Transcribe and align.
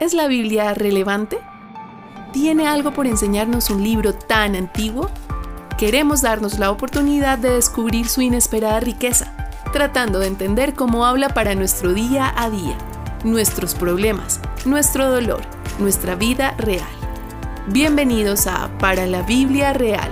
¿Es 0.00 0.14
la 0.14 0.28
Biblia 0.28 0.72
relevante? 0.72 1.38
¿Tiene 2.32 2.66
algo 2.66 2.90
por 2.90 3.06
enseñarnos 3.06 3.68
un 3.68 3.84
libro 3.84 4.14
tan 4.14 4.56
antiguo? 4.56 5.10
Queremos 5.76 6.22
darnos 6.22 6.58
la 6.58 6.70
oportunidad 6.70 7.36
de 7.36 7.50
descubrir 7.50 8.08
su 8.08 8.22
inesperada 8.22 8.80
riqueza, 8.80 9.34
tratando 9.74 10.18
de 10.18 10.28
entender 10.28 10.72
cómo 10.72 11.04
habla 11.04 11.28
para 11.28 11.54
nuestro 11.54 11.92
día 11.92 12.32
a 12.34 12.48
día, 12.48 12.78
nuestros 13.24 13.74
problemas, 13.74 14.40
nuestro 14.64 15.10
dolor, 15.10 15.42
nuestra 15.78 16.14
vida 16.14 16.54
real. 16.56 16.88
Bienvenidos 17.66 18.46
a 18.46 18.70
Para 18.78 19.06
la 19.06 19.20
Biblia 19.20 19.74
Real, 19.74 20.10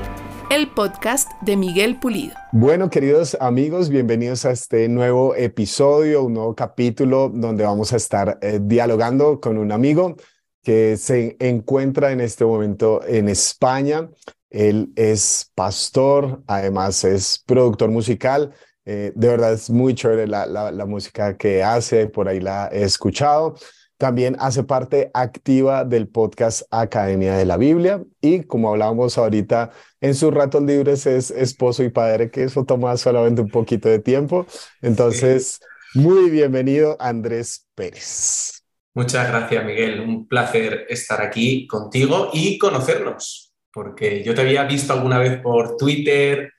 el 0.51 0.71
podcast 0.71 1.31
de 1.43 1.57
Miguel 1.57 2.01
Pulido. 2.01 2.35
Bueno, 2.53 2.89
queridos 2.89 3.37
amigos, 3.39 3.91
bienvenidos 3.91 4.47
a 4.47 4.51
este 4.51 4.89
nuevo 4.89 5.35
episodio, 5.35 6.23
un 6.23 6.35
nuevo 6.35 6.55
capítulo 6.55 7.29
donde 7.29 7.65
vamos 7.65 7.93
a 7.93 7.97
estar 7.97 8.39
eh, 8.41 8.59
dialogando 8.63 9.41
con 9.41 9.59
un 9.59 9.73
amigo 9.73 10.17
que 10.63 10.97
se 10.97 11.37
encuentra 11.39 12.13
en 12.13 12.21
este 12.21 12.47
momento 12.47 13.03
en 13.07 13.29
España. 13.29 14.09
Él 14.49 14.91
es 14.97 15.53
pastor, 15.55 16.43
además 16.47 17.05
es 17.05 17.43
productor 17.45 17.91
musical. 17.91 18.55
Eh, 18.87 19.13
de 19.15 19.29
verdad 19.29 19.53
es 19.53 19.69
muy 19.69 19.95
chévere 19.95 20.27
la, 20.27 20.47
la 20.47 20.87
música 20.87 21.37
que 21.37 21.63
hace, 21.63 22.07
por 22.07 22.27
ahí 22.27 22.41
la 22.41 22.71
he 22.73 22.85
escuchado. 22.85 23.55
También 23.99 24.37
hace 24.39 24.63
parte 24.63 25.11
activa 25.13 25.85
del 25.85 26.07
podcast 26.07 26.63
Academia 26.71 27.37
de 27.37 27.45
la 27.45 27.57
Biblia 27.57 28.01
y 28.21 28.45
como 28.45 28.71
hablábamos 28.71 29.19
ahorita, 29.19 29.73
en 30.01 30.15
sus 30.15 30.33
ratos 30.33 30.63
libres 30.63 31.05
es 31.07 31.33
esposo 31.33 31.83
y 31.83 31.91
padre, 31.91 32.31
que 32.31 32.45
eso 32.45 32.65
toma 32.65 32.97
solamente 32.97 33.43
un 33.43 33.51
poquito 33.51 33.89
de 33.89 33.99
tiempo. 33.99 34.47
Entonces, 34.83 35.59
muy 35.95 36.31
bienvenido 36.31 36.97
Andrés 37.01 37.67
Pérez. 37.75 38.63
Muchas 38.95 39.29
gracias, 39.29 39.65
Miguel. 39.65 40.01
Un 40.01 40.29
placer 40.29 40.87
estar 40.89 41.21
aquí 41.21 41.67
contigo 41.67 42.31
y 42.33 42.57
conocernos, 42.57 43.53
porque 43.73 44.23
yo 44.23 44.33
te 44.33 44.43
había 44.43 44.63
visto 44.63 44.93
alguna 44.93 45.19
vez 45.19 45.41
por 45.41 45.77
Twitter, 45.77 46.53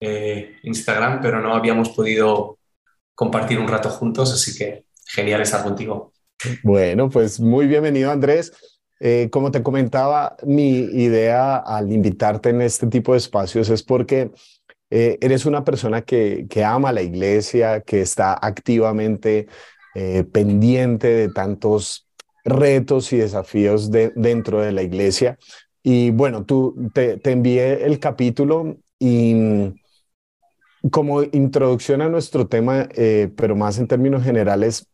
eh, 0.00 0.56
Instagram, 0.64 1.20
pero 1.22 1.40
no 1.40 1.54
habíamos 1.54 1.90
podido 1.90 2.58
compartir 3.14 3.60
un 3.60 3.68
rato 3.68 3.88
juntos, 3.88 4.32
así 4.32 4.58
que 4.58 4.86
genial 5.06 5.42
estar 5.42 5.62
contigo. 5.62 6.11
Bueno, 6.62 7.08
pues 7.08 7.40
muy 7.40 7.66
bienvenido 7.66 8.10
Andrés. 8.10 8.52
Eh, 9.00 9.28
como 9.30 9.50
te 9.50 9.62
comentaba, 9.62 10.36
mi 10.44 10.78
idea 10.78 11.56
al 11.56 11.92
invitarte 11.92 12.50
en 12.50 12.62
este 12.62 12.86
tipo 12.86 13.12
de 13.12 13.18
espacios 13.18 13.68
es 13.68 13.82
porque 13.82 14.30
eh, 14.90 15.18
eres 15.20 15.46
una 15.46 15.64
persona 15.64 16.02
que, 16.02 16.46
ama 16.64 16.92
la 16.92 17.02
iglesia, 17.02 17.80
que 17.80 18.00
está 18.00 18.38
activamente 18.40 19.48
eh, 19.94 20.24
pendiente 20.24 21.08
de 21.08 21.28
tantos 21.28 22.08
retos 22.44 23.12
y 23.12 23.18
desafíos 23.18 23.90
de, 23.90 24.12
dentro 24.14 24.60
de 24.60 24.72
la 24.72 24.82
iglesia. 24.82 25.38
Y 25.82 26.10
bueno, 26.10 26.44
tú 26.44 26.90
te, 26.92 27.18
te 27.18 27.32
envié 27.32 27.84
el 27.84 27.98
capítulo 27.98 28.76
y 28.98 29.34
mm, 29.34 29.74
como 30.90 31.22
introducción 31.22 32.02
a 32.02 32.08
nuestro 32.08 32.48
tema, 32.48 32.88
pero 33.36 33.54
más 33.54 33.78
en 33.78 33.86
términos 33.86 34.24
generales, 34.24 34.88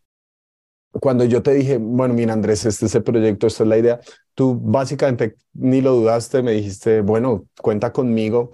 cuando 0.92 1.24
yo 1.24 1.42
te 1.42 1.54
dije, 1.54 1.78
bueno, 1.78 2.14
mira 2.14 2.32
Andrés, 2.32 2.64
este 2.64 2.86
es 2.86 2.94
el 2.94 3.02
proyecto, 3.02 3.46
esta 3.46 3.62
es 3.64 3.68
la 3.68 3.78
idea, 3.78 4.00
tú 4.34 4.58
básicamente 4.60 5.36
ni 5.52 5.80
lo 5.80 5.94
dudaste, 5.94 6.42
me 6.42 6.52
dijiste, 6.52 7.00
bueno, 7.00 7.46
cuenta 7.60 7.92
conmigo. 7.92 8.52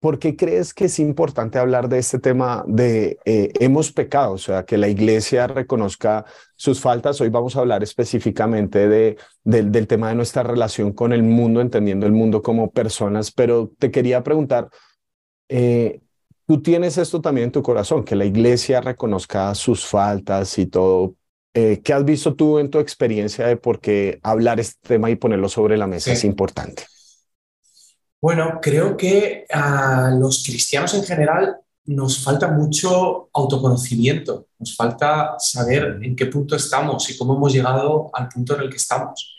¿Por 0.00 0.20
qué 0.20 0.36
crees 0.36 0.74
que 0.74 0.84
es 0.84 1.00
importante 1.00 1.58
hablar 1.58 1.88
de 1.88 1.98
este 1.98 2.20
tema 2.20 2.64
de 2.68 3.18
eh, 3.24 3.50
hemos 3.58 3.90
pecado? 3.90 4.34
O 4.34 4.38
sea, 4.38 4.64
que 4.64 4.78
la 4.78 4.86
iglesia 4.88 5.48
reconozca 5.48 6.24
sus 6.54 6.80
faltas. 6.80 7.20
Hoy 7.20 7.30
vamos 7.30 7.56
a 7.56 7.60
hablar 7.60 7.82
específicamente 7.82 8.88
de, 8.88 9.16
del 9.42 9.88
tema 9.88 10.10
de 10.10 10.14
nuestra 10.14 10.44
relación 10.44 10.92
con 10.92 11.12
el 11.12 11.24
mundo, 11.24 11.60
entendiendo 11.60 12.06
el 12.06 12.12
mundo 12.12 12.42
como 12.42 12.70
personas, 12.70 13.32
pero 13.32 13.72
te 13.76 13.90
quería 13.90 14.22
preguntar, 14.22 14.68
eh, 15.48 16.00
tú 16.46 16.62
tienes 16.62 16.96
esto 16.96 17.20
también 17.20 17.46
en 17.46 17.52
tu 17.52 17.62
corazón, 17.62 18.04
que 18.04 18.14
la 18.14 18.24
iglesia 18.24 18.80
reconozca 18.80 19.52
sus 19.56 19.84
faltas 19.84 20.58
y 20.58 20.66
todo, 20.66 21.16
eh, 21.60 21.80
¿Qué 21.82 21.92
has 21.92 22.04
visto 22.04 22.36
tú 22.36 22.60
en 22.60 22.70
tu 22.70 22.78
experiencia 22.78 23.44
de 23.48 23.56
por 23.56 23.80
qué 23.80 24.20
hablar 24.22 24.60
este 24.60 24.78
tema 24.86 25.10
y 25.10 25.16
ponerlo 25.16 25.48
sobre 25.48 25.76
la 25.76 25.88
mesa 25.88 26.12
es 26.12 26.22
importante? 26.22 26.86
Bueno, 28.20 28.60
creo 28.62 28.96
que 28.96 29.44
a 29.50 30.10
los 30.16 30.44
cristianos 30.44 30.94
en 30.94 31.02
general 31.02 31.56
nos 31.86 32.22
falta 32.22 32.46
mucho 32.48 33.28
autoconocimiento, 33.32 34.46
nos 34.56 34.76
falta 34.76 35.34
saber 35.40 35.98
en 36.00 36.14
qué 36.14 36.26
punto 36.26 36.54
estamos 36.54 37.10
y 37.10 37.18
cómo 37.18 37.34
hemos 37.34 37.52
llegado 37.52 38.10
al 38.12 38.28
punto 38.28 38.54
en 38.54 38.62
el 38.62 38.70
que 38.70 38.76
estamos. 38.76 39.36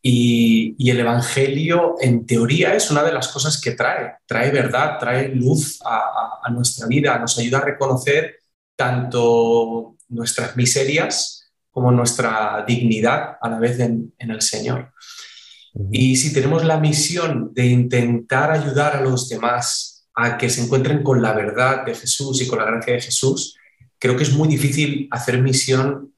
Y, 0.00 0.90
el 0.90 1.00
Evangelio, 1.00 1.96
en 2.00 2.24
teoría, 2.24 2.74
es 2.74 2.90
una 2.90 3.02
de 3.02 3.12
las 3.12 3.28
cosas 3.28 3.60
que 3.60 3.72
trae, 3.72 4.14
trae 4.26 4.50
verdad, 4.50 4.98
trae 4.98 5.28
luz 5.28 5.80
a 5.84 6.50
nuestra 6.50 6.86
vida, 6.86 7.18
nos 7.18 7.38
ayuda 7.38 7.58
a 7.58 7.64
reconocer 7.64 8.36
tanto 8.74 9.96
nuestras 10.08 10.56
miserias 10.56 11.41
como 11.72 11.90
nuestra 11.90 12.64
dignidad 12.66 13.38
a 13.40 13.48
la 13.48 13.58
vez 13.58 13.80
en, 13.80 14.14
el 14.18 14.42
Señor. 14.42 14.92
Y 15.90 16.16
si 16.16 16.32
tenemos 16.32 16.64
la 16.64 16.78
misión 16.78 17.52
de 17.54 17.66
intentar 17.66 18.52
ayudar 18.52 18.94
a 18.94 19.00
los 19.00 19.28
demás 19.30 20.06
a 20.14 20.36
que 20.36 20.50
se 20.50 20.62
encuentren 20.62 21.02
con 21.02 21.22
la 21.22 21.32
verdad 21.32 21.84
de 21.86 21.94
Jesús 21.94 22.42
y 22.42 22.46
con 22.46 22.58
la 22.58 22.66
gracia 22.66 22.92
de 22.92 23.00
Jesús, 23.00 23.56
creo 23.98 24.16
que 24.16 24.24
es 24.24 24.32
muy 24.34 24.48
difícil 24.48 25.08
hacer 25.10 25.40
misión 25.40 26.12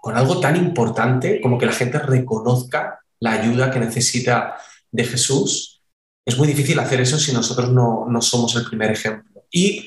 con 0.00 0.16
algo 0.16 0.40
tan 0.40 0.56
importante 0.56 1.40
como 1.40 1.58
que 1.58 1.66
la 1.66 1.72
gente 1.72 2.00
reconozca 2.00 2.98
la 3.20 3.32
ayuda 3.32 3.70
que 3.70 3.78
necesita 3.78 4.56
de 4.90 5.04
Jesús. 5.04 5.80
Es 6.26 6.36
muy 6.36 6.48
difícil 6.48 6.80
hacer 6.80 7.00
eso 7.00 7.18
si 7.18 7.32
nosotros 7.32 7.70
no, 7.70 8.06
no 8.08 8.20
somos 8.20 8.56
el 8.56 8.64
primer 8.64 8.90
ejemplo. 8.90 9.44
Y 9.48 9.86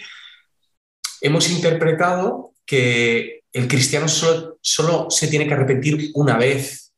hemos 1.19 1.49
interpretado 1.49 2.53
que 2.65 3.41
el 3.55 3.69
cristiano 3.69 4.07
solo, 4.09 5.09
se 5.09 5.27
tiene 5.29 5.47
que 5.47 5.53
arrepentir 5.53 6.11
una 6.15 6.37
vez 6.37 6.91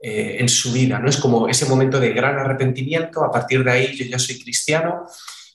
eh, 0.00 0.36
en 0.38 0.48
su 0.48 0.72
vida, 0.72 1.00
¿no? 1.00 1.08
Es 1.08 1.16
como 1.16 1.48
ese 1.48 1.66
momento 1.66 1.98
de 1.98 2.12
gran 2.12 2.38
arrepentimiento, 2.38 3.24
a 3.24 3.32
partir 3.32 3.64
de 3.64 3.70
ahí 3.72 3.96
yo 3.96 4.04
ya 4.04 4.20
soy 4.20 4.38
cristiano 4.38 5.06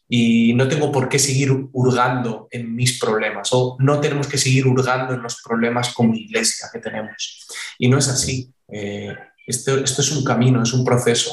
y 0.09 0.53
no 0.55 0.67
tengo 0.67 0.91
por 0.91 1.07
qué 1.07 1.17
seguir 1.17 1.49
hurgando 1.71 2.49
en 2.51 2.75
mis 2.75 2.99
problemas 2.99 3.47
o 3.53 3.77
no 3.79 4.01
tenemos 4.01 4.27
que 4.27 4.37
seguir 4.37 4.67
hurgando 4.67 5.13
en 5.13 5.21
los 5.21 5.41
problemas 5.41 5.93
como 5.93 6.13
iglesia 6.13 6.67
que 6.73 6.79
tenemos. 6.79 7.47
Y 7.77 7.87
no 7.87 7.97
es 7.97 8.09
así. 8.09 8.51
Eh, 8.67 9.15
esto, 9.47 9.77
es 9.77 10.11
un 10.11 10.25
camino, 10.25 10.61
es 10.61 10.73
un 10.73 10.83
proceso. 10.83 11.31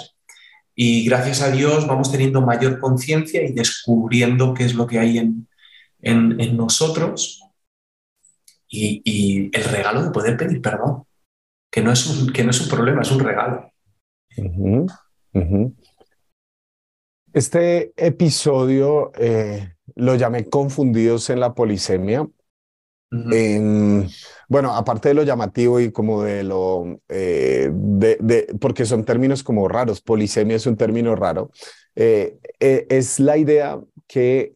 Y 0.73 1.05
gracias 1.05 1.43
a 1.43 1.51
Dios 1.51 1.89
vamos 1.89 2.13
teniendo 2.13 2.43
mayor 2.43 2.79
conciencia 2.79 3.43
y 3.43 3.53
descubriendo 3.53 4.55
qué 4.55 4.67
es 4.67 4.75
lo 4.75 4.87
que 4.87 5.01
hay 5.01 5.19
en 5.19 6.57
nosotros 6.57 7.43
y, 8.69 9.51
el 9.57 9.65
regalo 9.65 10.03
de 10.03 10.11
poder 10.11 10.37
pedir 10.37 10.61
perdón, 10.61 11.05
que 11.71 11.83
no 11.83 11.93
es 11.93 12.07
un, 12.07 12.33
que 12.33 12.45
no 12.45 12.51
es 12.51 12.61
un 12.61 12.69
problema, 12.69 13.03
es 13.03 13.11
un 13.11 13.21
regalo. 13.21 13.71
Este 17.33 17.93
episodio 17.97 19.13
eh, 19.19 19.75
lo 19.95 20.15
llamé 20.15 20.49
Confundidos 20.49 21.31
en 21.31 21.41
la 21.41 21.55
Polisemia. 21.55 22.27
bueno, 24.49 24.75
aparte 24.75 25.09
de 25.09 25.15
lo 25.15 25.23
llamativo 25.23 25.79
y 25.81 25.93
como 25.93 26.23
de 26.23 26.43
lo, 26.43 27.01
eh, 27.09 27.71
de, 27.73 28.57
porque 28.61 28.85
son 28.85 29.05
términos 29.05 29.43
como 29.43 29.69
raros, 29.69 30.01
polisemia 30.01 30.57
es 30.57 30.67
un 30.67 30.77
término 30.77 31.15
raro, 31.15 31.51
eh, 31.95 32.39
es 32.59 33.21
la 33.21 33.37
idea 33.37 33.81
que 34.07 34.56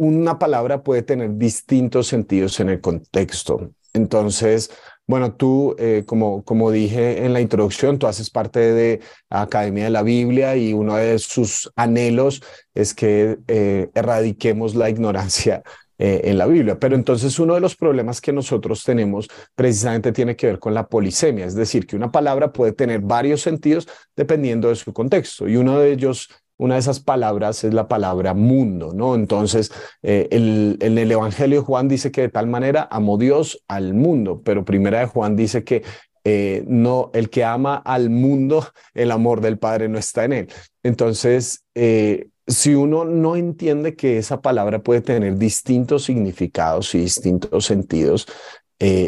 una 0.00 0.38
palabra 0.38 0.82
puede 0.82 1.02
tener 1.02 1.36
distintos 1.36 2.06
sentidos 2.06 2.58
en 2.60 2.70
el 2.70 2.80
contexto. 2.80 3.70
Entonces, 3.92 4.70
bueno, 5.06 5.34
tú, 5.34 5.76
eh, 5.78 6.04
como, 6.06 6.42
como 6.42 6.70
dije 6.70 7.26
en 7.26 7.34
la 7.34 7.40
introducción, 7.42 7.98
tú 7.98 8.06
haces 8.06 8.30
parte 8.30 8.60
de 8.60 9.00
Academia 9.28 9.84
de 9.84 9.90
la 9.90 10.02
Biblia 10.02 10.56
y 10.56 10.72
uno 10.72 10.96
de 10.96 11.18
sus 11.18 11.70
anhelos 11.76 12.42
es 12.74 12.94
que 12.94 13.38
eh, 13.46 13.90
erradiquemos 13.94 14.74
la 14.74 14.88
ignorancia 14.88 15.62
eh, 15.98 16.22
en 16.30 16.38
la 16.38 16.46
Biblia. 16.46 16.78
Pero 16.78 16.94
entonces 16.94 17.38
uno 17.38 17.52
de 17.52 17.60
los 17.60 17.76
problemas 17.76 18.22
que 18.22 18.32
nosotros 18.32 18.82
tenemos 18.84 19.28
precisamente 19.54 20.12
tiene 20.12 20.34
que 20.34 20.46
ver 20.46 20.58
con 20.58 20.72
la 20.72 20.88
polisemia, 20.88 21.44
es 21.44 21.54
decir, 21.54 21.86
que 21.86 21.94
una 21.94 22.10
palabra 22.10 22.54
puede 22.54 22.72
tener 22.72 23.00
varios 23.00 23.42
sentidos 23.42 23.86
dependiendo 24.16 24.70
de 24.70 24.76
su 24.76 24.94
contexto 24.94 25.46
y 25.46 25.56
uno 25.56 25.78
de 25.78 25.92
ellos 25.92 26.30
una 26.60 26.74
de 26.74 26.80
esas 26.80 27.00
palabras 27.00 27.64
es 27.64 27.72
la 27.72 27.88
palabra 27.88 28.34
mundo, 28.34 28.92
¿no? 28.94 29.14
Entonces, 29.14 29.72
eh, 30.02 30.28
el, 30.30 30.76
en 30.80 30.98
el 30.98 31.10
Evangelio 31.10 31.64
Juan 31.64 31.88
dice 31.88 32.12
que 32.12 32.20
de 32.20 32.28
tal 32.28 32.48
manera 32.48 32.86
amó 32.90 33.16
Dios 33.16 33.64
al 33.66 33.94
mundo, 33.94 34.42
pero 34.44 34.62
primera 34.62 35.00
de 35.00 35.06
Juan 35.06 35.36
dice 35.36 35.64
que 35.64 35.82
eh, 36.22 36.62
no, 36.66 37.10
el 37.14 37.30
que 37.30 37.44
ama 37.44 37.76
al 37.76 38.10
mundo, 38.10 38.66
el 38.92 39.10
amor 39.10 39.40
del 39.40 39.58
Padre 39.58 39.88
no 39.88 39.96
está 39.96 40.24
en 40.26 40.34
él. 40.34 40.48
Entonces, 40.82 41.64
eh, 41.74 42.28
si 42.46 42.74
uno 42.74 43.06
no 43.06 43.36
entiende 43.36 43.96
que 43.96 44.18
esa 44.18 44.42
palabra 44.42 44.82
puede 44.82 45.00
tener 45.00 45.38
distintos 45.38 46.04
significados 46.04 46.94
y 46.94 46.98
distintos 46.98 47.64
sentidos, 47.64 48.26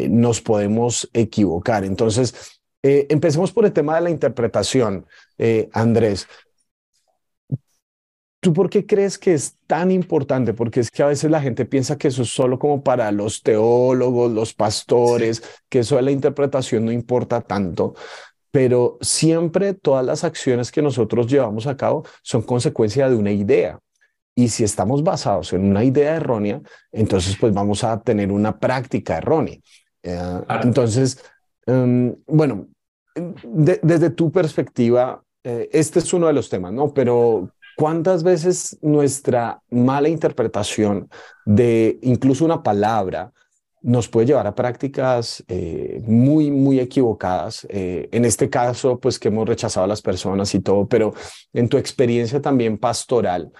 nos 0.09 0.39
podemos 0.39 1.09
equivocar. 1.13 1.83
Entonces, 1.83 2.61
empecemos 2.83 3.51
por 3.51 3.65
el 3.65 3.73
tema 3.73 3.95
de 3.95 4.01
la 4.01 4.11
interpretación, 4.11 5.07
Andrés. 5.73 6.27
¿Tú 8.43 8.51
por 8.51 8.69
qué 8.69 8.85
crees 8.85 9.17
que 9.17 9.33
es 9.33 9.55
tan 9.67 9.89
importante? 9.89 10.53
Porque 10.53 10.81
es 10.81 10.91
que 10.91 11.01
a 11.01 11.05
veces 11.05 11.31
la 11.31 11.41
gente 11.41 11.63
piensa 11.63 11.97
que 11.97 12.09
eso 12.09 12.23
es 12.23 12.29
solo 12.29 12.59
como 12.59 12.83
para 12.83 13.09
los 13.13 13.41
teólogos, 13.41 14.29
los 14.33 14.53
pastores, 14.53 15.41
que 15.69 15.79
eso 15.79 15.95
de 15.95 16.01
la 16.01 16.11
interpretación 16.11 16.83
no 16.83 16.91
importa 16.91 17.39
tanto, 17.39 17.95
pero 18.51 18.97
siempre 18.99 19.73
todas 19.73 20.05
las 20.05 20.25
acciones 20.25 20.73
que 20.73 20.81
nosotros 20.81 21.27
llevamos 21.27 21.67
a 21.67 21.77
cabo 21.77 22.03
son 22.21 22.41
consecuencia 22.41 23.09
de 23.09 23.15
una 23.15 23.31
idea. 23.31 23.79
Y 24.35 24.49
si 24.49 24.65
estamos 24.65 25.03
basados 25.03 25.53
en 25.53 25.63
una 25.63 25.85
idea 25.85 26.17
errónea, 26.17 26.61
entonces 26.91 27.37
pues 27.39 27.53
vamos 27.53 27.85
a 27.85 28.01
tener 28.01 28.29
una 28.29 28.59
práctica 28.59 29.19
errónea. 29.19 29.57
Eh, 30.03 30.41
entonces, 30.63 31.23
em, 31.65 32.13
bueno, 32.27 32.67
desde 33.15 34.09
tu 34.09 34.33
perspectiva, 34.33 35.23
eh, 35.45 35.69
este 35.71 35.99
es 35.99 36.11
uno 36.13 36.27
de 36.27 36.33
los 36.33 36.49
temas, 36.49 36.73
¿no? 36.73 36.93
Pero 36.93 37.49
¿Cuántas 37.75 38.23
veces 38.23 38.77
nuestra 38.81 39.61
mala 39.69 40.09
interpretación 40.09 41.09
de 41.45 41.97
incluso 42.01 42.45
una 42.45 42.61
palabra 42.61 43.31
nos 43.81 44.07
puede 44.07 44.27
llevar 44.27 44.47
a 44.47 44.55
prácticas 44.55 45.43
eh, 45.47 46.01
muy, 46.05 46.51
muy 46.51 46.79
equivocadas? 46.79 47.65
Eh, 47.69 48.09
en 48.11 48.25
este 48.25 48.49
caso, 48.49 48.99
pues 48.99 49.17
que 49.17 49.29
hemos 49.29 49.47
rechazado 49.47 49.85
a 49.85 49.87
las 49.87 50.01
personas 50.01 50.53
y 50.53 50.59
todo, 50.59 50.87
pero 50.87 51.13
en 51.51 51.67
tu 51.67 51.77
experiencia 51.77 52.41
también 52.41 52.77
pastoral, 52.77 53.51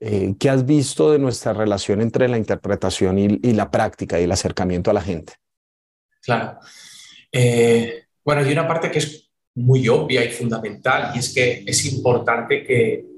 eh, 0.00 0.34
¿qué 0.38 0.48
has 0.48 0.64
visto 0.64 1.12
de 1.12 1.18
nuestra 1.18 1.52
relación 1.52 2.00
entre 2.00 2.28
la 2.28 2.38
interpretación 2.38 3.18
y, 3.18 3.38
y 3.42 3.52
la 3.52 3.70
práctica 3.70 4.18
y 4.18 4.24
el 4.24 4.32
acercamiento 4.32 4.90
a 4.90 4.94
la 4.94 5.02
gente? 5.02 5.34
Claro. 6.22 6.58
bueno, 8.24 8.42
hay 8.42 8.52
una 8.52 8.66
parte 8.66 8.90
que 8.90 8.98
es 8.98 9.30
muy 9.54 9.88
obvia 9.88 10.24
y 10.24 10.30
fundamental 10.30 11.12
y 11.14 11.18
es 11.18 11.34
que 11.34 11.64
es 11.66 11.84
importante 11.92 12.64
que 12.64 13.17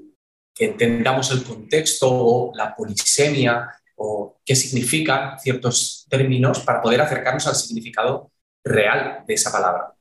que 0.53 0.65
entendamos 0.65 1.31
el 1.31 1.43
contexto 1.43 2.07
o 2.09 2.51
la 2.55 2.75
polisemia 2.75 3.69
o 3.95 4.39
qué 4.45 4.55
significan 4.55 5.39
ciertos 5.39 6.05
términos 6.09 6.59
para 6.59 6.81
poder 6.81 7.01
acercarnos 7.01 7.47
al 7.47 7.55
significado 7.55 8.31
real 8.63 9.23
de 9.27 9.33
esa 9.33 9.51
palabra, 9.51 9.93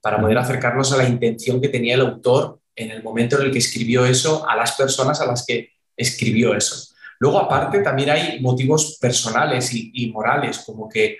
para 0.00 0.20
poder 0.20 0.38
acercarnos 0.38 0.92
a 0.92 0.96
la 0.98 1.08
intención 1.08 1.60
que 1.60 1.68
tenía 1.68 1.94
el 1.94 2.02
autor 2.02 2.60
en 2.76 2.90
el 2.90 3.02
momento 3.02 3.38
en 3.38 3.46
el 3.46 3.52
que 3.52 3.58
escribió 3.58 4.06
eso 4.06 4.48
a 4.48 4.54
las 4.54 4.72
personas 4.72 5.20
a 5.20 5.26
las 5.26 5.44
que 5.44 5.72
escribió 5.96 6.54
eso. 6.54 6.94
Luego, 7.18 7.40
aparte, 7.40 7.80
también 7.80 8.10
hay 8.10 8.40
motivos 8.40 8.98
personales 9.00 9.72
y, 9.74 9.90
y 9.92 10.12
morales, 10.12 10.60
como 10.60 10.88
que 10.88 11.18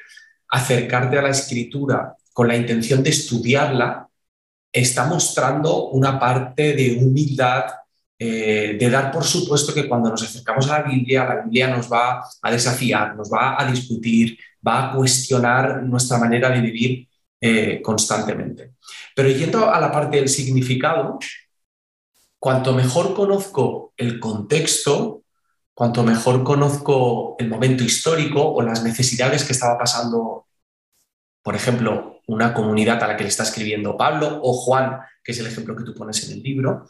acercarte 0.50 1.18
a 1.18 1.22
la 1.22 1.30
escritura 1.30 2.16
con 2.32 2.46
la 2.46 2.56
intención 2.56 3.02
de 3.02 3.10
estudiarla 3.10 4.08
está 4.72 5.06
mostrando 5.06 5.88
una 5.88 6.20
parte 6.20 6.74
de 6.74 6.98
humildad 7.02 7.64
eh, 8.20 8.76
de 8.78 8.90
dar 8.90 9.12
por 9.12 9.24
supuesto 9.24 9.72
que 9.72 9.88
cuando 9.88 10.10
nos 10.10 10.22
acercamos 10.24 10.68
a 10.68 10.80
la 10.80 10.88
Biblia, 10.88 11.24
la 11.24 11.42
Biblia 11.42 11.68
nos 11.68 11.90
va 11.90 12.20
a 12.42 12.50
desafiar, 12.50 13.14
nos 13.14 13.30
va 13.32 13.60
a 13.60 13.70
discutir, 13.70 14.36
va 14.66 14.90
a 14.90 14.96
cuestionar 14.96 15.84
nuestra 15.84 16.18
manera 16.18 16.50
de 16.50 16.60
vivir 16.60 17.08
eh, 17.40 17.80
constantemente. 17.80 18.72
Pero 19.14 19.30
yendo 19.30 19.70
a 19.72 19.80
la 19.80 19.92
parte 19.92 20.16
del 20.16 20.28
significado, 20.28 21.18
cuanto 22.40 22.72
mejor 22.72 23.14
conozco 23.14 23.92
el 23.96 24.18
contexto, 24.18 25.22
cuanto 25.72 26.02
mejor 26.02 26.42
conozco 26.42 27.36
el 27.38 27.48
momento 27.48 27.84
histórico 27.84 28.42
o 28.42 28.62
las 28.62 28.82
necesidades 28.82 29.44
que 29.44 29.52
estaba 29.52 29.78
pasando, 29.78 30.46
por 31.40 31.54
ejemplo, 31.54 32.20
una 32.26 32.52
comunidad 32.52 33.00
a 33.02 33.06
la 33.06 33.16
que 33.16 33.22
le 33.22 33.28
está 33.28 33.44
escribiendo 33.44 33.96
Pablo 33.96 34.40
o 34.42 34.52
Juan, 34.54 34.98
que 35.22 35.30
es 35.30 35.38
el 35.38 35.46
ejemplo 35.46 35.76
que 35.76 35.84
tú 35.84 35.94
pones 35.94 36.28
en 36.28 36.36
el 36.36 36.42
libro, 36.42 36.88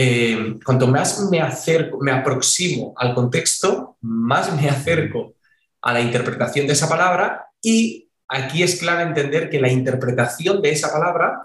eh, 0.00 0.60
cuanto 0.64 0.86
más 0.86 1.28
me 1.28 1.40
acerco, 1.40 1.98
me 2.00 2.12
aproximo 2.12 2.94
al 2.96 3.14
contexto, 3.14 3.96
más 4.02 4.54
me 4.54 4.68
acerco 4.68 5.34
a 5.82 5.92
la 5.92 6.00
interpretación 6.00 6.68
de 6.68 6.74
esa 6.74 6.88
palabra 6.88 7.46
y 7.60 8.08
aquí 8.28 8.62
es 8.62 8.78
clave 8.78 9.02
entender 9.02 9.50
que 9.50 9.60
la 9.60 9.68
interpretación 9.68 10.62
de 10.62 10.70
esa 10.70 10.92
palabra 10.92 11.42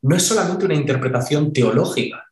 no 0.00 0.16
es 0.16 0.24
solamente 0.24 0.64
una 0.64 0.74
interpretación 0.74 1.52
teológica 1.52 2.26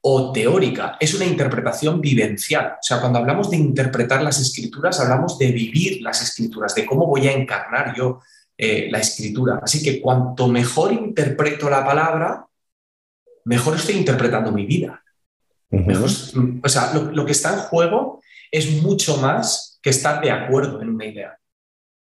o 0.00 0.30
teórica, 0.30 0.96
es 1.00 1.12
una 1.14 1.24
interpretación 1.24 2.00
vivencial. 2.00 2.74
O 2.74 2.82
sea, 2.82 3.00
cuando 3.00 3.18
hablamos 3.18 3.50
de 3.50 3.56
interpretar 3.56 4.22
las 4.22 4.40
escrituras, 4.40 5.00
hablamos 5.00 5.38
de 5.38 5.50
vivir 5.50 6.02
las 6.02 6.22
escrituras, 6.22 6.72
de 6.72 6.86
cómo 6.86 7.08
voy 7.08 7.26
a 7.26 7.32
encarnar 7.32 7.96
yo 7.96 8.20
eh, 8.56 8.86
la 8.92 9.00
escritura. 9.00 9.58
Así 9.60 9.82
que 9.82 10.00
cuanto 10.00 10.46
mejor 10.46 10.92
interpreto 10.92 11.68
la 11.68 11.84
palabra, 11.84 12.46
mejor 13.44 13.76
estoy 13.76 13.96
interpretando 13.96 14.52
mi 14.52 14.66
vida. 14.66 15.02
o 15.70 16.68
sea, 16.68 16.92
lo, 16.94 17.24
que 17.26 17.32
está 17.32 17.54
en 17.54 17.60
juego 17.60 18.20
es 18.50 18.82
mucho 18.82 19.16
más 19.18 19.78
que 19.82 19.90
estar 19.90 20.20
de 20.20 20.30
acuerdo 20.30 20.80
en 20.80 20.90
una 20.90 21.06
idea, 21.06 21.38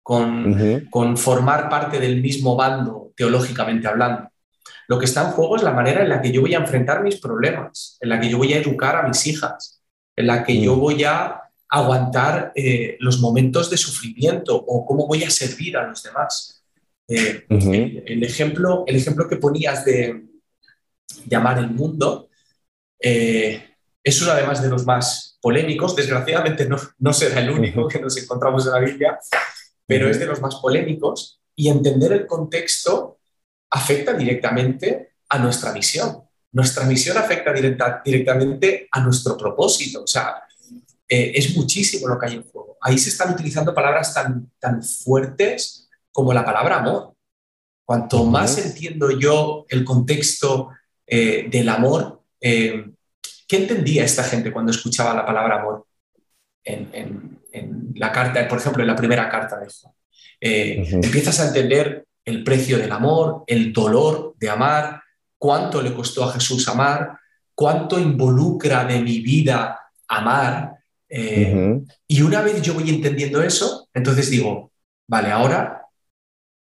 con, 0.03 0.87
con 0.91 1.17
formar 1.17 1.69
parte 1.69 1.99
del 1.99 2.21
mismo 2.21 2.57
bando 2.57 3.13
teológicamente 3.17 3.89
hablando. 3.89 4.29
Lo 4.89 4.99
que 4.99 5.07
está 5.07 5.23
en 5.23 5.33
juego 5.33 5.57
es 5.57 5.63
la 5.63 5.73
manera 5.73 6.03
en 6.03 6.09
la 6.09 6.21
que 6.21 6.31
yo 6.31 6.41
voy 6.41 6.55
a 6.55 6.59
enfrentar 6.59 7.03
mis 7.03 7.17
problemas, 7.17 7.99
en 8.01 8.09
la 8.09 8.21
que 8.21 8.29
yo 8.29 8.39
voy 8.39 8.53
a 8.53 8.59
educar 8.59 8.97
a 8.97 9.09
mis 9.09 9.27
hijas, 9.27 9.83
en 10.15 10.27
la 10.27 10.45
que 10.45 10.61
yo 10.61 10.77
mm. 10.77 10.81
voy 10.81 11.05
a 11.05 11.43
aguantar 11.69 12.53
eh, 12.55 12.97
los 13.01 13.21
momentos 13.21 13.69
de 13.71 13.77
sufrimiento 13.77 14.55
o 14.57 14.87
cómo 14.87 15.07
voy 15.07 15.25
a 15.25 15.31
servir 15.31 15.77
a 15.77 15.87
los 15.87 16.03
demás. 16.03 16.65
Eh, 17.09 17.45
el, 17.49 18.23
ejemplo, 18.23 18.85
el 18.87 18.97
ejemplo 18.97 19.29
que 19.29 19.37
ponías 19.37 19.85
de, 19.85 20.25
llamar 21.27 21.59
el 21.59 21.71
mundo, 21.71 22.29
eh, 23.01 23.77
es 24.03 24.23
uno 24.23 24.33
además 24.33 24.63
de 24.63 24.69
los 24.69 24.85
más 24.85 25.39
polémicos, 25.41 25.97
desgraciadamente 25.97 26.69
no, 26.69 26.77
no 26.99 27.13
será 27.13 27.41
el 27.41 27.51
único 27.51 27.89
que 27.89 28.01
nos 28.01 28.17
encontramos 28.17 28.67
en 28.67 28.73
la 28.73 28.81
Biblia, 28.81 29.19
pero 29.87 30.09
es 30.09 30.19
de 30.19 30.27
los 30.27 30.41
más 30.41 30.57
polémicos 30.57 31.41
y 31.55 31.69
entender 31.69 32.13
el 32.13 32.27
contexto 32.27 33.19
afecta 33.71 34.13
directamente 34.13 35.15
a 35.29 35.39
nuestra 35.39 35.73
misión. 35.73 36.23
Nuestra 36.53 36.85
misión 36.85 37.19
afecta 37.19 37.53
directamente 38.05 38.89
a 38.91 39.01
nuestro 39.01 39.37
propósito, 39.37 40.05
o 40.05 40.07
sea, 40.07 40.43
eh, 41.09 41.33
es 41.35 41.57
muchísimo 41.57 42.09
lo 42.09 42.19
que 42.19 42.27
hay 42.27 42.35
en 42.35 42.43
juego. 42.45 42.77
Ahí 42.81 42.99
se 42.99 43.11
están 43.11 43.33
utilizando 43.33 43.75
palabras 43.75 44.13
tan, 44.15 44.51
tan 44.59 44.83
fuertes 44.83 45.89
como 46.11 46.33
la 46.33 46.45
palabra 46.45 46.79
amor. 46.79 47.15
Cuanto 47.85 48.25
más 48.25 48.59
entiendo 48.59 49.11
yo 49.11 49.67
el 49.69 49.85
contexto 49.85 50.71
eh, 51.07 51.47
del 51.49 51.69
amor. 51.69 52.23
Eh, 52.41 52.85
¿Qué 53.47 53.57
entendía 53.57 54.05
esta 54.05 54.25
gente 54.25 54.53
cuando 54.53 54.73
escuchaba 54.73 55.15
la 55.15 55.25
palabra 55.25 55.61
amor 55.61 55.87
en, 56.65 57.37
la 57.95 58.13
carta, 58.13 58.47
por 58.49 58.59
ejemplo, 58.59 58.83
en 58.83 58.89
la 58.89 58.97
primera 58.97 59.29
carta 59.29 59.59
de 59.59 59.69
Juan? 59.69 59.95
Eh, 60.41 60.85
empiezas 60.91 61.41
a 61.41 61.49
entender 61.49 62.07
el 62.25 62.43
precio 62.43 62.77
del 62.77 62.91
amor, 62.91 63.45
el 63.47 63.73
dolor 63.73 64.35
de 64.37 64.51
amar, 64.51 65.01
cuánto 65.39 65.81
le 65.81 65.95
costó 65.95 66.25
a 66.25 66.33
Jesús 66.33 66.67
amar, 66.69 67.19
cuánto 67.55 68.01
involucra 68.01 68.85
de 68.85 69.01
mi 69.01 69.21
vida 69.21 69.81
amar. 70.09 70.75
Y 71.09 72.23
una 72.23 72.43
vez 72.43 72.61
yo 72.61 72.75
voy 72.75 72.91
entendiendo 72.91 73.43
eso, 73.43 73.89
entonces 73.95 74.29
digo, 74.29 74.73
vale, 75.07 75.31
ahora, 75.31 75.87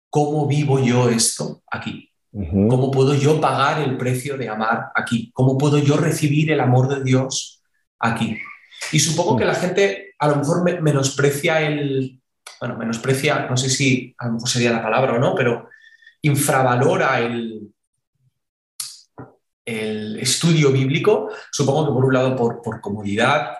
¿cómo 0.10 0.46
vivo 0.48 0.84
yo 0.84 1.10
esto 1.10 1.64
aquí? 1.72 2.13
¿Cómo 2.34 2.90
puedo 2.90 3.14
yo 3.14 3.40
pagar 3.40 3.80
el 3.82 3.96
precio 3.96 4.38
de 4.38 4.50
amar 4.50 4.92
aquí? 4.96 5.30
¿Cómo 5.34 5.56
puedo 5.56 5.78
yo 5.78 5.98
recibir 5.98 6.52
el 6.52 6.60
amor 6.62 6.88
de 6.88 7.04
Dios 7.04 7.62
aquí? 8.00 8.40
Y 8.92 9.00
supongo 9.00 9.38
que 9.38 9.46
la 9.46 9.54
gente 9.54 10.16
a 10.18 10.30
lo 10.30 10.38
mejor 10.38 10.82
menosprecia 10.82 11.62
el, 11.62 12.20
bueno, 12.60 12.76
menosprecia, 12.78 13.46
no 13.48 13.56
sé 13.56 13.70
si 13.70 14.16
a 14.18 14.26
lo 14.26 14.34
mejor 14.34 14.50
sería 14.50 14.72
la 14.72 14.82
palabra 14.82 15.14
o 15.14 15.20
no, 15.20 15.36
pero 15.36 15.70
infravalora 16.24 17.20
el, 17.20 17.72
el 19.64 20.20
estudio 20.20 20.72
bíblico. 20.72 21.30
Supongo 21.52 21.86
que 21.86 21.94
por 21.94 22.06
un 22.06 22.14
lado 22.14 22.36
por, 22.36 22.64
por 22.64 22.82
comodidad 22.82 23.58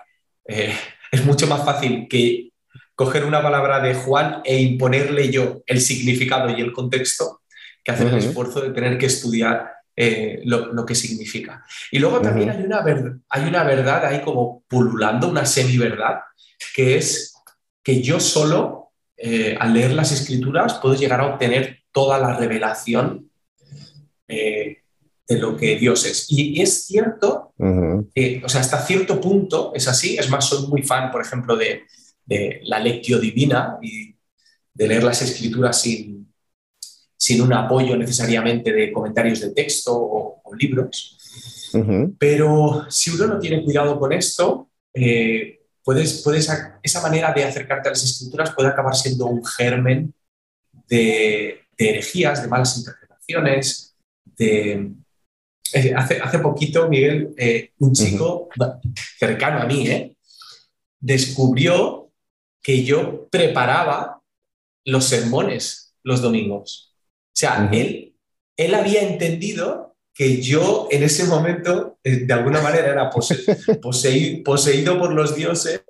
eh, 0.48 0.74
es 1.12 1.24
mucho 1.24 1.46
más 1.46 1.64
fácil 1.64 2.08
que 2.08 2.50
coger 2.96 3.24
una 3.24 3.40
palabra 3.40 3.78
de 3.78 3.94
Juan 3.94 4.40
e 4.44 4.60
imponerle 4.60 5.30
yo 5.30 5.62
el 5.66 5.80
significado 5.80 6.50
y 6.50 6.60
el 6.60 6.72
contexto 6.72 7.42
que 7.84 7.92
hacer 7.92 8.06
el 8.06 8.14
esfuerzo 8.14 8.60
de 8.60 8.70
tener 8.70 8.96
que 8.96 9.06
estudiar 9.06 9.70
eh, 9.96 10.40
lo, 10.44 10.84
que 10.84 10.94
significa. 10.94 11.64
Y 11.92 12.00
luego 12.00 12.20
también 12.20 12.50
hay, 12.50 12.64
una 12.64 12.82
hay 13.28 13.44
una 13.44 13.62
verdad 13.62 14.06
ahí 14.06 14.22
como 14.22 14.64
pululando, 14.66 15.28
una 15.28 15.46
semi-verdad, 15.46 16.20
que 16.74 16.96
es 16.96 17.34
que 17.82 18.02
yo 18.02 18.18
solo, 18.18 18.92
eh, 19.16 19.56
al 19.60 19.74
leer 19.74 19.92
las 19.92 20.10
escrituras, 20.10 20.80
puedo 20.80 20.96
llegar 20.96 21.20
a 21.20 21.26
obtener 21.26 21.82
toda 21.92 22.18
la 22.18 22.34
revelación 22.36 23.30
eh, 24.26 24.78
de 25.28 25.38
lo 25.38 25.56
que 25.56 25.76
Dios 25.76 26.06
es. 26.06 26.26
Y, 26.28 26.60
es 26.60 26.86
cierto, 26.86 27.52
o 27.56 28.48
sea, 28.48 28.60
hasta 28.60 28.84
cierto 28.84 29.20
punto 29.20 29.72
es 29.74 29.86
así. 29.86 30.16
Es 30.16 30.28
más, 30.28 30.48
soy 30.48 30.66
muy 30.66 30.82
fan, 30.82 31.12
por 31.12 31.22
ejemplo, 31.22 31.56
de, 31.56 31.84
de 32.24 32.60
la 32.64 32.80
lectio 32.80 33.20
divina 33.20 33.78
y 33.80 34.16
de 34.72 34.88
leer 34.88 35.04
las 35.04 35.22
escrituras 35.22 35.80
sin, 35.80 36.23
sin 37.16 37.40
un 37.42 37.52
apoyo 37.52 37.96
necesariamente 37.96 38.72
de 38.72 38.92
comentarios 38.92 39.40
de 39.40 39.50
texto 39.50 39.92
o, 39.94 40.40
libros. 40.56 41.18
Pero 42.18 42.86
si 42.88 43.10
uno 43.10 43.26
no 43.26 43.38
tiene 43.40 43.64
cuidado 43.64 43.98
con 43.98 44.12
esto, 44.12 44.68
eh, 44.92 45.58
puedes, 45.82 46.22
puedes, 46.22 46.48
esa 46.80 47.00
manera 47.02 47.32
de 47.32 47.42
acercarte 47.42 47.88
a 47.88 47.92
las 47.92 48.04
escrituras 48.04 48.54
puede 48.54 48.68
acabar 48.68 48.94
siendo 48.94 49.26
un 49.26 49.44
germen 49.44 50.14
de, 50.88 51.62
herejías, 51.76 52.42
de 52.42 52.48
malas 52.48 52.78
interpretaciones, 52.78 53.96
de... 54.36 54.92
Eh, 55.72 55.92
hace, 55.96 56.20
hace, 56.20 56.38
poquito, 56.38 56.88
Miguel, 56.88 57.34
eh, 57.36 57.72
un 57.78 57.92
chico 57.92 58.48
cercano 59.18 59.60
a 59.60 59.66
mí, 59.66 60.14
descubrió 61.00 62.12
que 62.62 62.84
yo 62.84 63.26
preparaba 63.28 64.22
los 64.84 65.06
sermones 65.06 65.84
los 66.04 66.20
domingos. 66.20 66.93
O 67.34 67.36
sea, 67.36 67.68
él, 67.72 68.14
él 68.56 68.74
había 68.76 69.02
entendido 69.02 69.96
que 70.14 70.40
yo 70.40 70.86
en 70.92 71.02
ese 71.02 71.24
momento, 71.24 71.98
eh, 72.04 72.24
de 72.24 72.32
alguna 72.32 72.62
manera, 72.62 72.86
era 72.86 73.10
poseído, 73.82 74.98
por 74.98 75.12
los 75.12 75.34
dioses. 75.34 75.82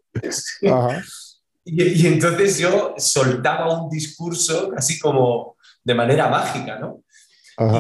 Y, 1.66 2.06
entonces 2.06 2.58
yo 2.58 2.94
soltaba 2.96 3.82
un 3.82 3.90
discurso 3.90 4.72
así 4.74 4.98
como 4.98 5.56
de 5.82 5.94
manera 5.94 6.28
mágica, 6.28 6.78
¿no? 6.78 7.02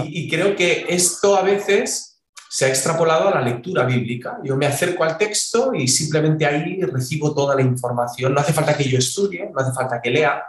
Y, 0.04 0.24
y, 0.24 0.28
creo 0.28 0.54
que 0.54 0.84
esto 0.88 1.36
a 1.36 1.42
veces 1.42 2.20
se 2.48 2.66
ha 2.66 2.68
extrapolado 2.68 3.28
a 3.28 3.34
la 3.34 3.40
lectura 3.40 3.84
bíblica. 3.84 4.38
Yo 4.44 4.56
me 4.56 4.66
acerco 4.66 5.02
al 5.02 5.18
texto 5.18 5.74
y 5.74 5.88
simplemente 5.88 6.46
ahí 6.46 6.80
recibo 6.82 7.34
toda 7.34 7.56
la 7.56 7.62
información. 7.62 8.34
No 8.34 8.40
hace 8.40 8.52
falta 8.52 8.76
que 8.76 8.84
yo 8.84 8.98
estudie, 8.98 9.50
no 9.50 9.58
hace 9.58 9.72
falta 9.72 10.00
que 10.00 10.10
lea. 10.10 10.44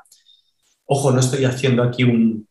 Ojo, 0.85 1.11
no 1.11 1.21
estoy 1.21 1.45
haciendo 1.45 1.81
aquí 1.81 2.03
un, 2.03 2.47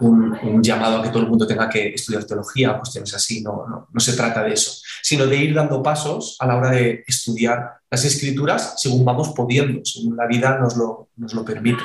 un, 0.00 0.62
llamado 0.62 0.98
a 0.98 1.02
que 1.02 1.08
todo 1.08 1.22
el 1.22 1.28
mundo 1.28 1.46
tenga 1.46 1.68
que 1.68 1.88
estudiar 1.88 2.24
teología, 2.24 2.76
cuestiones 2.78 3.14
así, 3.14 3.42
no, 3.42 3.88
no, 3.92 4.00
se 4.00 4.14
trata 4.14 4.42
de 4.42 4.52
eso, 4.52 4.80
sino 5.02 5.26
de 5.26 5.36
ir 5.36 5.54
dando 5.54 5.82
pasos 5.82 6.36
a 6.38 6.46
la 6.46 6.56
hora 6.56 6.70
de 6.70 7.04
estudiar 7.06 7.78
las 7.90 8.04
escrituras 8.04 8.74
según 8.80 9.04
vamos 9.04 9.30
pudiendo, 9.30 9.80
según 9.84 10.16
la 10.16 10.26
vida 10.26 10.58
nos 10.58 10.76
lo, 10.76 11.08
nos 11.16 11.34
lo 11.34 11.44
permite. 11.44 11.82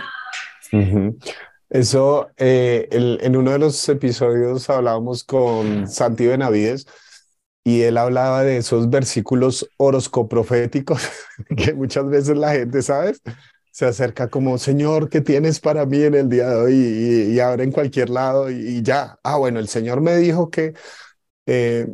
Eso, 1.69 2.29
eh, 2.37 2.87
en 2.91 3.35
uno 3.35 3.51
de 3.51 3.59
los 3.59 3.89
episodios 3.89 4.69
hablábamos 4.69 5.23
con 5.23 5.87
Santi 5.87 6.27
Benavides 6.27 6.85
y 7.63 7.81
él 7.81 7.97
hablaba 7.97 8.43
de 8.43 8.57
esos 8.57 8.89
versículos 8.89 9.69
horoscoproféticos 9.77 11.01
que 11.57 11.73
muchas 11.73 12.07
veces 12.09 12.37
la 12.37 12.51
gente, 12.51 12.81
¿sabes? 12.81 13.21
Se 13.73 13.87
acerca 13.87 14.29
como, 14.29 14.59
Señor, 14.59 15.09
¿qué 15.09 15.19
tienes 15.19 15.59
para 15.59 15.87
mí 15.87 15.99
en 16.03 16.13
el 16.13 16.29
día 16.29 16.47
de 16.47 16.55
hoy? 16.57 16.75
Y, 17.33 17.39
ahora 17.39 17.63
en 17.63 17.71
cualquier 17.71 18.11
lado 18.11 18.51
y, 18.51 18.83
ya, 18.83 19.17
ah, 19.23 19.37
bueno, 19.37 19.59
el 19.59 19.67
Señor 19.67 19.99
me 19.99 20.15
dijo 20.15 20.51
que... 20.51 20.73
Eh, 21.47 21.87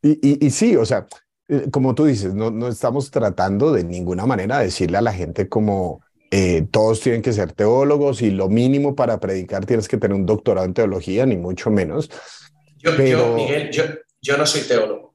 y, 0.00 0.46
y, 0.46 0.50
sí, 0.50 0.74
o 0.76 0.86
sea, 0.86 1.06
eh, 1.48 1.66
como 1.70 1.94
tú 1.94 2.06
dices, 2.06 2.32
no, 2.32 2.50
no 2.50 2.68
estamos 2.68 3.10
tratando 3.10 3.70
de 3.70 3.84
ninguna 3.84 4.24
manera 4.24 4.58
de 4.60 4.64
decirle 4.64 4.96
a 4.96 5.02
la 5.02 5.12
gente 5.12 5.46
como 5.46 6.00
eh, 6.30 6.66
todos 6.70 7.00
tienen 7.00 7.20
que 7.20 7.34
ser 7.34 7.52
teólogos 7.52 8.22
y 8.22 8.30
lo 8.30 8.48
mínimo 8.48 8.96
para 8.96 9.20
predicar 9.20 9.66
tienes 9.66 9.88
que 9.88 9.98
tener 9.98 10.16
un 10.16 10.24
doctorado 10.24 10.66
en 10.66 10.72
teología, 10.72 11.26
ni 11.26 11.36
mucho 11.36 11.70
menos. 11.70 12.10
Yo, 12.78 12.96
yo 12.96 13.34
Miguel, 13.34 13.70
yo, 13.70 13.84
yo 14.22 14.38
no 14.38 14.46
soy 14.46 14.62
teólogo. 14.62 15.11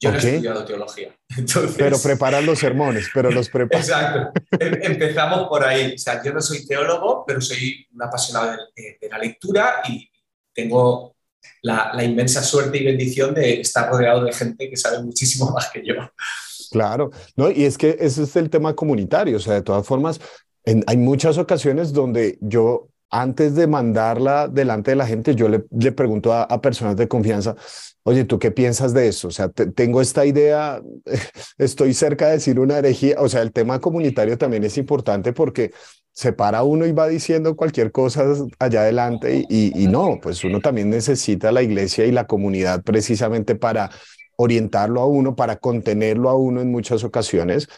Yo 0.00 0.12
no 0.12 0.18
he 0.18 0.20
estudiado 0.20 0.64
teología. 0.64 1.16
Pero 1.76 1.98
preparan 2.00 2.46
los 2.46 2.58
sermones, 2.58 3.08
pero 3.12 3.30
los 3.30 3.48
preparan. 3.48 3.82
Exacto. 3.82 4.40
Em, 4.60 4.78
empezamos 4.82 5.48
por 5.48 5.64
ahí. 5.64 5.94
O 5.94 5.98
sea, 5.98 6.22
yo 6.22 6.32
no 6.32 6.40
soy 6.40 6.66
teólogo, 6.66 7.24
pero 7.26 7.40
soy 7.40 7.86
un 7.92 8.02
apasionado 8.02 8.56
de, 8.76 9.08
la 9.10 9.18
lectura 9.18 9.82
y 9.88 10.08
tengo 10.54 11.16
la, 11.62 11.92
inmensa 12.02 12.42
suerte 12.42 12.78
y 12.78 12.84
bendición 12.84 13.34
de 13.34 13.60
estar 13.60 13.90
rodeado 13.90 14.24
de 14.24 14.32
gente 14.32 14.70
que 14.70 14.76
sabe 14.76 15.02
muchísimo 15.02 15.50
más 15.54 15.68
que 15.70 15.84
yo. 15.84 15.94
Claro, 16.70 17.10
¿no? 17.34 17.50
y 17.50 17.64
es 17.64 17.78
que 17.78 17.96
ese 17.98 18.22
es 18.22 18.36
el 18.36 18.50
tema 18.50 18.74
comunitario. 18.74 19.36
O 19.36 19.40
sea, 19.40 19.54
de 19.54 19.62
todas 19.62 19.86
formas, 19.86 20.20
hay 20.64 20.96
muchas 20.96 21.38
ocasiones 21.38 21.92
donde 21.92 22.38
yo 22.40 22.88
antes 23.10 23.54
de 23.54 23.66
mandarla 23.66 24.48
delante 24.48 24.90
de 24.90 24.96
la 24.96 25.06
gente, 25.06 25.34
yo 25.34 25.48
le, 25.48 25.64
le 25.70 25.92
pregunto 25.92 26.32
a, 26.32 26.42
a, 26.42 26.60
personas 26.60 26.96
de 26.96 27.08
confianza, 27.08 27.56
oye, 28.02 28.24
¿tú 28.24 28.38
qué 28.38 28.50
piensas 28.50 28.92
de 28.92 29.08
eso? 29.08 29.28
O 29.28 29.30
sea, 29.30 29.48
tengo 29.48 30.00
esta 30.00 30.26
idea, 30.26 30.82
estoy 31.58 31.94
cerca 31.94 32.26
de 32.26 32.32
decir 32.32 32.60
una 32.60 32.78
herejía, 32.78 33.16
o 33.18 33.28
sea, 33.28 33.42
el 33.42 33.52
tema 33.52 33.80
comunitario 33.80 34.36
también 34.36 34.64
es 34.64 34.76
importante 34.78 35.32
porque 35.32 35.72
se 36.18 36.32
para 36.32 36.64
uno 36.64 36.84
y 36.84 36.90
va 36.90 37.06
diciendo 37.06 37.54
cualquier 37.54 37.92
cosa 37.92 38.24
allá 38.58 38.80
adelante 38.80 39.46
y, 39.48 39.80
y, 39.80 39.86
no, 39.86 40.18
pues 40.20 40.42
uno 40.42 40.58
también 40.60 40.90
necesita 40.90 41.52
la 41.52 41.62
iglesia 41.62 42.06
y 42.06 42.10
la 42.10 42.26
comunidad 42.26 42.82
precisamente 42.82 43.54
para 43.54 43.90
orientarlo 44.34 45.00
a 45.00 45.06
uno, 45.06 45.36
para 45.36 45.56
contenerlo 45.56 46.28
a 46.28 46.36
uno 46.36 46.60
en 46.60 46.72
muchas 46.72 47.04
ocasiones, 47.04 47.68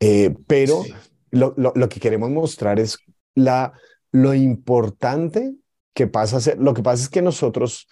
eh, 0.00 0.34
pero 0.46 0.82
lo, 1.30 1.52
lo, 1.58 1.72
lo 1.76 1.88
que 1.90 2.00
queremos 2.00 2.30
mostrar 2.30 2.80
es 2.80 2.96
la 3.34 3.74
lo 4.12 4.34
importante 4.34 5.54
que 5.94 6.06
pasa 6.06 6.38
a 6.38 6.40
ser, 6.40 6.58
lo 6.58 6.74
que 6.74 6.82
pasa 6.82 7.02
es 7.02 7.08
que 7.08 7.22
nosotros 7.22 7.88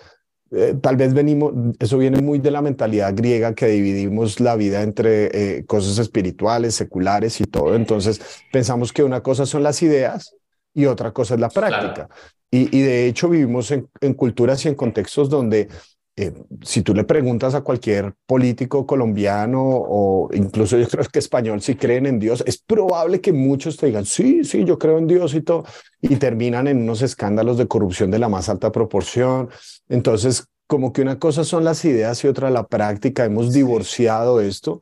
eh, 0.51 0.75
tal 0.81 0.97
vez 0.97 1.13
venimos, 1.13 1.53
eso 1.79 1.99
viene 1.99 2.23
muy 2.23 2.39
de 2.39 2.51
la 2.51 2.63
mentalidad 2.63 3.15
griega 3.15 3.55
que 3.55 3.67
dividimos 3.67 4.41
la 4.41 4.57
vida 4.57 4.83
entre 4.83 5.59
eh, 5.59 5.67
cosas 5.67 5.99
espirituales, 5.99 6.75
seculares 6.75 7.41
y 7.41 7.45
todo. 7.45 7.75
Entonces 7.75 8.21
pensamos 8.51 8.93
que 8.93 9.03
una 9.03 9.23
cosa 9.23 9.45
son 9.45 9.63
las 9.63 9.83
ideas 9.83 10.35
y 10.73 10.87
otra 10.87 11.13
cosa 11.13 11.35
es 11.35 11.41
la 11.41 11.51
práctica. 11.51 12.09
Y, 12.51 12.75
y, 12.75 12.81
de 12.81 13.07
hecho 13.07 13.29
vivimos 13.29 13.71
en, 13.73 13.91
en, 14.01 14.15
culturas 14.15 14.65
y 14.65 14.69
en 14.69 14.75
contextos 14.75 15.29
donde 15.29 15.69
eh, 16.21 16.33
si 16.63 16.83
tú 16.83 16.95
le 16.95 17.05
preguntas 17.05 17.55
a 17.55 17.61
cualquier 17.61 18.13
político 18.27 18.85
colombiano 18.85 19.63
o 19.63 20.29
incluso 20.35 20.77
yo 20.77 20.89
creo 20.89 21.05
que 21.05 21.21
español 21.21 21.63
si 21.63 21.77
creen 21.77 22.07
en 22.07 22.19
Dios, 22.19 22.43
es 22.45 22.59
probable 22.59 23.21
que 23.21 23.33
muchos 23.33 23.77
te 23.77 23.87
digan, 23.87 24.05
sí, 24.05 24.43
sí, 24.43 24.65
yo 24.65 24.81
creo 24.81 24.99
en 24.99 25.07
Dios 25.07 25.35
y 25.35 25.43
todo, 25.43 25.65
y 26.03 26.17
terminan 26.17 26.67
en 26.67 26.83
unos 26.83 27.03
escándalos 27.03 27.57
de 27.57 27.69
corrupción 27.69 28.11
de 28.11 28.19
la 28.19 28.29
más 28.29 28.49
alta 28.49 28.73
proporción. 28.73 29.49
Entonces, 29.89 30.49
como 30.67 30.93
que 30.93 31.03
una 31.03 31.21
cosa 31.21 31.45
son 31.45 31.63
las 31.63 31.85
ideas 31.85 32.25
y 32.25 32.27
otra 32.27 32.51
la 32.51 32.67
práctica, 32.67 33.25
hemos 33.25 33.53
divorciado 33.53 34.41
esto, 34.41 34.81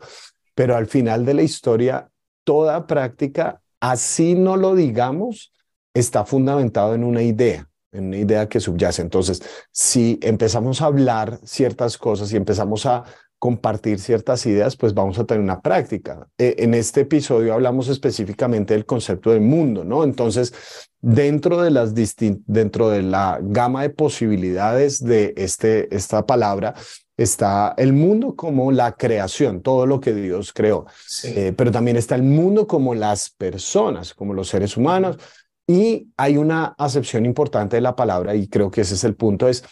pero 0.54 0.74
al 0.74 0.86
final 0.86 1.26
de 1.26 1.34
la 1.34 1.42
historia, 1.42 2.08
toda 2.44 2.86
práctica, 2.86 3.60
así 3.78 4.34
no 4.34 4.56
lo 4.56 4.74
digamos, 4.74 5.52
está 5.92 6.24
fundamentado 6.24 6.94
en 6.94 7.04
una 7.04 7.20
idea 7.20 7.68
en 7.96 8.06
una 8.06 8.18
idea 8.18 8.48
que 8.48 8.60
subyace. 8.60 9.02
Entonces, 9.02 9.42
si 9.70 10.18
empezamos 10.22 10.82
a 10.82 10.86
hablar 10.86 11.38
ciertas 11.44 11.98
cosas 11.98 12.32
y 12.32 12.36
empezamos 12.36 12.86
a 12.86 13.04
compartir 13.38 13.98
ciertas 13.98 14.46
ideas, 14.46 14.76
pues 14.76 14.94
vamos 14.94 15.18
a 15.18 15.24
tener 15.24 15.42
una 15.42 15.60
práctica. 15.60 16.26
Eh, 16.38 16.56
en 16.58 16.74
este 16.74 17.02
episodio 17.02 17.52
hablamos 17.52 17.88
específicamente 17.88 18.74
del 18.74 18.86
concepto 18.86 19.30
del 19.30 19.42
mundo, 19.42 19.84
¿no? 19.84 20.04
Entonces, 20.04 20.54
dentro 21.00 21.60
de 21.60 21.70
las 21.70 21.92
dentro 21.94 22.88
de 22.88 23.02
la 23.02 23.38
gama 23.42 23.82
de 23.82 23.90
posibilidades 23.90 25.04
de 25.04 25.34
este 25.36 25.94
esta 25.94 26.26
palabra 26.26 26.74
está 27.16 27.74
el 27.76 27.92
mundo 27.92 28.34
como 28.34 28.72
la 28.72 28.92
creación, 28.92 29.62
todo 29.62 29.86
lo 29.86 30.00
que 30.00 30.14
Dios 30.14 30.52
creó, 30.52 30.86
eh, 31.24 31.52
pero 31.56 31.70
también 31.70 31.96
está 31.96 32.14
el 32.14 32.22
mundo 32.22 32.66
como 32.66 32.94
las 32.94 33.30
personas, 33.30 34.12
como 34.14 34.34
los 34.34 34.48
seres 34.48 34.76
humanos, 34.76 35.18
y 35.66 36.12
hay 36.16 36.36
una 36.36 36.74
acepción 36.78 37.26
importante 37.26 37.76
de 37.76 37.82
la 37.82 37.96
palabra, 37.96 38.34
y 38.34 38.48
creo 38.48 38.70
que 38.70 38.82
ese 38.82 38.94
es 38.94 39.04
el 39.04 39.16
punto, 39.16 39.48
es, 39.48 39.64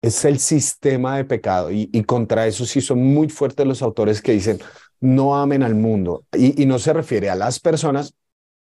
es 0.00 0.24
el 0.24 0.38
sistema 0.38 1.16
de 1.16 1.24
pecado. 1.24 1.70
Y, 1.70 1.88
contra 2.04 2.46
eso 2.46 2.64
sí 2.64 2.80
son 2.80 3.02
muy 3.02 3.28
fuertes 3.28 3.66
los 3.66 3.82
autores 3.82 4.22
que 4.22 4.32
dicen, 4.32 4.58
no 5.00 5.36
amen 5.36 5.62
al 5.62 5.74
mundo. 5.74 6.24
Y, 6.32 6.64
no 6.66 6.78
se 6.78 6.92
refiere 6.92 7.28
a 7.28 7.34
las 7.36 7.60
personas, 7.60 8.14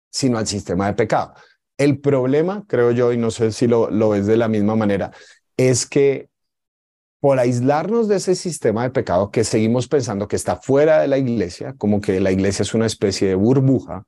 sino 0.09 0.37
al 0.37 0.47
sistema 0.47 0.87
de 0.87 0.93
pecado. 0.93 1.33
El 1.77 1.99
problema, 1.99 2.65
creo 2.67 2.91
yo, 2.91 3.13
y 3.13 3.17
no 3.17 3.31
sé 3.31 3.51
si 3.51 3.67
lo, 3.67 3.89
lo 3.89 4.09
ves 4.09 4.25
de 4.25 4.37
la 4.37 4.47
misma 4.47 4.75
manera, 4.75 5.11
es 5.57 5.85
que 5.85 6.29
por 7.19 7.39
aislarnos 7.39 8.09
de 8.09 8.17
ese 8.17 8.35
sistema 8.35 8.83
de 8.83 8.89
pecado 8.89 9.31
que 9.31 9.45
seguimos 9.45 9.87
pensando 9.87 10.27
que 10.27 10.35
está 10.35 10.57
fuera 10.57 10.99
de 10.99 11.07
la 11.07 11.17
iglesia, 11.17 11.73
como 11.77 12.01
que 12.01 12.19
la 12.19 12.31
iglesia 12.31 12.63
es 12.63 12.73
una 12.73 12.85
especie 12.85 13.29
de 13.29 13.35
burbuja, 13.35 14.05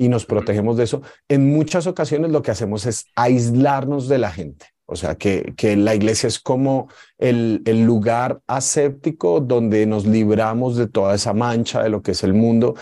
y 0.00 0.08
nos 0.08 0.24
protegemos 0.24 0.78
de 0.78 0.84
eso, 0.84 1.02
en 1.28 1.52
muchas 1.52 1.86
ocasiones 1.86 2.30
lo 2.30 2.40
que 2.40 2.50
hacemos 2.50 2.86
es 2.86 3.04
aislarnos 3.16 4.08
de 4.08 4.16
la 4.16 4.32
gente. 4.32 4.64
O 4.86 4.96
sea, 4.96 5.14
que, 5.14 5.52
que 5.58 5.76
la 5.76 5.94
iglesia 5.94 6.26
es 6.26 6.40
como 6.40 6.88
el, 7.18 7.62
el, 7.66 7.84
lugar 7.84 8.40
aséptico 8.46 9.40
donde 9.40 9.84
nos 9.84 10.06
libramos 10.06 10.76
de 10.76 10.88
toda 10.88 11.14
esa 11.14 11.34
mancha 11.34 11.82
de 11.82 11.90
lo 11.90 12.02
que 12.02 12.12
es 12.12 12.24
el 12.24 12.32
mundo. 12.32 12.74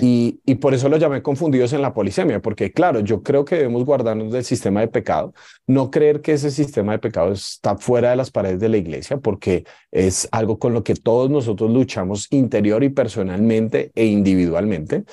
Y, 0.00 0.40
y 0.46 0.54
por 0.54 0.72
eso 0.72 0.88
lo 0.88 0.96
llamé 0.96 1.22
confundidos 1.22 1.74
en 1.74 1.82
la 1.82 1.92
polisemia, 1.92 2.40
porque 2.40 2.72
claro, 2.72 3.00
yo 3.00 3.22
creo 3.22 3.44
que 3.44 3.56
debemos 3.56 3.84
guardarnos 3.84 4.32
del 4.32 4.42
sistema 4.42 4.80
de 4.80 4.88
pecado, 4.88 5.34
no 5.66 5.90
creer 5.90 6.22
que 6.22 6.32
ese 6.32 6.50
sistema 6.50 6.92
de 6.92 6.98
pecado 6.98 7.30
está 7.32 7.76
fuera 7.76 8.10
de 8.10 8.16
las 8.16 8.30
paredes 8.30 8.58
de 8.58 8.70
la 8.70 8.78
iglesia, 8.78 9.18
porque 9.18 9.64
es 9.92 10.26
algo 10.32 10.58
con 10.58 10.72
lo 10.72 10.82
que 10.82 10.94
todos 10.94 11.30
nosotros 11.30 11.70
luchamos 11.70 12.26
interior 12.30 12.82
y 12.82 12.88
personalmente 12.88 13.92
e 13.94 14.06
individualmente. 14.06 15.04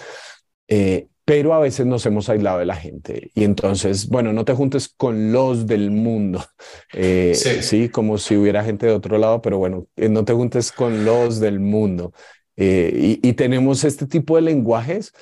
Eh, 0.70 1.10
pero 1.31 1.53
a 1.53 1.59
veces 1.59 1.85
nos 1.85 2.05
hemos 2.05 2.27
aislado 2.27 2.59
de 2.59 2.65
la 2.65 2.75
gente. 2.75 3.31
Y 3.33 3.45
entonces, 3.45 4.09
bueno, 4.09 4.33
no 4.33 4.43
te 4.43 4.51
juntes 4.51 4.89
con 4.89 5.31
los 5.31 5.65
del 5.65 5.89
mundo, 5.89 6.43
eh, 6.93 7.33
sí. 7.35 7.88
como 7.88 8.17
si 8.17 8.35
hubiera 8.35 8.65
gente 8.65 8.88
de 8.88 8.91
otro 8.91 9.17
lado, 9.17 9.41
pero 9.41 9.57
bueno, 9.57 9.88
eh, 9.95 10.09
no 10.09 10.25
te 10.25 10.33
juntes 10.33 10.73
con 10.73 11.05
los 11.05 11.39
del 11.39 11.61
mundo. 11.61 12.11
Eh, 12.57 13.17
y, 13.23 13.31
tenemos 13.31 13.85
este 13.85 14.07
tipo 14.07 14.35
de 14.35 14.41
lenguajes 14.41 15.13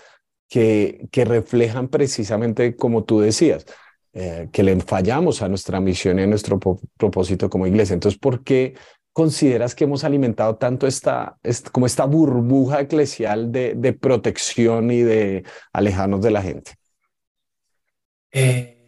que, 0.50 1.08
que 1.12 1.26
reflejan 1.26 1.90
precisamente 1.90 2.76
como 2.76 3.04
tú 3.04 3.20
decías. 3.20 3.68
que 4.12 4.64
le 4.64 4.82
fallamos 4.82 5.44
a 5.44 5.48
nuestra 5.48 5.80
misión 5.80 6.18
y 6.18 6.24
a 6.24 6.28
nuestro 6.28 6.60
propósito 6.98 7.52
como 7.52 7.68
iglesia. 7.68 7.94
Entonces, 7.94 8.20
¿por 8.20 8.44
qué 8.44 8.74
consideras 9.20 9.76
que 9.76 9.84
hemos 9.84 10.06
alimentado 10.06 10.56
tanto 10.56 10.88
esta, 10.88 11.38
como 11.74 11.86
esta 11.86 12.06
burbuja 12.06 12.80
eclesial 12.80 13.52
de, 13.52 13.98
protección 14.00 14.92
y 14.92 15.02
de 15.02 15.44
alejarnos 15.74 16.22
de 16.22 16.32
la 16.32 16.42
gente? 16.42 16.76
Eh, 18.32 18.88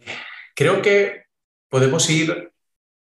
creo 0.56 0.80
que 0.80 1.24
podemos 1.68 2.08
ir 2.08 2.50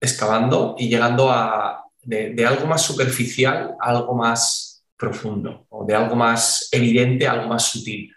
excavando 0.01 0.77
y 0.79 0.89
llegando 0.89 1.29
a 1.29 1.83
de, 2.05 2.47
algo 2.47 2.69
más 2.69 2.83
superficial 2.83 3.75
a 3.81 3.91
algo 3.91 4.15
más 4.15 4.87
profundo 4.97 5.67
o 5.71 5.85
de 5.85 5.97
algo 5.97 6.15
más 6.15 6.69
evidente 6.71 7.27
a 7.27 7.33
algo 7.33 7.49
más 7.49 7.65
sutil. 7.65 8.15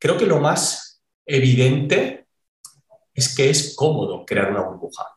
Creo 0.00 0.18
que 0.18 0.26
lo 0.26 0.40
más 0.40 1.00
evidente 1.24 2.26
es 3.14 3.36
que 3.36 3.50
es 3.50 3.76
cómodo 3.76 4.26
crear 4.26 4.50
una 4.50 4.62
burbuja. 4.62 5.15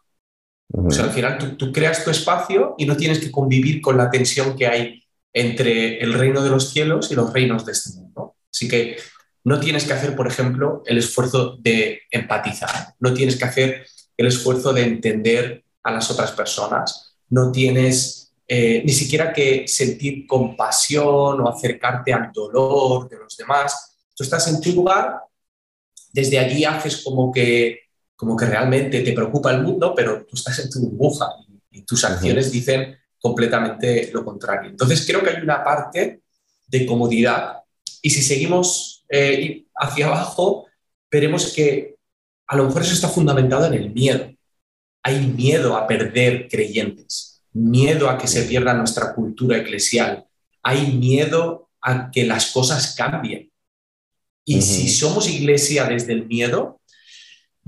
O 0.72 0.92
sea, 0.92 1.06
al 1.06 1.12
final 1.12 1.58
tú, 1.58 1.72
creas 1.72 2.04
tu 2.04 2.12
espacio 2.12 2.76
y 2.78 2.86
no 2.86 2.96
tienes 2.96 3.20
que 3.20 3.32
convivir 3.32 3.82
con 3.82 3.98
la 3.98 4.10
tensión 4.10 4.56
que 4.56 4.68
hay 4.68 5.04
entre 5.34 6.00
el 6.00 6.14
reino 6.14 6.44
de 6.44 6.50
los 6.50 6.70
cielos 6.70 7.12
y 7.12 7.16
los 7.16 7.34
reinos 7.34 7.66
de 7.66 7.72
este 7.72 8.00
mundo. 8.00 8.36
Así 8.52 8.68
que 8.68 8.98
no 9.44 9.60
tienes 9.60 9.86
que 9.86 9.94
hacer, 9.94 10.16
por 10.16 10.28
ejemplo, 10.28 10.84
el 10.86 10.98
esfuerzo 10.98 11.58
de 11.60 12.02
empatizar, 12.12 12.94
no 13.00 13.14
tienes 13.14 13.36
que 13.36 13.46
hacer 13.46 13.86
el 14.16 14.28
esfuerzo 14.28 14.74
de 14.74 14.84
entender 14.84 15.64
a 15.82 15.92
las 15.92 16.12
otras 16.12 16.32
personas, 16.32 17.16
no 17.30 17.52
tienes 17.52 18.34
eh, 18.48 18.82
ni 18.84 18.92
siquiera 18.92 19.32
que 19.32 19.68
sentir 19.68 20.26
compasión 20.28 21.40
o 21.40 21.50
acercarte 21.50 22.12
al 22.12 22.32
dolor 22.34 23.08
de 23.08 23.18
los 23.18 23.38
demás. 23.38 23.98
Tú 24.16 24.24
estás 24.24 24.48
en 24.48 24.60
tu 24.60 24.72
lugar, 24.74 25.20
desde 26.12 26.40
allí 26.40 26.66
haces 26.66 27.04
como 27.04 27.32
que 27.32 27.89
como 28.20 28.36
que 28.36 28.46
realmente 28.46 29.00
te 29.00 29.14
preocupa 29.14 29.50
el 29.50 29.64
mundo, 29.64 29.94
pero 29.96 30.26
tú 30.26 30.36
estás 30.36 30.60
en 30.60 30.70
tu 30.70 30.82
burbuja 30.82 31.28
y, 31.72 31.84
tus 31.84 32.04
acciones 32.04 32.52
dicen 32.52 32.98
completamente 33.18 34.12
lo 34.12 34.26
contrario. 34.26 34.70
Entonces 34.70 35.06
creo 35.08 35.24
que 35.24 35.30
hay 35.30 35.42
una 35.42 35.64
parte 35.64 36.22
de 36.68 36.86
comodidad 36.86 37.60
y 38.02 38.10
si 38.10 38.22
seguimos 38.22 39.06
eh, 39.08 39.64
hacia 39.74 40.08
abajo, 40.08 40.66
veremos 41.10 41.54
que 41.54 41.96
a 42.48 42.58
lo 42.58 42.66
mejor 42.66 42.82
eso 42.82 42.94
está 42.94 43.08
fundamentado 43.08 43.66
en 43.68 43.76
el 43.76 43.90
miedo. 43.92 44.30
Hay 45.02 45.26
miedo 45.26 45.78
a 45.78 45.88
perder 45.88 46.50
creyentes, 46.50 47.42
miedo 47.54 48.10
a 48.10 48.18
que 48.18 48.28
se 48.28 48.44
pierda 48.44 48.74
nuestra 48.74 49.16
cultura 49.16 49.60
eclesial, 49.60 50.28
hay 50.62 50.92
miedo 50.92 51.70
a 51.82 52.12
que 52.12 52.26
las 52.26 52.52
cosas 52.52 52.96
cambien. 52.96 53.50
Y 54.44 54.62
si 54.62 54.90
somos 54.90 55.30
iglesia 55.30 55.86
desde 55.86 56.12
el 56.12 56.26
miedo, 56.28 56.79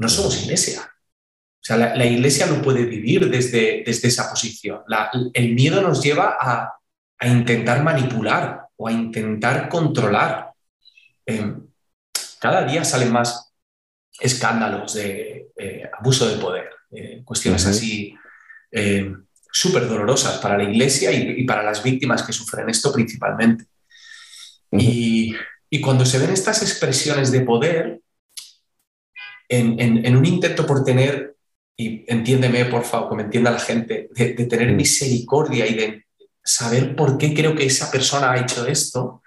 no 0.01 0.10
somos 0.10 0.41
iglesia. 0.43 0.81
O 0.81 1.63
sea, 1.63 1.77
la, 1.77 2.05
iglesia 2.05 2.48
no 2.48 2.60
puede 2.60 2.86
vivir 2.86 3.29
desde, 3.29 3.84
desde 3.86 4.08
esa 4.08 4.27
posición. 4.31 4.81
el 5.34 5.53
miedo 5.53 5.79
nos 5.79 6.01
lleva 6.01 6.36
a, 6.39 6.74
intentar 7.24 7.84
manipular 7.84 8.65
o 8.75 8.88
a 8.88 8.91
intentar 8.91 9.70
controlar. 9.70 10.53
Em, 11.24 11.67
cada 12.39 12.65
día 12.65 12.84
salen 12.84 13.12
más 13.12 13.53
escándalos 14.20 14.96
de 14.96 15.51
abuso 16.00 16.27
de 16.27 16.38
poder, 16.38 16.70
cuestiones 17.24 17.63
así 17.67 18.15
em, 18.72 19.24
súper 19.51 19.88
dolorosas 19.88 20.39
para 20.39 20.58
la 20.58 20.63
iglesia 20.63 21.12
y, 21.12 21.43
para 21.43 21.62
las 21.62 21.84
víctimas 21.84 22.23
que 22.23 22.34
sufren 22.34 22.69
esto 22.69 22.91
principalmente. 22.91 23.65
y, 24.71 25.36
y 25.69 25.80
cuando 25.80 26.08
se 26.08 26.17
ven 26.17 26.32
estas 26.32 26.63
expresiones 26.63 27.32
de 27.32 27.41
poder, 27.41 28.02
en, 29.51 30.15
un 30.15 30.25
intento 30.25 30.65
por 30.65 30.83
tener, 30.83 31.35
y 31.77 32.05
entiéndeme 32.07 32.65
por 32.65 32.83
favor, 32.83 33.09
que 33.09 33.15
me 33.15 33.23
entienda 33.23 33.51
la 33.51 33.59
gente, 33.59 34.09
de, 34.11 34.33
tener 34.45 34.71
mm. 34.71 34.75
misericordia 34.75 35.67
y 35.67 35.73
de 35.73 36.05
saber 36.43 36.95
por 36.95 37.17
qué 37.17 37.33
creo 37.33 37.53
que 37.53 37.65
esa 37.65 37.91
persona 37.91 38.31
ha 38.31 38.39
hecho 38.39 38.65
esto, 38.65 39.21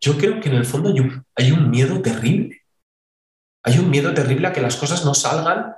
yo 0.00 0.18
creo 0.18 0.40
que 0.40 0.48
en 0.48 0.56
el 0.56 0.66
fondo 0.66 0.92
hay 1.36 1.52
un, 1.52 1.70
miedo 1.70 2.02
terrible. 2.02 2.62
Hay 3.62 3.78
un 3.78 3.90
miedo 3.90 4.12
terrible 4.14 4.48
a 4.48 4.52
que 4.52 4.60
las 4.60 4.76
cosas 4.76 5.04
no 5.04 5.14
salgan 5.14 5.72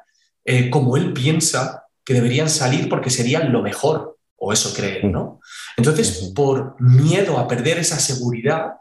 eh, 0.45 0.69
como 0.69 0.97
él 0.97 1.13
piensa 1.13 1.85
que 2.05 2.15
deberían 2.15 2.51
salir 2.51 2.89
porque 2.89 3.11
serían 3.11 3.53
lo 3.53 3.63
mejor, 3.63 4.19
o 4.37 4.53
eso 4.53 4.75
cree 4.75 5.01
él, 5.01 5.13
¿no? 5.13 5.41
Entonces, 5.77 6.33
por 6.35 6.81
miedo 6.81 7.39
a 7.39 7.47
perder 7.47 7.79
esa 7.79 7.99
seguridad, 7.99 8.73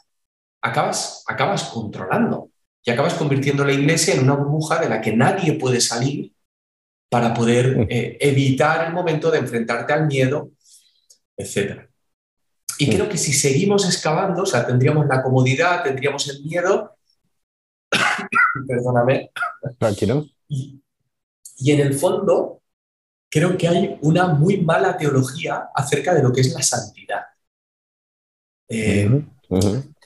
acabas, 0.61 1.23
acabas 1.27 1.63
controlando 1.65 2.49
y 2.87 2.91
acabas 2.91 3.15
convirtiendo 3.15 3.65
la 3.65 3.73
iglesia 3.73 4.13
en 4.13 4.23
una 4.23 4.35
burbuja 4.35 4.79
de 4.79 4.87
la 4.87 5.01
que 5.01 5.13
nadie 5.13 5.59
puede 5.59 5.81
salir 5.81 6.33
para 7.09 7.33
poder 7.33 7.79
mm. 7.79 7.87
eh, 7.89 8.17
evitar 8.21 8.87
el 8.87 8.93
momento 8.93 9.29
de 9.29 9.39
enfrentarte 9.39 9.91
al 9.91 10.07
miedo, 10.07 10.51
etc. 11.35 11.81
Y 12.77 12.87
mm. 12.87 12.93
creo 12.93 13.09
que 13.09 13.17
si 13.17 13.33
seguimos 13.33 13.85
excavando, 13.85 14.43
o 14.43 14.45
sea, 14.45 14.65
tendríamos 14.65 15.05
la 15.05 15.21
comodidad, 15.21 15.83
tendríamos 15.83 16.29
el 16.29 16.41
miedo, 16.45 16.97
perdóname. 18.67 19.31
Tranquilo. 19.77 20.25
Y, 20.47 20.81
y 21.57 21.71
en 21.73 21.81
el 21.81 21.93
fondo, 21.93 22.61
creo 23.29 23.57
que 23.57 23.67
hay 23.67 23.97
una 24.01 24.27
muy 24.27 24.61
mala 24.61 24.95
teología 24.95 25.71
acerca 25.75 26.13
de 26.13 26.23
lo 26.23 26.31
que 26.31 26.39
es 26.39 26.53
la 26.53 26.61
santidad. 26.63 27.25
Eh, 28.69 29.25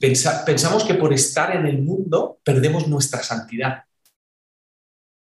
pensamos 0.02 0.84
que 0.84 0.96
por 0.96 1.14
estar 1.14 1.56
en 1.56 1.66
el 1.66 1.82
mundo 1.82 2.40
perdemos 2.44 2.88
nuestra 2.88 3.22
santidad, 3.22 3.84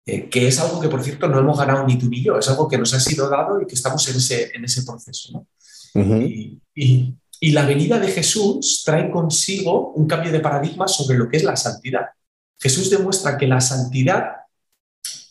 eh, 0.07 0.29
que 0.29 0.49
es 0.49 0.59
algo 0.59 0.81
que, 0.81 0.89
por 0.89 1.03
cierto, 1.03 1.29
no 1.29 1.41
hemos 1.41 1.59
ganado 1.59 1.87
ni 1.87 1.99
tú 1.99 2.09
ni 2.09 2.23
yo, 2.23 2.39
es 2.39 2.49
algo 2.49 2.69
que 2.69 2.79
nos 2.79 2.95
ha 2.95 3.01
sido 3.01 3.29
dado 3.29 3.61
y 3.61 3.67
que 3.67 3.75
estamos 3.75 4.09
en 4.09 4.17
ese, 4.17 4.51
en 4.55 4.65
ese 4.65 4.83
proceso. 4.85 5.47
y, 5.95 6.61
y, 6.75 7.51
la 7.53 7.67
venida 7.67 7.99
de 7.99 8.09
Jesús 8.09 8.83
trae 8.85 9.11
consigo 9.11 9.93
un 9.93 10.07
cambio 10.07 10.33
de 10.33 10.41
paradigma 10.41 10.89
sobre 10.89 11.19
lo 11.19 11.29
que 11.29 11.37
es 11.37 11.45
la 11.45 11.57
santidad. 11.57 12.07
Jesús 12.59 12.91
demuestra 12.91 13.37
que 13.37 13.47
la 13.47 13.61
santidad 13.61 14.33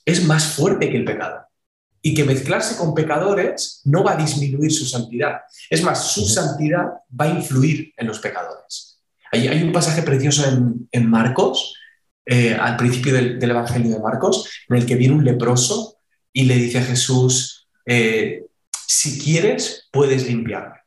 es 0.05 0.23
más 0.23 0.45
fuerte 0.45 0.89
que 0.89 0.97
el 0.97 1.05
pecado 1.05 1.47
y 2.01 2.13
que 2.13 2.23
mezclarse 2.23 2.77
con 2.77 2.93
pecadores 2.93 3.81
no 3.83 4.03
va 4.03 4.13
a 4.13 4.15
disminuir 4.15 4.71
su 4.71 4.85
santidad. 4.85 5.41
Es 5.69 5.83
más, 5.83 6.11
su 6.11 6.25
santidad 6.25 6.85
va 7.19 7.25
a 7.25 7.29
influir 7.29 7.93
en 7.97 8.07
los 8.07 8.19
pecadores. 8.19 8.86
Hay, 9.37 9.47
hay 9.47 9.63
un 9.63 9.71
pasaje 9.71 10.01
precioso 10.01 10.43
en, 10.91 11.09
Marcos, 11.09 11.75
eh, 12.25 12.55
al 12.55 12.75
principio 12.75 13.13
del, 13.13 13.41
Evangelio 13.41 13.93
de 13.93 13.99
Marcos, 13.99 14.49
en 14.67 14.77
el 14.77 14.85
que 14.85 14.95
viene 14.95 15.13
un 15.13 15.23
leproso 15.23 15.97
y 16.33 16.45
le 16.45 16.55
dice 16.55 16.79
a 16.79 16.83
Jesús, 16.83 17.67
eh, 17.85 18.45
si 18.87 19.19
quieres, 19.19 19.87
puedes 19.91 20.27
limpiarme. 20.27 20.77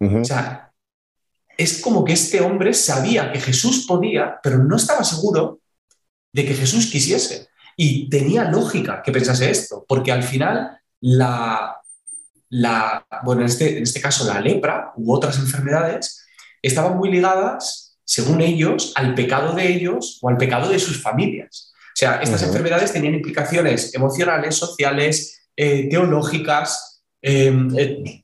O 0.00 0.24
sea, 0.24 0.72
es 1.56 1.80
como 1.80 2.04
que 2.04 2.12
este 2.12 2.40
hombre 2.40 2.74
sabía 2.74 3.32
que 3.32 3.40
Jesús 3.40 3.86
podía, 3.86 4.38
pero 4.42 4.58
no 4.58 4.76
estaba 4.76 5.04
seguro 5.04 5.60
de 6.32 6.44
que 6.44 6.54
Jesús 6.54 6.90
quisiese. 6.90 7.48
Y 7.76 8.10
tenía 8.10 8.50
lógica 8.50 9.02
que 9.02 9.12
pensase 9.12 9.50
esto, 9.50 9.84
porque 9.88 10.12
al 10.12 10.22
final 10.22 10.78
la, 11.00 11.80
la 12.50 13.06
bueno, 13.24 13.42
en 13.42 13.46
este, 13.46 13.78
en 13.78 13.84
este 13.84 14.00
caso 14.00 14.26
la 14.26 14.40
lepra 14.40 14.92
u 14.96 15.14
otras 15.14 15.38
enfermedades 15.38 16.24
estaban 16.64 16.96
muy 16.96 17.10
ligadas, 17.10 17.83
según 18.04 18.40
ellos, 18.40 18.92
al 18.96 19.14
pecado 19.14 19.54
de 19.54 19.72
ellos 19.72 20.18
o 20.22 20.28
al 20.28 20.36
pecado 20.36 20.68
de 20.68 20.78
sus 20.78 21.02
familias. 21.02 21.72
O 21.94 21.96
sea, 21.96 22.20
estas 22.22 22.42
enfermedades 22.42 22.92
tenían 22.92 23.14
implicaciones 23.14 23.94
emocionales, 23.94 24.56
sociales, 24.56 25.48
eh, 25.56 25.88
teológicas, 25.88 27.02
em, 27.22 27.68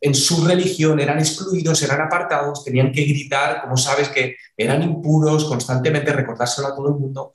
en 0.00 0.14
su 0.14 0.44
religión 0.44 0.98
eran 1.00 1.18
excluidos, 1.18 1.80
eran 1.82 2.02
apartados, 2.02 2.64
tenían 2.64 2.92
que 2.92 3.04
gritar, 3.04 3.62
como 3.62 3.76
sabes, 3.76 4.08
que 4.08 4.36
eran 4.56 4.82
impuros, 4.82 5.44
constantemente 5.44 6.12
recordárselo 6.12 6.68
a 6.68 6.74
todo 6.74 6.88
el 6.88 6.94
mundo. 6.94 7.32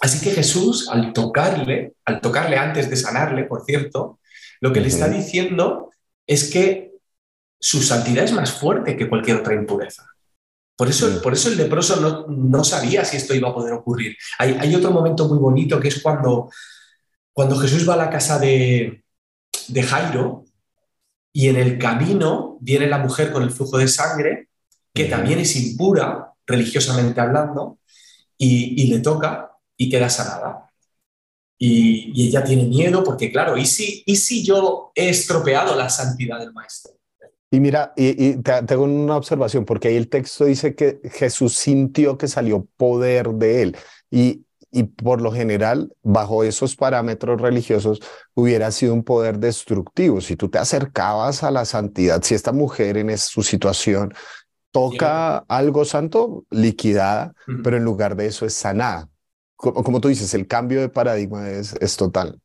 Así 0.00 0.20
que 0.20 0.32
Jesús, 0.32 0.88
al 0.90 1.12
tocarle, 1.12 1.94
al 2.04 2.20
tocarle 2.20 2.58
antes 2.58 2.90
de 2.90 2.96
sanarle, 2.96 3.44
por 3.44 3.64
cierto, 3.64 4.20
lo 4.60 4.72
que 4.72 4.80
le 4.80 4.88
está 4.88 5.08
diciendo 5.08 5.90
es 6.26 6.50
que 6.50 6.92
su 7.58 7.82
santidad 7.82 8.24
es 8.24 8.32
más 8.32 8.52
fuerte 8.52 8.96
que 8.96 9.08
cualquier 9.08 9.38
otra 9.38 9.54
impureza. 9.54 10.04
Por 10.76 10.88
eso, 10.88 11.22
por 11.22 11.32
eso 11.32 11.48
el 11.48 11.56
leproso 11.56 12.26
no, 12.28 12.64
sabía 12.64 13.04
si 13.04 13.16
esto 13.16 13.34
iba 13.34 13.48
a 13.48 13.54
poder 13.54 13.72
ocurrir. 13.72 14.16
Hay, 14.38 14.74
otro 14.74 14.90
momento 14.90 15.26
muy 15.26 15.38
bonito 15.38 15.80
que 15.80 15.88
es 15.88 16.02
cuando, 16.02 16.50
cuando 17.32 17.56
Jesús 17.56 17.88
va 17.88 17.94
a 17.94 17.98
la 17.98 18.10
casa 18.10 18.38
de, 18.38 19.02
de 19.68 19.82
Jairo 19.82 20.44
y 21.32 21.48
en 21.48 21.56
el 21.56 21.78
camino 21.78 22.58
viene 22.60 22.86
la 22.86 22.98
mujer 22.98 23.32
con 23.32 23.42
el 23.42 23.50
flujo 23.50 23.78
de 23.78 23.88
sangre, 23.88 24.48
que 24.92 25.04
también 25.04 25.38
es 25.38 25.56
impura, 25.56 26.32
religiosamente 26.46 27.20
hablando, 27.20 27.78
y, 28.38 28.86
le 28.86 29.00
toca 29.00 29.50
y 29.76 29.90
queda 29.90 30.08
sanada. 30.08 30.70
Y, 31.58 32.28
ella 32.28 32.44
tiene 32.44 32.64
miedo 32.64 33.04
porque, 33.04 33.30
claro, 33.30 33.56
¿y 33.56 33.66
si, 33.66 34.02
¿y 34.06 34.16
si 34.16 34.44
yo 34.44 34.92
he 34.94 35.10
estropeado 35.10 35.74
la 35.76 35.88
santidad 35.88 36.38
del 36.38 36.52
maestro? 36.52 36.95
Y 37.50 37.60
mira, 37.60 37.92
y, 37.96 38.36
te, 38.38 38.62
tengo 38.62 38.84
una 38.84 39.16
observación, 39.16 39.64
porque 39.64 39.88
ahí 39.88 39.96
el 39.96 40.08
texto 40.08 40.44
dice 40.44 40.74
que 40.74 41.00
Jesús 41.04 41.54
sintió 41.54 42.18
que 42.18 42.28
salió 42.28 42.66
poder 42.76 43.28
de 43.30 43.62
él. 43.62 43.76
Y, 44.10 44.44
y 44.70 44.82
por 44.82 45.20
lo 45.20 45.32
general, 45.32 45.94
bajo 46.02 46.42
esos 46.44 46.76
parámetros 46.76 47.40
religiosos, 47.40 48.00
hubiera 48.34 48.70
sido 48.72 48.94
un 48.94 49.04
poder 49.04 49.38
destructivo. 49.38 50.20
Si 50.20 50.36
tú 50.36 50.48
te 50.48 50.58
acercabas 50.58 51.44
a 51.44 51.50
la 51.50 51.64
santidad, 51.64 52.22
si 52.22 52.34
esta 52.34 52.52
mujer 52.52 52.96
en 52.96 53.16
su 53.16 53.42
situación 53.42 54.12
toca 54.72 55.38
algo 55.48 55.84
santo, 55.84 56.44
liquidada, 56.50 57.32
pero 57.64 57.76
en 57.78 57.84
lugar 57.84 58.16
de 58.16 58.26
eso 58.26 58.44
es 58.44 58.54
sanada. 58.54 59.08
Como, 59.56 60.00
tú 60.00 60.08
dices, 60.08 60.34
el 60.34 60.46
cambio 60.46 60.80
de 60.80 60.88
paradigma 60.88 61.48
es, 61.50 61.74
es 61.80 61.96
total. 61.96 62.38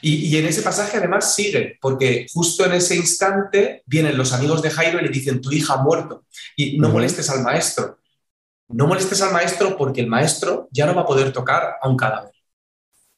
Y, 0.00 0.26
y, 0.26 0.36
en 0.36 0.46
ese 0.46 0.62
pasaje 0.62 0.96
además 0.96 1.34
sigue, 1.34 1.78
porque 1.80 2.26
justo 2.32 2.64
en 2.64 2.72
ese 2.72 2.96
instante 2.96 3.82
vienen 3.86 4.16
los 4.16 4.32
amigos 4.32 4.62
de 4.62 4.70
Jairo 4.70 4.98
y 4.98 5.02
le 5.02 5.08
dicen, 5.10 5.40
tu 5.40 5.52
hija 5.52 5.74
ha 5.74 5.82
muerto, 5.82 6.24
y 6.56 6.78
no 6.78 6.90
molestes 6.90 7.28
al 7.30 7.42
maestro. 7.42 7.98
No 8.68 8.86
molestes 8.86 9.22
al 9.22 9.32
maestro 9.32 9.76
porque 9.76 10.02
el 10.02 10.08
maestro 10.08 10.68
ya 10.70 10.86
no 10.86 10.94
va 10.94 11.02
a 11.02 11.06
poder 11.06 11.32
tocar 11.32 11.76
a 11.80 11.88
un 11.88 11.96
cadáver. 11.96 12.32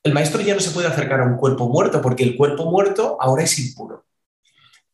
El 0.03 0.15
maestro 0.15 0.41
ya 0.41 0.55
no 0.55 0.61
se 0.61 0.71
puede 0.71 0.87
acercar 0.87 1.21
a 1.21 1.25
un 1.25 1.37
cuerpo 1.37 1.69
muerto 1.69 2.01
porque 2.01 2.23
el 2.23 2.37
cuerpo 2.37 2.71
muerto 2.71 3.17
ahora 3.21 3.43
es 3.43 3.59
impuro. 3.59 4.05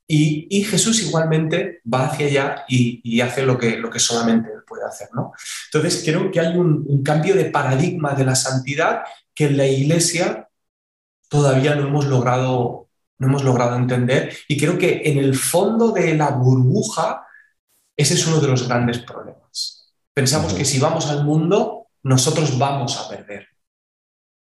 Y, 0.09 0.62
Jesús 0.62 1.03
igualmente 1.03 1.81
va 1.92 2.07
hacia 2.07 2.27
allá 2.27 2.64
y, 2.69 3.21
hace 3.21 3.42
lo 3.42 3.59
que, 3.59 3.77
lo 3.77 3.90
que 3.90 3.99
solamente 3.99 4.51
él 4.53 4.62
puede 4.66 4.85
hacer. 4.85 5.09
¿no? 5.12 5.33
Entonces, 5.73 6.03
creo 6.05 6.31
que 6.31 6.40
hay 6.40 6.57
un, 6.57 7.03
cambio 7.03 7.35
de 7.35 7.47
paradigma 7.47 8.14
de 8.14 8.25
la 8.25 8.37
santidad 8.37 9.03
que 9.35 9.47
en 9.47 9.57
la 9.57 9.66
iglesia 9.66 10.49
todavía 11.29 11.75
no 11.75 11.88
hemos 11.88 12.07
logrado, 12.07 12.88
no 13.19 13.27
hemos 13.27 13.42
logrado 13.42 13.77
entender. 13.77 14.37
Y 14.49 14.57
creo 14.57 14.79
que 14.79 15.03
en 15.07 15.19
el 15.19 15.35
fondo 15.35 15.90
de 15.90 16.14
la 16.14 16.31
burbuja, 16.31 17.27
ese 17.97 18.14
es 18.14 18.27
uno 18.27 18.40
de 18.40 18.49
los 18.49 18.69
grandes 18.69 18.99
problemas. 18.99 19.92
Pensamos 20.14 20.55
que 20.55 20.64
si 20.64 20.79
vamos 20.79 21.07
al 21.07 21.25
mundo, 21.25 21.88
nosotros 22.05 22.57
vamos 22.57 22.97
a 22.97 23.09
perder. 23.09 23.49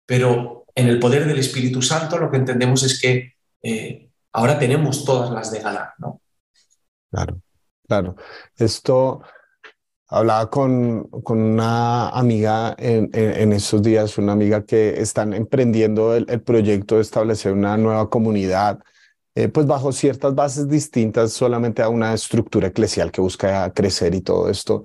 Pero 0.05 0.65
en 0.75 0.87
el 0.87 0.99
poder 0.99 1.25
del 1.25 1.39
Espíritu 1.39 1.81
Santo 1.81 2.17
lo 2.17 2.29
que 2.29 2.37
entendemos 2.37 2.83
es 2.83 2.99
que 3.01 3.33
eh, 3.63 4.09
ahora 4.35 4.59
tenemos 4.59 5.05
todas 5.05 5.31
las 5.31 5.51
de 5.51 5.59
ganar, 5.59 5.93
¿no? 5.97 6.21
Claro, 7.09 7.39
claro. 7.87 8.15
Esto 8.57 9.21
hablaba 10.07 10.49
con, 10.49 11.03
con 11.23 11.39
una 11.39 12.09
amiga 12.09 12.75
en, 12.77 13.09
en, 13.13 13.53
estos 13.53 13.81
días, 13.81 14.17
una 14.17 14.33
amiga 14.33 14.65
que 14.65 15.01
están 15.01 15.33
emprendiendo 15.33 16.15
el, 16.15 16.41
proyecto 16.41 16.95
de 16.95 17.01
establecer 17.01 17.53
una 17.53 17.77
nueva 17.77 18.09
comunidad, 18.09 18.79
eh, 19.33 19.47
pues 19.47 19.65
bajo 19.65 19.91
ciertas 19.91 20.35
bases 20.35 20.69
distintas, 20.69 21.33
solamente 21.33 21.81
a 21.81 21.89
una 21.89 22.13
estructura 22.13 22.67
eclesial 22.67 23.11
que 23.11 23.21
busca 23.21 23.71
crecer 23.73 24.13
y 24.15 24.21
todo 24.21 24.49
esto. 24.49 24.83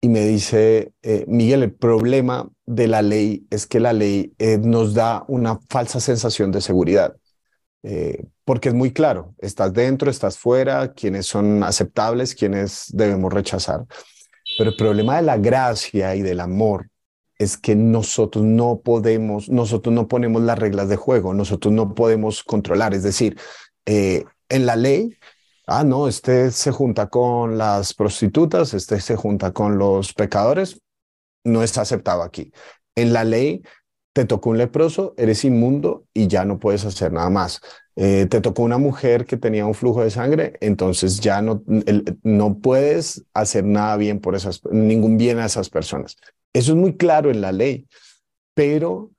Y 0.00 0.08
me 0.08 0.26
dice, 0.26 0.92
eh, 1.02 1.24
Miguel, 1.28 1.62
el 1.62 1.74
problema 1.74 2.48
de 2.66 2.88
la 2.88 3.02
ley 3.02 3.46
es 3.50 3.66
que 3.66 3.78
la 3.78 3.92
ley 3.92 4.34
eh, 4.38 4.58
nos 4.58 4.94
da 4.94 5.24
una 5.28 5.60
falsa 5.68 6.00
sensación 6.00 6.50
de 6.50 6.60
seguridad. 6.60 7.16
Porque 8.44 8.68
es 8.70 8.74
muy 8.74 8.92
claro, 8.92 9.34
estás 9.38 9.72
dentro, 9.72 10.10
estás 10.10 10.38
fuera, 10.38 10.92
quiénes 10.92 11.26
son 11.26 11.62
aceptables, 11.62 12.34
quiénes 12.34 12.86
debemos 12.88 13.32
rechazar. 13.32 13.84
Pero 14.58 14.70
el 14.70 14.76
problema 14.76 15.16
de 15.16 15.22
la 15.22 15.36
gracia 15.36 16.14
y 16.16 16.22
del 16.22 16.40
amor 16.40 16.88
es 17.38 17.56
que 17.56 17.74
nosotros 17.74 18.44
no 18.44 18.80
podemos, 18.80 19.48
nosotros 19.48 19.94
no 19.94 20.08
ponemos 20.08 20.42
las 20.42 20.58
reglas 20.58 20.88
de 20.88 20.96
juego, 20.96 21.34
nosotros 21.34 21.72
no 21.72 21.94
podemos 21.94 22.42
controlar. 22.42 22.94
Es 22.94 23.02
decir, 23.02 23.38
eh, 23.86 24.24
en 24.48 24.66
la 24.66 24.76
ley, 24.76 25.16
ah, 25.66 25.84
no, 25.84 26.08
este 26.08 26.50
se 26.50 26.70
junta 26.70 27.08
con 27.08 27.58
las 27.58 27.94
prostitutas, 27.94 28.74
este 28.74 29.00
se 29.00 29.16
junta 29.16 29.52
con 29.52 29.78
los 29.78 30.12
pecadores, 30.12 30.80
no 31.44 31.62
está 31.62 31.82
aceptado 31.82 32.22
aquí. 32.22 32.52
En 32.94 33.12
la 33.12 33.24
ley, 33.24 33.62
te 34.12 34.24
tocó 34.24 34.50
un 34.50 34.58
leproso, 34.58 35.14
eres 35.16 35.44
inmundo 35.44 36.04
y 36.12 36.26
ya 36.26 36.44
no 36.44 36.58
puedes 36.58 36.84
hacer 36.84 37.12
nada 37.12 37.30
más. 37.30 37.60
Eh, 37.96 38.26
te 38.28 38.40
tocó 38.40 38.62
una 38.62 38.78
mujer 38.78 39.26
que 39.26 39.36
tenía 39.36 39.66
un 39.66 39.74
flujo 39.74 40.02
de 40.02 40.10
sangre, 40.10 40.54
entonces 40.60 41.20
ya 41.20 41.42
no, 41.42 41.62
no 42.22 42.58
puedes 42.58 43.24
hacer 43.34 43.64
nada 43.64 43.96
bien 43.96 44.20
por 44.20 44.34
esas, 44.34 44.62
ningún 44.70 45.18
bien 45.18 45.38
a 45.38 45.46
esas 45.46 45.70
personas. 45.70 46.16
Eso 46.52 46.72
es 46.72 46.78
muy 46.78 46.96
claro 46.96 47.30
en 47.30 47.40
la 47.40 47.52
ley, 47.52 47.86
pero 48.54 49.11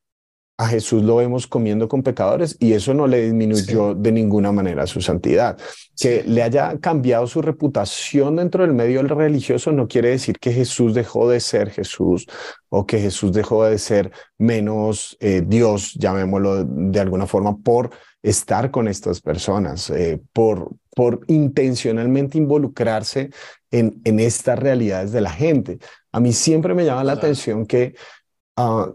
a 0.63 0.67
Jesús 0.67 1.03
lo 1.03 1.17
vemos 1.17 1.45
comiendo 1.45 1.89
con 1.89 2.03
pecadores 2.03 2.55
y 2.57 2.71
eso 2.71 2.93
no 2.93 3.05
le 3.05 3.21
disminuyó 3.23 3.93
de 3.93 4.13
ninguna 4.13 4.53
manera 4.53 4.87
su 4.87 5.01
santidad. 5.01 5.57
Que 5.99 6.23
le 6.23 6.41
haya 6.41 6.79
cambiado 6.79 7.27
su 7.27 7.41
reputación 7.41 8.37
dentro 8.37 8.63
del 8.63 8.73
medio 8.73 9.03
religioso 9.03 9.73
no 9.73 9.89
quiere 9.89 10.09
decir 10.09 10.39
que 10.39 10.53
Jesús 10.53 10.93
dejó 10.93 11.29
de 11.29 11.41
ser 11.41 11.69
Jesús 11.69 12.27
o 12.69 12.85
que 12.85 12.99
Jesús 12.99 13.33
dejó 13.33 13.65
de 13.65 13.77
ser 13.77 14.11
menos 14.37 15.17
eh, 15.19 15.43
Dios, 15.45 15.95
llamémoslo 15.95 16.63
de 16.63 16.99
alguna 16.99 17.27
forma, 17.27 17.57
por 17.57 17.89
estar 18.21 18.71
con 18.71 18.87
estas 18.87 19.19
personas, 19.19 19.89
eh, 19.89 20.21
por, 20.31 20.69
por 20.95 21.25
intencionalmente 21.27 22.37
involucrarse 22.37 23.31
en, 23.69 23.99
en 24.05 24.21
estas 24.21 24.57
realidades 24.57 25.11
de 25.11 25.19
la 25.19 25.31
gente. 25.31 25.79
A 26.13 26.21
mí 26.21 26.31
siempre 26.31 26.73
me 26.73 26.85
llama 26.85 27.03
la 27.03 27.13
atención 27.13 27.65
que 27.65 27.95
uh, 28.57 28.93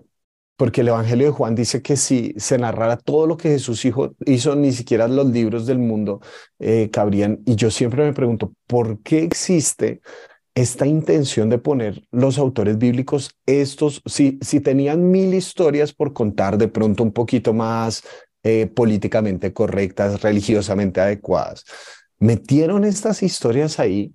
porque 0.59 0.81
el 0.81 0.89
Evangelio 0.89 1.29
de 1.29 1.33
Juan 1.33 1.55
dice 1.55 1.83
que 1.83 1.97
si 1.97 2.35
se 2.37 2.59
narrara 2.59 2.97
todo 2.97 3.29
lo 3.29 3.37
que 3.37 3.51
Jesús 3.51 3.87
hizo, 4.27 4.57
ni 4.57 4.73
siquiera 4.73 5.07
los 5.07 5.27
libros 5.29 5.67
del 5.67 5.79
mundo 5.79 6.21
eh, 6.59 6.91
cabrían. 6.93 7.39
Y 7.47 7.55
yo 7.55 7.71
siempre 7.71 8.05
me 8.05 8.13
pregunto, 8.13 8.53
¿por 8.67 9.01
qué 9.03 9.23
existe 9.23 10.01
esta 10.57 10.85
intención 10.85 11.49
de 11.49 11.59
poner 11.59 12.03
los 12.11 12.39
autores 12.39 12.77
bíblicos 12.77 13.31
estos, 13.47 14.03
si, 14.05 14.41
si 14.43 14.59
tenían 14.59 15.13
mil 15.13 15.33
historias 15.33 15.93
por 15.93 16.13
contar, 16.13 16.59
de 16.59 16.67
pronto 16.67 17.05
un 17.05 17.13
poquito 17.13 17.55
más 17.55 18.03
eh, 18.43 18.67
políticamente 18.67 19.53
correctas, 19.53 20.23
religiosamente 20.23 21.01
adecuadas, 21.01 21.65
metieron 22.19 22.85
estas 22.85 23.23
historias 23.23 23.79
ahí 23.79 24.13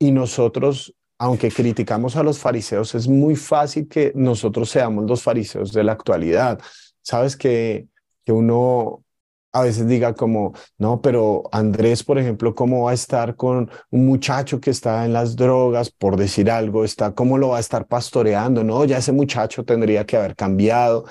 y 0.00 0.10
nosotros 0.10 0.92
aunque 1.18 1.50
criticamos 1.50 2.16
a 2.16 2.22
los 2.22 2.38
fariseos, 2.38 2.94
es 2.94 3.08
muy 3.08 3.36
fácil 3.36 3.88
que 3.88 4.12
nosotros 4.14 4.70
seamos 4.70 5.04
los 5.08 5.22
fariseos 5.22 5.72
de 5.72 5.84
la 5.84 5.92
actualidad. 5.92 6.60
Sabes 7.02 7.36
que, 7.36 7.86
que 8.24 8.32
uno 8.32 9.04
a 9.54 9.62
veces 9.62 9.86
diga 9.86 10.14
como, 10.14 10.52
no, 10.78 11.00
pero 11.00 11.44
Andrés, 11.52 12.02
por 12.02 12.18
ejemplo, 12.18 12.56
¿cómo 12.56 12.84
va 12.84 12.90
a 12.90 12.94
estar 12.94 13.36
con 13.36 13.70
un 13.90 14.06
muchacho 14.06 14.60
que 14.60 14.70
está 14.70 15.04
en 15.04 15.12
las 15.12 15.36
drogas, 15.36 15.90
por 15.90 16.16
decir 16.16 16.50
algo, 16.50 16.84
está, 16.84 17.14
¿cómo 17.14 17.38
lo 17.38 17.50
va 17.50 17.58
a 17.58 17.60
estar 17.60 17.86
pastoreando? 17.86 18.64
No, 18.64 18.84
ya 18.84 18.98
ese 18.98 19.12
muchacho 19.12 19.64
tendría 19.64 20.04
que 20.04 20.16
haber 20.16 20.34
cambiado. 20.34 21.04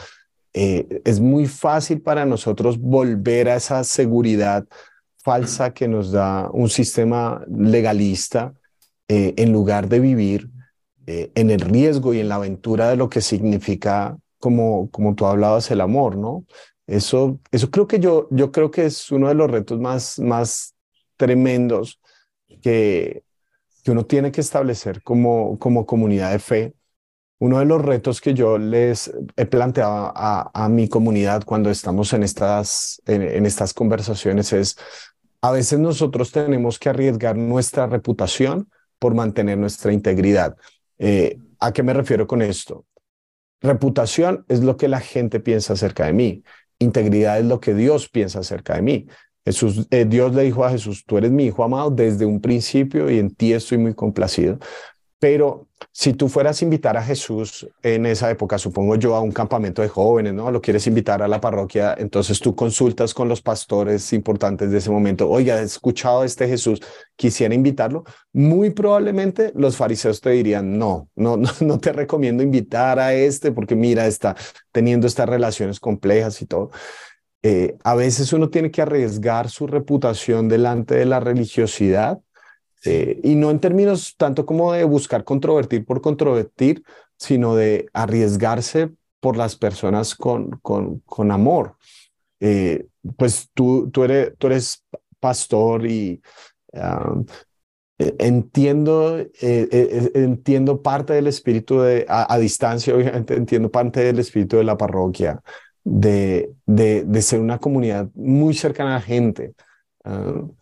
Eh, 0.53 1.01
es 1.05 1.21
muy 1.21 1.47
fácil 1.47 2.01
para 2.01 2.25
nosotros 2.25 2.77
volver 2.77 3.47
a 3.47 3.55
esa 3.55 3.81
seguridad 3.85 4.65
falsa 5.17 5.73
que 5.73 5.87
nos 5.87 6.11
da 6.11 6.49
un 6.51 6.69
sistema 6.69 7.41
legalista 7.47 8.53
eh, 9.15 9.35
en 9.37 9.53
lugar 9.53 9.89
de 9.89 9.99
vivir 9.99 10.49
eh, 11.05 11.31
en 11.35 11.51
el 11.51 11.59
riesgo 11.59 12.15
y 12.15 12.19
en 12.19 12.29
la 12.29 12.35
aventura 12.35 12.89
de 12.89 12.95
lo 12.95 13.09
que 13.09 13.21
significa, 13.21 14.17
como, 14.39 14.89
como 14.89 15.13
tú 15.13 15.27
hablabas, 15.27 15.69
el 15.69 15.81
amor, 15.81 16.17
¿no? 16.17 16.45
Eso, 16.87 17.39
eso 17.51 17.69
creo 17.69 17.85
que 17.85 17.99
yo, 17.99 18.27
yo 18.31 18.51
creo 18.51 18.71
que 18.71 18.85
es 18.85 19.11
uno 19.11 19.27
de 19.27 19.35
los 19.35 19.51
retos 19.51 19.79
más, 19.79 20.17
más 20.17 20.73
tremendos 21.15 21.99
que, 22.63 23.23
que 23.83 23.91
uno 23.91 24.03
tiene 24.03 24.31
que 24.31 24.41
establecer 24.41 25.03
como, 25.03 25.59
como 25.59 25.85
comunidad 25.85 26.31
de 26.31 26.39
fe. 26.39 26.73
Uno 27.37 27.59
de 27.59 27.65
los 27.65 27.83
retos 27.83 28.19
que 28.19 28.33
yo 28.33 28.57
les 28.57 29.13
he 29.35 29.45
planteado 29.45 30.11
a, 30.15 30.49
a 30.55 30.69
mi 30.69 30.89
comunidad 30.89 31.43
cuando 31.43 31.69
estamos 31.69 32.13
en 32.13 32.23
estas, 32.23 32.99
en 33.05 33.45
estas 33.45 33.75
conversaciones 33.75 34.53
es, 34.53 34.75
a 35.39 35.51
veces 35.51 35.77
nosotros 35.77 36.31
tenemos 36.31 36.79
que 36.79 36.89
arriesgar 36.89 37.37
nuestra 37.37 37.85
reputación 37.85 38.69
por 39.03 39.15
mantener 39.15 39.57
nuestra 39.57 39.91
integridad. 39.91 40.55
Eh, 40.97 41.37
¿A 41.59 41.73
qué 41.73 41.83
me 41.83 41.91
refiero 41.91 42.25
con 42.25 42.41
esto? 42.41 42.85
Reputación 43.59 44.45
es 44.47 44.63
lo 44.63 44.77
que 44.77 44.87
la 44.87 45.01
gente 45.01 45.41
piensa 45.41 45.73
acerca 45.73 46.05
de 46.05 46.13
mí. 46.13 46.43
Integridad 46.79 47.37
es 47.37 47.45
lo 47.45 47.59
que 47.59 47.73
Dios 47.73 48.07
piensa 48.07 48.39
acerca 48.39 48.75
de 48.75 48.81
mí. 48.81 49.07
Jesús, 49.43 49.87
eh, 49.91 50.05
Dios 50.05 50.33
le 50.33 50.43
dijo 50.43 50.63
a 50.63 50.69
Jesús, 50.69 51.03
tú 51.05 51.17
eres 51.17 51.31
mi 51.31 51.47
hijo 51.47 51.65
amado 51.65 51.89
desde 51.89 52.25
un 52.25 52.39
principio 52.39 53.11
y 53.11 53.19
en 53.19 53.35
ti 53.35 53.51
estoy 53.51 53.77
muy 53.77 53.93
complacido. 53.93 54.57
Pero 55.23 55.69
si 55.93 56.11
tú 56.11 56.27
fueras 56.27 56.61
a 56.61 56.65
invitar 56.65 56.97
a 56.97 57.01
Jesús 57.01 57.65
en 57.81 58.05
esa 58.05 58.29
época, 58.29 58.57
supongo 58.57 58.97
yo, 58.97 59.15
a 59.15 59.21
un 59.21 59.31
campamento 59.31 59.81
de 59.81 59.87
jóvenes, 59.87 60.33
¿no? 60.33 60.51
Lo 60.51 60.59
quieres 60.59 60.85
invitar 60.85 61.21
a 61.21 61.29
la 61.29 61.39
parroquia, 61.39 61.95
entonces 61.97 62.41
tú 62.41 62.53
consultas 62.57 63.13
con 63.13 63.29
los 63.29 63.41
pastores 63.41 64.11
importantes 64.11 64.69
de 64.69 64.79
ese 64.79 64.91
momento, 64.91 65.29
oiga, 65.29 65.61
he 65.61 65.63
escuchado 65.63 66.23
a 66.23 66.25
este 66.25 66.45
Jesús, 66.49 66.81
quisiera 67.15 67.55
invitarlo. 67.55 68.03
Muy 68.33 68.71
probablemente 68.71 69.53
los 69.55 69.77
fariseos 69.77 70.19
te 70.19 70.31
dirían, 70.31 70.77
no, 70.77 71.07
no, 71.15 71.37
no, 71.37 71.79
te 71.79 71.93
recomiendo 71.93 72.43
invitar 72.43 72.99
a 72.99 73.13
este 73.13 73.53
porque 73.53 73.77
mira, 73.77 74.05
está 74.07 74.35
teniendo 74.73 75.07
estas 75.07 75.29
relaciones 75.29 75.79
complejas 75.79 76.41
y 76.41 76.47
todo. 76.47 76.71
Eh, 77.43 77.77
a 77.85 77.95
veces 77.95 78.33
uno 78.33 78.49
tiene 78.49 78.71
que 78.71 78.81
arriesgar 78.81 79.49
su 79.49 79.67
reputación 79.67 80.49
delante 80.49 80.95
de 80.95 81.05
la 81.05 81.21
religiosidad 81.21 82.19
eh, 82.85 83.19
y 83.23 83.35
no 83.35 83.49
en 83.49 83.59
términos 83.59 84.15
tanto 84.17 84.45
como 84.45 84.73
de 84.73 84.83
buscar 84.83 85.23
controvertir 85.23 85.85
por 85.85 86.01
controvertir, 86.01 86.83
sino 87.17 87.55
de 87.55 87.87
arriesgarse 87.93 88.91
por 89.19 89.37
las 89.37 89.55
personas 89.55 90.15
con, 90.15 90.59
con, 90.61 90.99
con 91.05 91.31
amor. 91.31 91.77
Eh, 92.39 92.87
pues 93.17 93.49
tú, 93.53 93.89
tú, 93.89 94.03
eres, 94.03 94.33
tú 94.37 94.47
eres 94.47 94.83
pastor 95.19 95.85
y 95.85 96.21
e, 96.73 98.15
entiendo, 98.19 99.17
eh, 99.19 100.11
entiendo 100.13 100.81
parte 100.81 101.13
del 101.13 101.27
espíritu 101.27 101.79
de, 101.79 102.05
a, 102.09 102.37
distancia, 102.37 102.93
obviamente 102.95 103.35
entiendo 103.35 103.71
parte 103.71 104.01
del 104.01 104.19
espíritu 104.19 104.57
de 104.57 104.65
la 104.65 104.77
parroquia, 104.77 105.41
de, 105.85 106.51
de, 106.65 107.05
de 107.05 107.21
ser 107.21 107.39
una 107.39 107.59
comunidad 107.59 108.09
muy 108.13 108.53
cercana 108.53 108.91
a 108.91 108.99
la 108.99 109.01
gente. 109.01 109.53
Uh, 110.03 110.53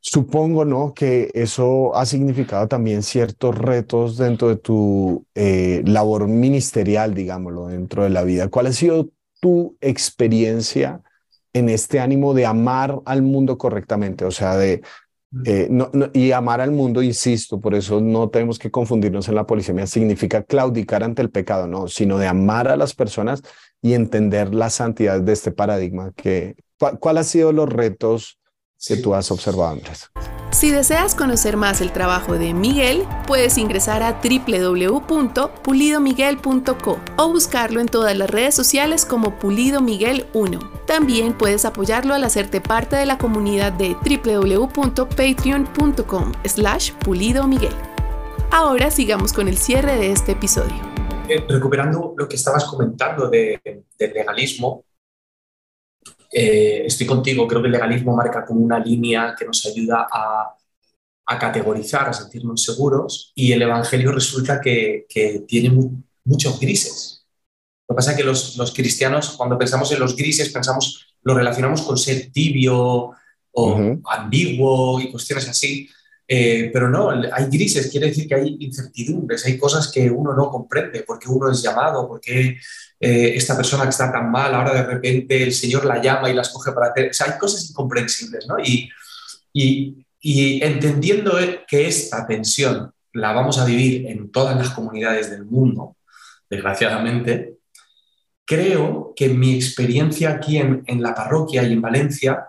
Supongo, 0.00 0.64
¿no? 0.64 0.94
Que 0.94 1.30
eso 1.34 1.94
ha 1.96 2.06
significado 2.06 2.68
también 2.68 3.02
ciertos 3.02 3.58
retos 3.58 4.16
dentro 4.16 4.48
de 4.48 4.56
tu 4.56 5.26
eh, 5.34 5.82
labor 5.84 6.28
ministerial, 6.28 7.14
digámoslo, 7.14 7.66
dentro 7.66 8.04
de 8.04 8.10
la 8.10 8.22
vida. 8.22 8.48
¿Cuál 8.48 8.66
ha 8.66 8.72
sido 8.72 9.10
tu 9.40 9.76
experiencia 9.80 11.02
en 11.52 11.68
este 11.68 11.98
ánimo 11.98 12.32
de 12.32 12.46
amar 12.46 13.00
al 13.06 13.22
mundo 13.22 13.58
correctamente? 13.58 14.24
O 14.24 14.30
sea, 14.30 14.56
de... 14.56 14.82
Mm. 15.30 15.42
Eh, 15.44 15.66
no, 15.68 15.90
y 16.14 16.30
amar 16.30 16.60
al 16.60 16.70
mundo, 16.70 17.02
insisto, 17.02 17.60
por 17.60 17.74
eso 17.74 18.00
no 18.00 18.30
tenemos 18.30 18.58
que 18.58 18.70
confundirnos 18.70 19.28
en 19.28 19.34
la 19.34 19.46
polisemia, 19.46 19.86
significa 19.86 20.42
claudicar 20.42 21.02
ante 21.04 21.20
el 21.20 21.30
pecado, 21.30 21.66
no, 21.66 21.86
sino 21.86 22.16
de 22.18 22.26
amar 22.26 22.68
a 22.68 22.76
las 22.76 22.94
personas 22.94 23.42
y 23.82 23.92
entender 23.92 24.54
la 24.54 24.70
santidad 24.70 25.20
de 25.20 25.32
este 25.32 25.50
paradigma. 25.50 26.12
Que, 26.16 26.54
¿Cuál, 26.78 26.98
cuál 26.98 27.18
han 27.18 27.24
sido 27.24 27.52
los 27.52 27.68
retos 27.68 28.38
que 28.86 28.96
tú 28.96 29.14
has 29.14 29.30
observado, 29.30 29.72
Andrés. 29.72 30.10
Si 30.50 30.70
deseas 30.70 31.14
conocer 31.14 31.56
más 31.56 31.80
el 31.82 31.92
trabajo 31.92 32.32
de 32.34 32.52
Miguel, 32.54 33.04
puedes 33.26 33.58
ingresar 33.58 34.02
a 34.02 34.20
www.pulidomiguel.co 34.22 36.98
o 37.16 37.28
buscarlo 37.28 37.80
en 37.80 37.86
todas 37.86 38.16
las 38.16 38.30
redes 38.30 38.54
sociales 38.54 39.04
como 39.04 39.38
Pulido 39.38 39.82
Miguel 39.82 40.26
1. 40.32 40.58
También 40.86 41.34
puedes 41.34 41.66
apoyarlo 41.66 42.14
al 42.14 42.24
hacerte 42.24 42.62
parte 42.62 42.96
de 42.96 43.06
la 43.06 43.18
comunidad 43.18 43.72
de 43.72 43.94
www.patreon.com 43.94 46.32
slash 46.44 46.92
Pulido 46.92 47.46
Miguel. 47.46 47.74
Ahora 48.50 48.90
sigamos 48.90 49.34
con 49.34 49.48
el 49.48 49.58
cierre 49.58 49.96
de 49.96 50.12
este 50.12 50.32
episodio. 50.32 50.80
Eh, 51.28 51.44
recuperando 51.46 52.14
lo 52.16 52.26
que 52.26 52.36
estabas 52.36 52.64
comentando 52.64 53.28
de, 53.28 53.60
del 53.98 54.12
legalismo, 54.14 54.82
eh, 56.30 56.82
estoy 56.86 57.06
contigo, 57.06 57.46
creo 57.46 57.62
que 57.62 57.66
el 57.66 57.72
legalismo 57.72 58.14
marca 58.14 58.44
como 58.44 58.60
una 58.60 58.78
línea 58.78 59.34
que 59.38 59.44
nos 59.44 59.64
ayuda 59.66 60.06
a, 60.12 60.54
categorizar, 61.38 62.08
a 62.08 62.12
sentirnos 62.12 62.62
seguros, 62.62 63.32
y 63.34 63.52
el 63.52 63.62
Evangelio 63.62 64.12
resulta 64.12 64.60
que, 64.60 65.06
tiene 65.46 65.70
muchos 66.24 66.58
grises. 66.58 67.26
Lo 67.86 67.94
que 67.94 67.96
pasa 67.96 68.12
es 68.12 68.16
que 68.16 68.24
los, 68.24 68.72
cristianos, 68.74 69.36
cuando 69.36 69.58
pensamos 69.58 69.92
en 69.92 70.00
los 70.00 70.16
grises, 70.16 70.50
pensamos, 70.50 71.14
lo 71.22 71.34
relacionamos 71.34 71.82
con 71.82 71.98
ser 71.98 72.30
tibio 72.32 73.10
o 73.52 73.98
ambiguo 74.06 75.00
y 75.00 75.10
cuestiones 75.10 75.48
así. 75.48 75.88
Eh, 76.30 76.68
pero 76.72 76.90
no, 76.90 77.10
hay 77.10 77.46
grises, 77.46 77.90
quiere 77.90 78.08
decir 78.08 78.28
que 78.28 78.34
hay 78.34 78.56
incertidumbres, 78.60 79.46
hay 79.46 79.56
cosas 79.56 79.90
que 79.90 80.10
uno 80.10 80.34
no 80.34 80.50
comprende, 80.50 81.02
porque 81.06 81.28
uno 81.28 81.50
es 81.50 81.62
llamado, 81.62 82.06
porque 82.06 82.58
eh, 83.00 83.32
esta 83.36 83.56
persona 83.56 83.84
que 83.84 83.90
está 83.90 84.10
tan 84.10 84.30
mal, 84.30 84.54
ahora 84.54 84.74
de 84.74 84.82
repente 84.82 85.42
el 85.42 85.52
Señor 85.52 85.84
la 85.84 86.02
llama 86.02 86.30
y 86.30 86.34
la 86.34 86.42
escoge 86.42 86.72
para 86.72 86.88
hacer. 86.88 87.10
O 87.10 87.14
sea, 87.14 87.32
hay 87.32 87.38
cosas 87.38 87.70
incomprensibles, 87.70 88.46
¿no? 88.46 88.58
Y, 88.58 88.90
y, 89.52 90.06
y 90.20 90.64
entendiendo 90.64 91.38
que 91.66 91.86
esta 91.86 92.26
tensión 92.26 92.92
la 93.12 93.32
vamos 93.32 93.58
a 93.58 93.64
vivir 93.64 94.06
en 94.06 94.30
todas 94.30 94.56
las 94.56 94.70
comunidades 94.70 95.30
del 95.30 95.44
mundo, 95.44 95.96
desgraciadamente, 96.50 97.58
creo 98.44 99.12
que 99.14 99.28
mi 99.28 99.54
experiencia 99.54 100.30
aquí 100.30 100.58
en, 100.58 100.82
en 100.86 101.02
la 101.02 101.14
parroquia 101.14 101.62
y 101.62 101.72
en 101.72 101.82
Valencia 101.82 102.46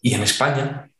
y 0.00 0.14
en 0.14 0.22
España 0.22 0.90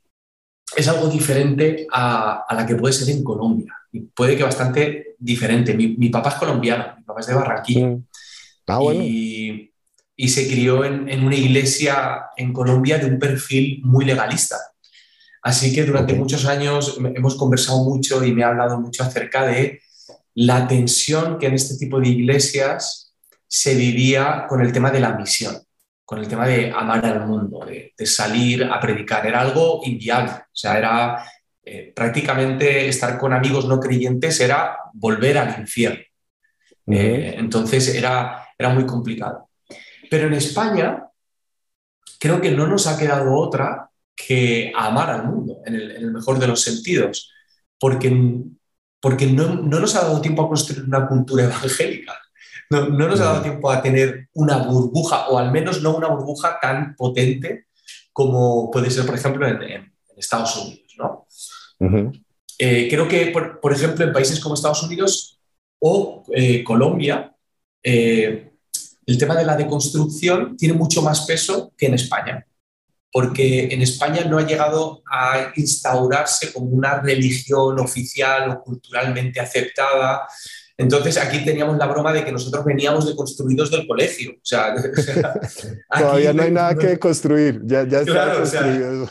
es 0.77 0.89
algo 0.89 1.09
diferente 1.09 1.87
a, 1.91 2.45
a, 2.49 2.55
la 2.55 2.67
que 2.67 2.77
puede 2.77 2.93
ser 2.93 3.09
en 3.15 3.25
Colombia. 3.25 3.75
Y 3.93 4.01
puede 4.01 4.37
que 4.37 4.45
bastante 4.45 5.17
diferente. 5.19 5.75
Mi, 5.75 5.97
mi 5.97 6.11
papá 6.11 6.29
es 6.31 6.35
colombiano, 6.37 6.95
mi 6.99 7.03
papá 7.03 7.21
es 7.21 7.27
de 7.27 7.35
Barranquilla. 7.35 7.99
Ah, 8.71 8.95
y, 8.95 10.29
se 10.29 10.47
crió 10.47 10.85
en, 10.85 11.25
una 11.25 11.35
iglesia 11.35 12.27
en 12.37 12.53
Colombia 12.53 12.99
de 12.99 13.07
un 13.07 13.19
perfil 13.19 13.81
muy 13.85 14.05
legalista. 14.05 14.57
Así 15.43 15.75
que 15.75 15.85
durante 15.85 16.13
muchos 16.13 16.45
años 16.45 16.99
hemos 17.15 17.37
conversado 17.37 17.83
mucho 17.85 18.23
y 18.23 18.33
me 18.33 18.45
ha 18.45 18.49
hablado 18.49 18.79
mucho 18.79 19.03
acerca 19.03 19.47
de 19.47 19.81
la 20.35 20.69
tensión 20.69 21.39
que 21.39 21.47
en 21.47 21.55
este 21.55 21.77
tipo 21.77 21.99
de 21.99 22.09
iglesias 22.09 23.15
se 23.47 23.75
vivía 23.75 24.47
con 24.47 24.61
el 24.61 24.73
tema 24.73 24.91
de 24.91 25.01
la 25.01 25.17
misión, 25.17 25.57
con 26.05 26.19
el 26.19 26.29
tema 26.29 26.47
de 26.47 26.71
amar 26.71 27.05
al 27.05 27.27
mundo, 27.27 27.65
de, 27.65 27.93
salir 28.07 28.65
a 28.65 28.79
predicar. 28.79 29.27
Era 29.27 29.41
algo 29.41 29.81
inviable. 29.85 30.33
O 30.33 30.55
sea, 30.55 30.79
era 30.79 31.25
eh, 31.65 31.93
prácticamente 31.97 32.89
estar 32.89 33.19
con 33.19 33.33
amigos 33.33 33.67
no 33.67 33.81
creyentes 33.81 34.39
era 34.41 34.77
volver 34.93 35.39
al 35.39 35.61
infierno. 35.61 36.05
Eh, 36.87 37.35
entonces 37.39 37.95
era, 37.95 38.45
era 38.61 38.69
muy 38.69 38.85
complicado. 38.85 39.49
Pero 40.11 40.27
en 40.27 40.35
España 40.35 41.07
creo 42.19 42.41
que 42.43 42.51
no 42.51 42.67
nos 42.67 42.87
ha 42.87 42.99
quedado 42.99 43.35
otra 43.35 43.89
que 44.15 44.71
amar 44.77 45.09
al 45.09 45.27
mundo, 45.27 45.63
en 45.65 45.75
el, 45.75 46.11
mejor 46.13 46.39
de 46.39 46.47
los 46.47 46.61
sentidos, 46.61 47.33
porque, 47.79 48.15
porque 49.01 49.27
no, 49.27 49.55
nos 49.55 49.97
ha 49.97 50.03
dado 50.03 50.21
tiempo 50.21 50.43
a 50.43 50.49
construir 50.49 50.85
una 50.85 51.09
cultura 51.09 51.45
evangélica. 51.45 52.13
No, 52.69 52.87
nos 52.91 53.19
ha 53.21 53.25
dado 53.25 53.43
tiempo 53.43 53.71
a 53.71 53.81
tener 53.81 54.29
una 54.35 54.59
burbuja, 54.59 55.29
o 55.29 55.39
al 55.39 55.51
menos 55.51 55.81
no 55.81 55.97
una 55.97 56.09
burbuja 56.09 56.59
tan 56.61 56.95
potente 56.95 57.65
como 58.13 58.71
puede 58.71 58.91
ser, 58.91 59.07
por 59.07 59.15
ejemplo, 59.15 59.49
en, 59.49 59.91
Estados 60.19 60.55
Unidos. 60.55 60.95
¿no? 60.99 61.27
Eh, 62.59 62.89
creo 62.91 63.09
que, 63.09 63.33
por, 63.63 63.73
ejemplo, 63.73 64.05
en 64.05 64.13
países 64.13 64.39
como 64.39 64.55
Estados 64.55 64.83
Unidos 64.83 65.41
o 65.79 66.25
eh, 66.35 66.63
Colombia, 66.63 67.35
eh, 67.83 68.50
el 69.11 69.19
tema 69.19 69.35
de 69.35 69.45
la 69.45 69.57
deconstrucción 69.57 70.57
tiene 70.57 70.75
mucho 70.75 71.03
más 71.03 71.27
peso 71.27 71.73
que 71.77 71.87
en 71.87 71.95
España, 71.95 72.47
porque 73.11 73.65
en 73.65 73.83
España 73.83 74.25
no 74.25 74.39
ha 74.39 74.47
llegado 74.47 75.03
a 75.11 75.53
instaurarse 75.57 76.53
como 76.53 76.67
una 76.67 77.01
religión 77.01 77.81
oficial 77.81 78.51
o 78.51 78.63
culturalmente 78.63 79.41
aceptada. 79.41 80.29
Entonces 80.77 81.19
aquí 81.19 81.45
teníamos 81.45 81.77
la 81.77 81.89
broma 81.89 82.13
de 82.13 82.25
que 82.25 82.31
nosotros 82.31 82.65
veníamos 82.65 83.05
deconstruidos 83.05 83.73
del 83.73 83.85
colegio. 83.85 84.31
O 84.31 84.45
sea, 84.45 84.77
Todavía 85.99 86.33
no 86.33 86.45
hay 86.45 86.53
nada 86.53 86.77
que 86.77 86.97
construir, 86.97 87.63
ya, 87.65 87.83
ya 87.89 88.03
está 88.03 88.35
construido. 88.35 89.09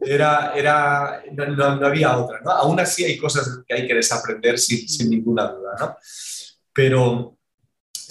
era, 0.00 0.54
era, 0.54 1.22
no, 1.30 1.86
había 1.86 2.16
otra. 2.16 2.40
¿no? 2.42 2.52
Aún 2.52 2.80
así 2.80 3.04
hay 3.04 3.18
cosas 3.18 3.60
que 3.68 3.74
hay 3.74 3.86
que 3.86 3.94
desaprender 3.94 4.58
sin, 4.58 4.88
sin 4.88 5.10
ninguna 5.10 5.48
duda. 5.48 5.72
¿no? 5.78 5.96
Pero, 6.72 7.36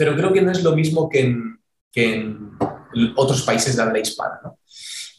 pero 0.01 0.15
creo 0.15 0.33
que 0.33 0.41
no 0.41 0.51
es 0.51 0.63
lo 0.63 0.75
mismo 0.75 1.07
que 1.07 1.19
en, 1.93 2.57
otros 3.15 3.43
países 3.43 3.75
de 3.75 3.83
habla 3.83 3.99
hispana. 3.99 4.39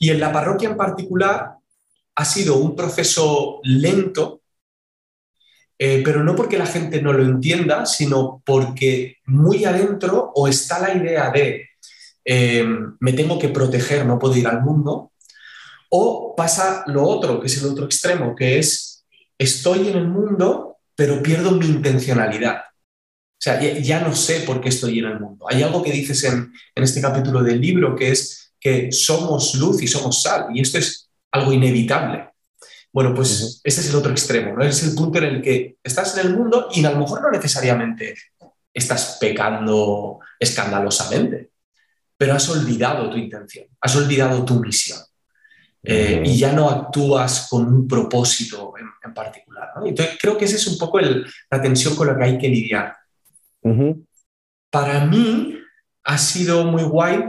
Y 0.01 0.11
en 0.11 0.19
la 0.19 0.33
parroquia 0.33 0.71
en 0.71 0.77
particular 0.77 1.53
ha 2.17 2.25
sido 2.25 2.57
un 2.57 2.75
proceso 2.75 3.61
lento, 3.63 4.43
eh, 5.79 6.03
pero 6.05 6.25
no 6.25 6.35
porque 6.35 6.59
la 6.59 6.67
gente 6.67 7.01
no 7.01 7.13
lo 7.13 7.23
entienda, 7.23 7.87
sino 7.87 8.43
porque 8.45 9.19
muy 9.27 9.65
adentro 9.65 10.33
o 10.35 10.49
está 10.49 10.81
la 10.81 10.93
idea 10.93 11.31
de 11.31 11.69
eh, 12.25 12.67
me 12.99 13.13
tengo 13.13 13.39
que 13.39 13.51
proteger, 13.51 14.05
no 14.05 14.19
puedo 14.19 14.35
ir 14.37 14.49
al 14.49 14.63
mundo, 14.63 15.13
o 15.91 16.35
pasa 16.37 16.83
lo 16.89 17.05
otro, 17.05 17.39
que 17.39 17.47
es 17.47 17.63
el 17.63 17.71
otro 17.71 17.85
extremo, 17.85 18.35
que 18.35 18.59
es 18.59 19.07
estoy 19.39 19.91
en 19.91 19.97
el 19.97 20.09
mundo, 20.09 20.79
pero 20.97 21.23
pierdo 21.23 21.53
mi 21.53 21.67
intencionalidad. 21.67 22.63
O 23.43 23.45
sea, 23.45 23.61
ya, 23.61 23.99
no 23.99 24.15
sé 24.15 24.43
por 24.43 24.61
qué 24.61 24.69
estoy 24.69 25.01
en 25.01 25.07
el 25.07 25.19
mundo. 25.19 25.47
Hay 25.51 25.65
algo 25.65 25.83
que 25.83 25.91
dices 25.91 26.23
en, 26.23 26.53
este 26.77 27.01
capítulo 27.01 27.43
del 27.43 27.61
libro 27.61 27.97
que 27.97 28.13
es 28.13 28.53
que 28.61 28.93
somos 28.93 29.57
luz 29.57 29.83
y 29.83 29.89
somos 29.89 30.23
sal, 30.23 30.47
y 30.55 30.61
esto 30.61 30.79
es 30.79 31.11
algo 31.33 31.53
inevitable. 31.53 32.29
Bueno, 32.93 33.13
pues 33.13 33.61
ese 33.65 33.81
es 33.81 33.91
el 33.91 33.97
otro 33.97 34.13
extremo, 34.13 34.57
¿no? 34.57 34.63
Es 34.63 34.85
el 34.85 34.95
punto 34.95 35.19
en 35.19 35.25
el 35.25 35.43
que 35.43 35.75
estás 35.83 36.17
en 36.17 36.29
el 36.29 36.37
mundo 36.37 36.69
y 36.73 36.85
a 36.85 36.93
lo 36.93 37.01
mejor 37.01 37.21
no 37.21 37.33
necesariamente 37.33 38.15
estás 38.73 39.19
pecando 39.21 40.21
escandalosamente, 40.39 41.51
pero 42.17 42.35
has 42.35 42.49
olvidado 42.49 43.11
tu 43.11 43.17
intención, 43.17 43.67
has 43.81 43.97
olvidado 43.97 44.45
tu 44.45 44.61
misión. 44.61 45.01
Eh, 45.83 46.23
y 46.25 46.39
ya 46.39 46.53
no 46.53 46.71
actúas 46.71 47.49
con 47.51 47.67
un 47.67 47.89
propósito 47.89 48.75
en, 48.79 49.13
particular. 49.13 49.69
Entonces, 49.85 50.17
creo 50.21 50.39
que 50.39 50.45
esa 50.45 50.55
es 50.55 50.67
un 50.69 50.79
poco 50.79 51.01
la 51.01 51.61
tensión 51.61 51.97
con 51.97 52.07
la 52.07 52.17
que 52.17 52.23
hay 52.23 52.39
que 52.39 52.49
lidiar. 52.49 53.02
Para 54.71 55.05
mí 55.05 55.59
ha 56.05 56.19
sido 56.19 56.65
muy 56.65 56.83
guay 56.83 57.25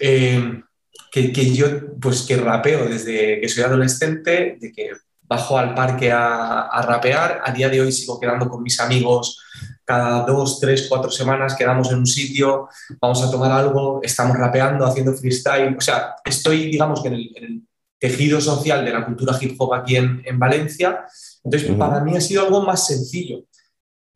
eh, 0.00 0.62
que, 1.10 1.32
que, 1.32 1.54
yo, 1.54 1.66
pues 2.00 2.22
que 2.22 2.36
rapeo 2.36 2.88
desde 2.88 3.40
que 3.40 3.48
soy 3.48 3.64
adolescente, 3.64 4.58
de 4.60 4.72
que 4.72 4.92
bajo 5.22 5.58
al 5.58 5.74
parque 5.74 6.10
a, 6.10 6.62
a, 6.62 6.82
rapear, 6.82 7.42
a 7.44 7.52
día 7.52 7.68
de 7.68 7.80
hoy 7.80 7.92
sigo 7.92 8.18
quedando 8.18 8.48
con 8.48 8.62
mis 8.62 8.80
amigos 8.80 9.42
cada 9.88 10.22
dos, 10.26 10.60
tres, 10.60 10.86
cuatro 10.86 11.10
semanas, 11.10 11.54
quedamos 11.56 11.90
en 11.90 12.00
un 12.00 12.06
sitio, 12.06 12.68
vamos 13.00 13.22
a 13.22 13.30
tomar 13.30 13.50
algo, 13.50 14.00
estamos 14.02 14.36
rapeando, 14.36 14.84
haciendo 14.84 15.14
freestyle, 15.14 15.74
o 15.78 15.80
sea, 15.80 16.14
estoy, 16.26 16.70
digamos, 16.70 17.00
que 17.00 17.08
en 17.08 17.14
el, 17.14 17.62
tejido 17.98 18.40
social 18.40 18.84
de 18.84 18.92
la 18.92 19.04
cultura 19.04 19.36
hip 19.40 19.56
hop 19.58 19.74
aquí 19.74 19.96
en, 19.96 20.22
en 20.24 20.38
Valencia, 20.38 21.04
entonces 21.42 21.72
para 21.72 21.98
mí 22.04 22.16
ha 22.16 22.20
sido 22.20 22.44
algo 22.44 22.62
más 22.62 22.86
sencillo. 22.86 23.47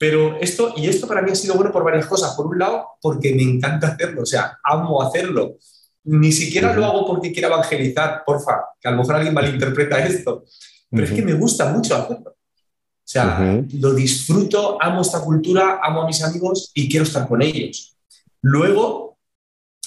Pero 0.02 0.36
esto, 0.40 0.74
y 0.76 0.88
esto 0.88 1.06
para 1.06 1.22
mí 1.22 1.30
ha 1.30 1.34
sido 1.36 1.54
bueno 1.54 1.70
por 1.70 1.84
varias 1.84 2.06
cosas. 2.06 2.34
Por 2.34 2.48
un 2.48 2.58
lado, 2.58 2.88
porque 3.00 3.32
me 3.36 3.42
encanta 3.42 3.86
hacerlo, 3.86 4.22
o 4.22 4.26
sea, 4.26 4.58
amo 4.64 5.00
hacerlo. 5.00 5.58
Ni 6.02 6.32
siquiera 6.32 6.74
lo 6.74 6.84
hago 6.84 7.06
porque 7.06 7.30
quiera 7.30 7.46
evangelizar, 7.46 8.24
porfa, 8.26 8.64
que 8.80 8.88
a 8.88 8.90
lo 8.90 8.96
mejor 8.96 9.14
alguien 9.14 9.32
malinterpreta 9.32 10.04
esto, 10.04 10.42
pero 10.90 11.04
es 11.04 11.12
que 11.12 11.22
me 11.22 11.34
gusta 11.34 11.66
mucho 11.66 11.94
hacerlo. 11.94 12.30
O 12.30 13.04
sea, 13.04 13.62
lo 13.74 13.94
disfruto, 13.94 14.76
amo 14.82 15.02
esta 15.02 15.20
cultura, 15.20 15.78
amo 15.80 16.02
a 16.02 16.06
mis 16.08 16.20
amigos 16.24 16.72
y 16.74 16.88
quiero 16.88 17.04
estar 17.04 17.28
con 17.28 17.40
ellos. 17.40 17.96
Luego, 18.40 19.18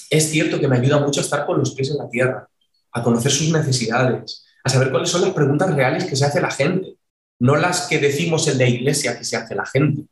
es 0.10 0.30
cierto 0.30 0.62
que 0.62 0.70
me 0.70 0.78
ayuda 0.78 1.00
mucho 1.00 1.20
a 1.20 1.24
estar 1.24 1.46
con 1.46 1.60
los 1.60 1.76
pies 1.76 1.92
en 1.92 1.98
la 1.98 2.08
tierra, 2.08 2.48
a 2.94 3.04
conocer 3.04 3.34
sus 3.34 3.52
necesidades, 3.52 4.46
a 4.64 4.70
saber 4.70 4.92
cuáles 4.92 5.10
son 5.10 5.24
las 5.24 5.32
preguntas 5.32 5.76
reales 5.76 6.06
que 6.06 6.16
se 6.16 6.24
hace 6.24 6.40
la 6.40 6.52
gente 6.52 6.96
no 7.40 7.56
las 7.56 7.88
que 7.88 8.00
decimos 8.00 8.48
en 8.48 8.58
la 8.58 8.68
iglesia 8.68 9.18
que 9.18 9.26
se 9.26 9.36
hace 9.36 9.56
la 9.56 9.66
gente, 9.66 10.04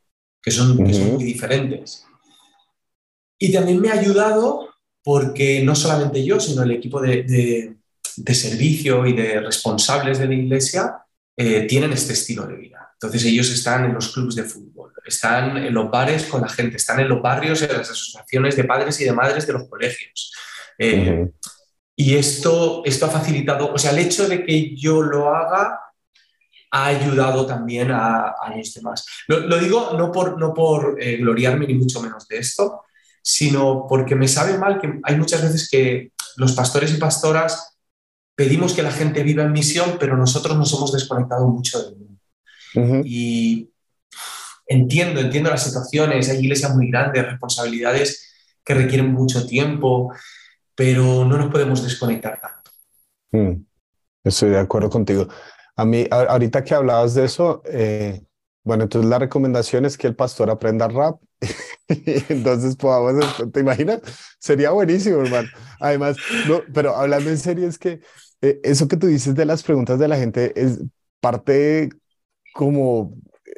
que 0.42 0.50
son, 0.50 0.76
muy 0.76 1.24
diferentes. 1.24 2.04
Y 3.38 3.52
también 3.52 3.80
me 3.80 3.90
ha 3.90 3.94
ayudado 3.94 4.68
porque 5.02 5.62
no 5.62 5.74
solamente 5.74 6.24
yo, 6.24 6.40
sino 6.40 6.62
el 6.62 6.72
equipo 6.72 7.00
de, 7.00 7.76
servicio 8.32 9.06
y 9.06 9.12
de 9.12 9.40
responsables 9.40 10.18
de 10.18 10.28
la 10.28 10.34
iglesia 10.34 10.98
eh, 11.36 11.66
tienen 11.66 11.92
este 11.92 12.12
estilo 12.12 12.46
de 12.46 12.56
vida. 12.56 12.90
Entonces 12.94 13.24
ellos 13.24 13.50
están 13.50 13.84
en 13.84 13.94
los 13.94 14.12
clubes 14.12 14.34
de 14.34 14.44
fútbol, 14.44 14.92
están 15.04 15.58
en 15.58 15.74
los 15.74 15.90
bares 15.90 16.24
con 16.24 16.40
la 16.40 16.48
gente, 16.48 16.76
están 16.76 17.00
en 17.00 17.08
los 17.08 17.20
barrios, 17.20 17.60
en 17.62 17.76
las 17.76 17.90
asociaciones 17.90 18.56
de 18.56 18.64
padres 18.64 19.00
y 19.00 19.04
de 19.04 19.12
madres 19.12 19.46
de 19.46 19.52
los 19.52 19.68
colegios. 19.68 20.32
Eh, 20.78 21.28
y 21.96 22.14
esto, 22.14 22.82
esto 22.84 23.06
ha 23.06 23.10
facilitado, 23.10 23.72
o 23.72 23.78
sea, 23.78 23.92
el 23.92 23.98
hecho 23.98 24.28
de 24.28 24.44
que 24.44 24.74
yo 24.74 25.02
lo 25.02 25.34
haga 25.34 25.80
ha 26.74 26.86
ayudado 26.86 27.46
también 27.46 27.92
a, 27.92 28.34
los 28.56 28.74
demás. 28.74 29.06
Lo, 29.28 29.58
digo 29.58 29.92
no 29.96 30.10
por, 30.10 30.38
no 30.40 30.52
por 30.52 30.96
eh, 31.00 31.18
gloriarme 31.18 31.68
ni 31.68 31.74
mucho 31.74 32.02
menos 32.02 32.26
de 32.26 32.38
esto, 32.38 32.82
sino 33.22 33.86
porque 33.88 34.16
me 34.16 34.26
sabe 34.26 34.58
mal 34.58 34.80
que 34.80 34.98
hay 35.04 35.16
muchas 35.16 35.40
veces 35.40 35.68
que 35.70 36.10
los 36.36 36.52
pastores 36.52 36.92
y 36.92 36.96
pastoras 36.96 37.78
pedimos 38.34 38.72
que 38.72 38.82
la 38.82 38.90
gente 38.90 39.22
viva 39.22 39.44
en 39.44 39.52
misión, 39.52 39.98
pero 40.00 40.16
nosotros 40.16 40.56
nos 40.56 40.72
hemos 40.74 40.92
desconectado 40.92 41.46
mucho 41.46 41.80
del 41.80 41.96
mundo. 41.96 43.04
Y 43.04 43.70
entiendo, 44.66 45.20
entiendo 45.20 45.50
las 45.50 45.62
situaciones, 45.62 46.28
hay 46.28 46.38
iglesias 46.38 46.74
muy 46.74 46.90
grandes, 46.90 47.24
responsabilidades 47.24 48.34
que 48.64 48.74
requieren 48.74 49.12
mucho 49.12 49.46
tiempo, 49.46 50.12
pero 50.74 51.24
no 51.24 51.38
nos 51.38 51.52
podemos 51.52 51.84
desconectar 51.84 52.40
tanto. 52.40 52.70
Mm. 53.30 53.64
Estoy 54.24 54.50
de 54.50 54.58
acuerdo 54.58 54.90
contigo. 54.90 55.28
A 55.76 55.84
mí, 55.84 56.06
ahorita 56.10 56.62
que 56.62 56.74
hablabas 56.74 57.14
de 57.14 57.24
eso, 57.24 57.62
eh, 57.66 58.22
bueno, 58.62 58.84
entonces 58.84 59.10
la 59.10 59.18
recomendación 59.18 59.84
es 59.84 59.98
que 59.98 60.06
el 60.06 60.16
pastor 60.16 60.50
aprenda 60.50 60.88
rap. 60.88 61.20
entonces 62.28 62.76
podamos, 62.76 63.24
¿te 63.52 63.60
imaginas? 63.60 64.00
Sería 64.38 64.70
buenísimo, 64.70 65.22
hermano. 65.22 65.48
Además, 65.80 66.16
no, 66.48 66.62
pero 66.72 66.96
hablando 66.96 67.30
en 67.30 67.38
serio, 67.38 67.68
es 67.68 67.78
que 67.78 68.00
eh, 68.40 68.60
eso 68.62 68.88
que 68.88 68.96
tú 68.96 69.06
dices 69.06 69.34
de 69.34 69.44
las 69.44 69.62
preguntas 69.62 69.98
de 69.98 70.08
la 70.08 70.16
gente 70.16 70.52
es 70.60 70.80
parte 71.20 71.90
como, 72.54 73.16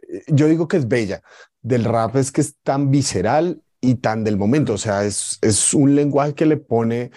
eh, 0.09 0.23
yo 0.29 0.49
digo 0.49 0.69
que 0.69 0.79
es 0.79 0.89
bella, 0.89 1.23
del 1.63 1.85
rap 1.85 2.17
es 2.17 2.33
que 2.33 2.41
es 2.41 2.57
tan 2.63 2.91
visceral 2.91 3.63
y 3.81 3.97
tan 3.97 4.25
del 4.25 4.37
momento, 4.37 4.75
o 4.75 4.79
sea, 4.79 5.05
es, 5.05 5.39
es 5.43 5.75
un 5.75 5.95
lenguaje 5.95 6.35
que 6.35 6.47
le 6.47 6.57
pone 6.57 7.11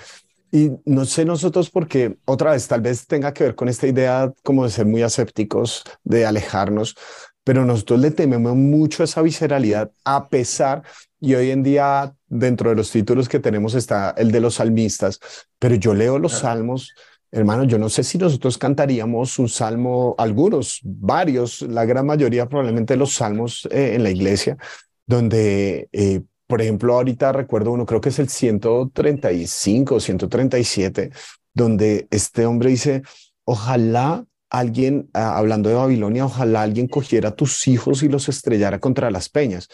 y 0.51 0.71
no 0.85 1.05
sé 1.05 1.25
nosotros 1.25 1.69
porque 1.69 2.17
otra 2.25 2.51
vez 2.51 2.67
tal 2.67 2.81
vez 2.81 3.05
tenga 3.07 3.33
que 3.33 3.43
ver 3.43 3.55
con 3.55 3.69
esta 3.69 3.87
idea 3.87 4.33
como 4.43 4.63
de 4.63 4.71
ser 4.71 4.85
muy 4.85 5.01
asépticos, 5.01 5.83
de 6.03 6.25
alejarnos, 6.25 6.95
pero 7.43 7.65
nosotros 7.65 7.99
le 7.99 8.11
tememos 8.11 8.55
mucho 8.55 9.03
esa 9.03 9.21
visceralidad 9.21 9.91
a 10.03 10.29
pesar, 10.29 10.83
y 11.19 11.35
hoy 11.35 11.51
en 11.51 11.63
día 11.63 12.13
dentro 12.27 12.69
de 12.69 12.75
los 12.75 12.91
títulos 12.91 13.27
que 13.27 13.39
tenemos 13.39 13.73
está 13.73 14.11
el 14.17 14.31
de 14.31 14.39
los 14.39 14.55
salmistas, 14.55 15.19
pero 15.57 15.75
yo 15.75 15.93
leo 15.93 16.17
los 16.17 16.39
salmos, 16.39 16.93
hermano, 17.31 17.63
yo 17.63 17.77
no 17.77 17.89
sé 17.89 18.03
si 18.03 18.17
nosotros 18.17 18.57
cantaríamos 18.57 19.37
un 19.39 19.49
salmo, 19.49 20.15
algunos, 20.17 20.79
varios, 20.83 21.61
la 21.63 21.85
gran 21.85 22.05
mayoría 22.05 22.47
probablemente 22.47 22.95
los 22.95 23.13
salmos 23.13 23.67
eh, 23.71 23.95
en 23.95 24.03
la 24.03 24.09
iglesia, 24.09 24.57
donde 25.05 25.89
eh, 25.91 26.21
por 26.49 26.63
ejemplo, 26.63 26.95
ahorita 26.95 27.31
recuerdo 27.31 27.71
uno, 27.71 27.85
creo 27.85 28.01
que 28.01 28.09
es 28.09 28.17
el 28.17 28.27
135, 28.27 29.99
137, 29.99 31.11
donde 31.53 32.07
este 32.09 32.47
hombre 32.47 32.71
dice, 32.71 33.03
ojalá 33.45 34.25
alguien, 34.49 35.11
ah, 35.13 35.37
hablando 35.37 35.69
de 35.69 35.75
Babilonia, 35.75 36.25
ojalá 36.25 36.63
alguien 36.63 36.87
cogiera 36.87 37.35
tus 37.35 37.67
hijos 37.67 38.01
y 38.01 38.09
los 38.09 38.29
estrellara 38.29 38.79
contra 38.79 39.11
las 39.11 39.29
peñas. 39.29 39.67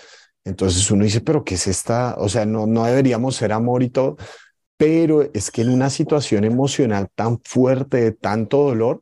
Entonces 0.43 0.91
uno 0.91 1.05
dice, 1.05 1.21
pero 1.21 1.45
¿qué 1.45 1.55
es 1.55 1.65
esta? 1.65 2.15
O 2.17 2.27
sea, 2.27 2.45
no, 2.45 2.67
no 2.67 2.83
deberíamos 2.83 3.37
ser 3.37 3.53
amor 3.53 3.81
y 3.81 3.89
todo, 3.89 4.17
pero 4.75 5.29
es 5.33 5.51
que 5.51 5.61
en 5.61 5.69
una 5.69 5.89
situación 5.89 6.43
emocional 6.43 7.07
tan 7.15 7.39
fuerte, 7.45 8.01
de 8.01 8.11
tanto 8.11 8.63
dolor, 8.63 9.01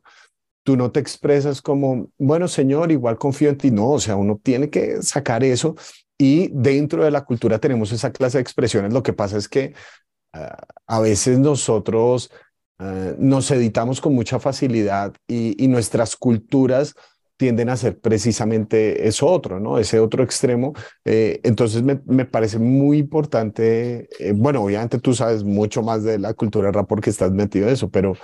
tú 0.62 0.76
no 0.76 0.92
te 0.92 1.00
expresas 1.00 1.60
como, 1.60 2.08
bueno, 2.18 2.46
Señor, 2.46 2.92
igual 2.92 3.18
confío 3.18 3.48
en 3.48 3.58
ti. 3.58 3.72
No, 3.72 3.90
o 3.90 4.00
sea, 4.00 4.14
uno 4.14 4.38
tiene 4.40 4.70
que 4.70 5.02
sacar 5.02 5.42
eso 5.42 5.74
y 6.18 6.48
dentro 6.52 7.04
de 7.04 7.10
la 7.10 7.24
cultura 7.24 7.58
tenemos 7.58 7.92
esa 7.92 8.12
clase 8.12 8.38
de 8.38 8.42
expresiones. 8.42 8.92
Lo 8.92 9.02
que 9.02 9.12
pasa 9.12 9.36
es 9.36 9.48
que 9.48 9.74
ah, 10.32 10.56
a 10.86 11.00
veces 11.00 11.38
nosotros 11.38 12.30
ah, 12.78 13.12
nos 13.18 13.50
editamos 13.50 14.00
con 14.00 14.14
mucha 14.14 14.38
facilidad 14.38 15.14
y, 15.26 15.66
nuestras 15.68 16.16
culturas 16.16 16.94
tienden 17.36 17.68
a 17.68 17.76
ser 17.76 17.98
precisamente 17.98 19.08
eso 19.08 19.26
otro, 19.26 19.58
¿no? 19.58 19.78
Ese 19.78 19.98
otro 19.98 20.22
extremo. 20.22 20.72
Eh, 21.04 21.40
entonces 21.42 21.82
me, 21.82 22.00
me, 22.06 22.24
parece 22.24 22.60
muy 22.60 22.98
importante, 22.98 24.08
eh, 24.20 24.32
bueno, 24.32 24.62
obviamente 24.62 25.00
tú 25.00 25.14
sabes 25.14 25.42
mucho 25.42 25.82
más 25.82 26.04
de 26.04 26.20
la 26.20 26.34
cultura 26.34 26.70
rap 26.70 26.86
porque 26.88 27.10
estás 27.10 27.32
metido 27.32 27.66
en 27.66 27.74
eso, 27.74 27.90
pero, 27.90 28.14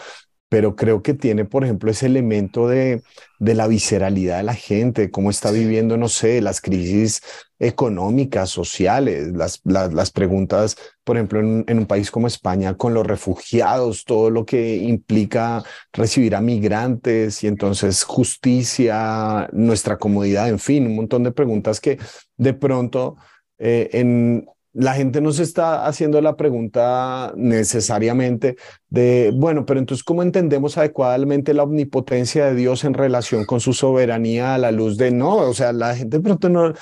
pero 0.51 0.75
creo 0.75 1.01
que 1.01 1.15
tiene, 1.15 1.45
por 1.45 1.63
ejemplo, 1.63 1.93
ese 1.93 2.07
elemento 2.07 2.67
de, 2.67 3.03
de 3.39 3.55
la 3.55 3.69
visceralidad 3.69 4.39
de 4.39 4.43
la 4.43 4.55
gente, 4.55 5.13
cómo 5.13 5.31
está 5.31 5.53
viviendo, 5.53 5.97
no 5.97 6.09
sé, 6.09 6.41
las 6.41 6.61
crisis 6.61 7.23
económicas, 7.61 8.51
sociales, 8.51 9.29
las, 9.29 9.61
las, 9.65 10.11
preguntas, 10.11 10.77
por 11.05 11.17
ejemplo, 11.17 11.39
en, 11.39 11.65
en, 11.69 11.79
un 11.79 11.87
país 11.87 12.11
como 12.11 12.27
España, 12.27 12.77
con 12.77 12.95
los 12.95 13.07
refugiados, 13.07 14.05
todo 14.05 14.29
lo 14.29 14.45
que 14.45 14.79
implica 14.79 15.63
recibir 15.93 16.35
a 16.35 16.41
migrantes 16.41 17.45
y 17.45 17.47
entonces 17.47 18.03
justicia, 18.03 19.49
nuestra 19.53 19.99
comodidad, 19.99 20.49
en 20.49 20.59
fin, 20.59 20.85
un 20.85 20.97
montón 20.97 21.23
de 21.23 21.31
preguntas 21.31 21.81
que 21.81 21.99
de 22.37 22.55
pronto 22.55 23.17
eh, 23.59 23.89
en, 23.93 24.49
la 24.73 24.95
gente 24.95 25.21
no 25.21 25.33
se 25.33 25.43
está 25.43 25.87
haciendo 25.87 26.21
la 26.21 26.37
pregunta 26.37 27.33
necesariamente 27.37 28.57
de, 28.89 29.33
bueno, 29.35 29.67
pero 29.67 29.81
entonces, 29.81 30.05
¿cómo 30.05 30.23
entendemos 30.23 30.79
adecuadamente 30.79 31.55
la 31.55 31.65
omnipotencia 31.65 32.47
de 32.47 32.55
Dios 32.55 32.85
en 32.85 32.95
relación 32.95 33.45
con 33.45 33.61
su 33.61 33.73
soberanía 33.73 34.55
a 34.55 34.59
la 34.59 34.71
luz 34.71 34.97
de 34.97 35.11
no? 35.11 35.37
O 35.37 35.55
sea, 35.55 35.73
la 35.73 35.97
gente 35.97 36.21
pronto 36.21 36.49
no. 36.49 36.73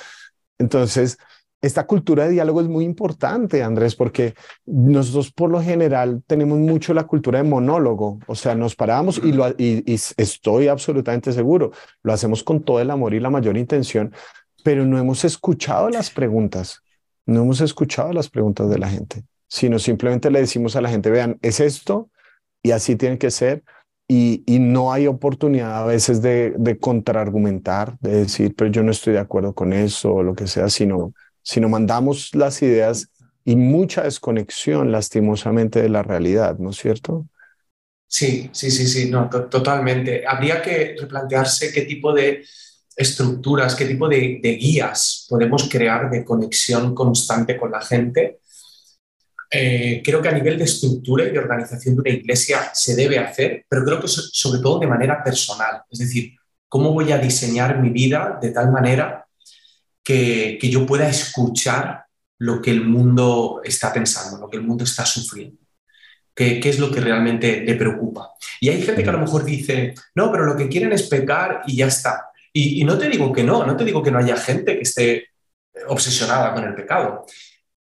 Entonces, 0.59 1.17
esta 1.61 1.87
cultura 1.87 2.25
de 2.25 2.31
diálogo 2.31 2.61
es 2.61 2.67
muy 2.67 2.85
importante, 2.85 3.63
Andrés, 3.63 3.95
porque 3.95 4.33
nosotros 4.65 5.31
por 5.31 5.49
lo 5.49 5.61
general 5.61 6.23
tenemos 6.27 6.59
mucho 6.59 6.93
la 6.93 7.05
cultura 7.05 7.41
de 7.41 7.49
monólogo, 7.49 8.19
o 8.27 8.35
sea, 8.35 8.55
nos 8.55 8.75
paramos 8.75 9.19
y, 9.21 9.33
lo, 9.33 9.49
y 9.57 9.83
estoy 10.17 10.67
absolutamente 10.67 11.33
seguro, 11.33 11.71
lo 12.03 12.13
hacemos 12.13 12.43
con 12.43 12.63
todo 12.63 12.79
el 12.79 12.91
amor 12.91 13.13
y 13.13 13.19
la 13.19 13.29
mayor 13.29 13.57
intención, 13.57 14.13
pero 14.63 14.85
no 14.85 14.97
hemos 14.97 15.25
escuchado 15.25 15.89
las 15.89 16.11
preguntas 16.11 16.81
no 17.29 17.43
hemos 17.43 17.61
escuchado 17.61 18.11
las 18.11 18.29
preguntas 18.29 18.69
de 18.69 18.79
la 18.79 18.89
gente, 18.89 19.23
sino 19.47 19.79
simplemente 19.79 20.31
le 20.31 20.39
decimos 20.41 20.75
a 20.75 20.81
la 20.81 20.89
gente, 20.89 21.09
vean, 21.09 21.37
es 21.41 21.59
esto 21.59 22.09
y 22.63 22.71
así 22.71 22.95
tiene 22.95 23.17
que 23.17 23.31
ser, 23.31 23.63
y, 24.07 24.43
y, 24.47 24.57
no 24.57 24.91
hay 24.91 25.05
oportunidad 25.05 25.83
a 25.83 25.85
veces 25.85 26.23
de, 26.23 26.55
de 26.57 26.79
contraargumentar, 26.79 27.99
de 27.99 28.21
decir, 28.21 28.55
pero 28.57 28.71
yo 28.71 28.81
no 28.81 28.89
estoy 28.89 29.13
de 29.13 29.19
acuerdo 29.19 29.53
con 29.53 29.71
eso 29.71 30.15
o 30.15 30.23
lo 30.23 30.33
que 30.33 30.47
sea, 30.47 30.67
sino, 30.69 31.13
sino 31.43 31.69
mandamos 31.69 32.33
las 32.33 32.59
ideas 32.63 33.11
y 33.45 33.55
mucha 33.55 34.03
desconexión 34.03 34.91
lastimosamente 34.91 35.79
de 35.81 35.89
la 35.89 36.01
realidad, 36.01 36.57
¿no 36.57 36.71
es 36.71 36.77
cierto? 36.77 37.27
Sí, 38.07 38.49
sí, 38.51 38.71
sí, 38.71 38.87
sí, 38.87 39.11
no, 39.11 39.29
totalmente. 39.29 40.23
Habría 40.27 40.63
que 40.63 40.95
replantearse 40.99 41.71
qué 41.71 41.83
tipo 41.83 42.11
de 42.11 42.43
estructuras, 42.99 43.75
qué 43.75 43.85
tipo 43.85 44.09
de, 44.09 44.41
guías 44.59 45.25
podemos 45.29 45.69
crear 45.69 46.09
de 46.09 46.25
conexión 46.25 46.93
constante 46.93 47.55
con 47.55 47.71
la 47.71 47.79
gente. 47.79 48.41
Eh, 49.49 50.01
creo 50.03 50.21
que 50.21 50.27
a 50.27 50.33
nivel 50.33 50.57
de 50.57 50.65
estructura 50.65 51.23
y 51.23 51.31
de 51.31 51.39
organización 51.39 51.95
de 51.95 52.01
una 52.01 52.09
iglesia 52.09 52.71
se 52.73 52.97
debe 52.97 53.17
hacer, 53.17 53.65
pero 53.69 53.85
creo 53.85 54.01
que 54.01 54.09
sobre 54.09 54.61
todo 54.61 54.79
de 54.79 54.87
manera 54.87 55.23
personal. 55.23 55.81
Es 55.89 55.99
decir, 55.99 56.35
cómo 56.67 56.91
voy 56.91 57.13
a 57.13 57.17
diseñar 57.17 57.81
mi 57.81 57.89
vida 57.89 58.37
de 58.41 58.51
tal 58.51 58.69
manera 58.69 59.25
que, 60.03 60.57
que 60.59 60.69
yo 60.69 60.85
pueda 60.85 61.07
escuchar 61.07 62.03
lo 62.39 62.61
que 62.61 62.71
el 62.71 62.83
mundo 62.83 63.61
está 63.63 63.93
pensando, 63.93 64.37
lo 64.37 64.49
que 64.49 64.57
el 64.57 64.63
mundo 64.63 64.83
está 64.83 65.05
sufriendo. 65.05 65.57
¿Qué, 66.35 66.59
¿Qué, 66.59 66.69
es 66.69 66.79
lo 66.79 66.91
que 66.91 66.99
realmente 66.99 67.61
le 67.61 67.75
preocupa? 67.75 68.31
Y 68.59 68.69
hay 68.69 68.81
gente 68.81 69.03
que 69.03 69.09
a 69.09 69.13
lo 69.13 69.19
mejor 69.19 69.45
dice, 69.45 69.93
no, 70.15 70.31
pero 70.31 70.45
lo 70.45 70.57
que 70.57 70.67
quieren 70.67 70.91
es 70.91 71.03
pecar 71.03 71.61
y 71.65 71.77
ya 71.77 71.87
está. 71.87 72.28
Y, 72.53 72.83
no 72.83 72.97
te 72.97 73.09
digo 73.09 73.31
que 73.31 73.43
no, 73.43 73.65
no 73.65 73.75
te 73.75 73.85
digo 73.85 74.01
que 74.01 74.11
no 74.11 74.19
haya 74.19 74.37
gente 74.37 74.75
que 74.75 74.83
esté 74.83 75.27
obsesionada 75.87 76.53
con 76.53 76.63
el 76.63 76.75
pecado. 76.75 77.25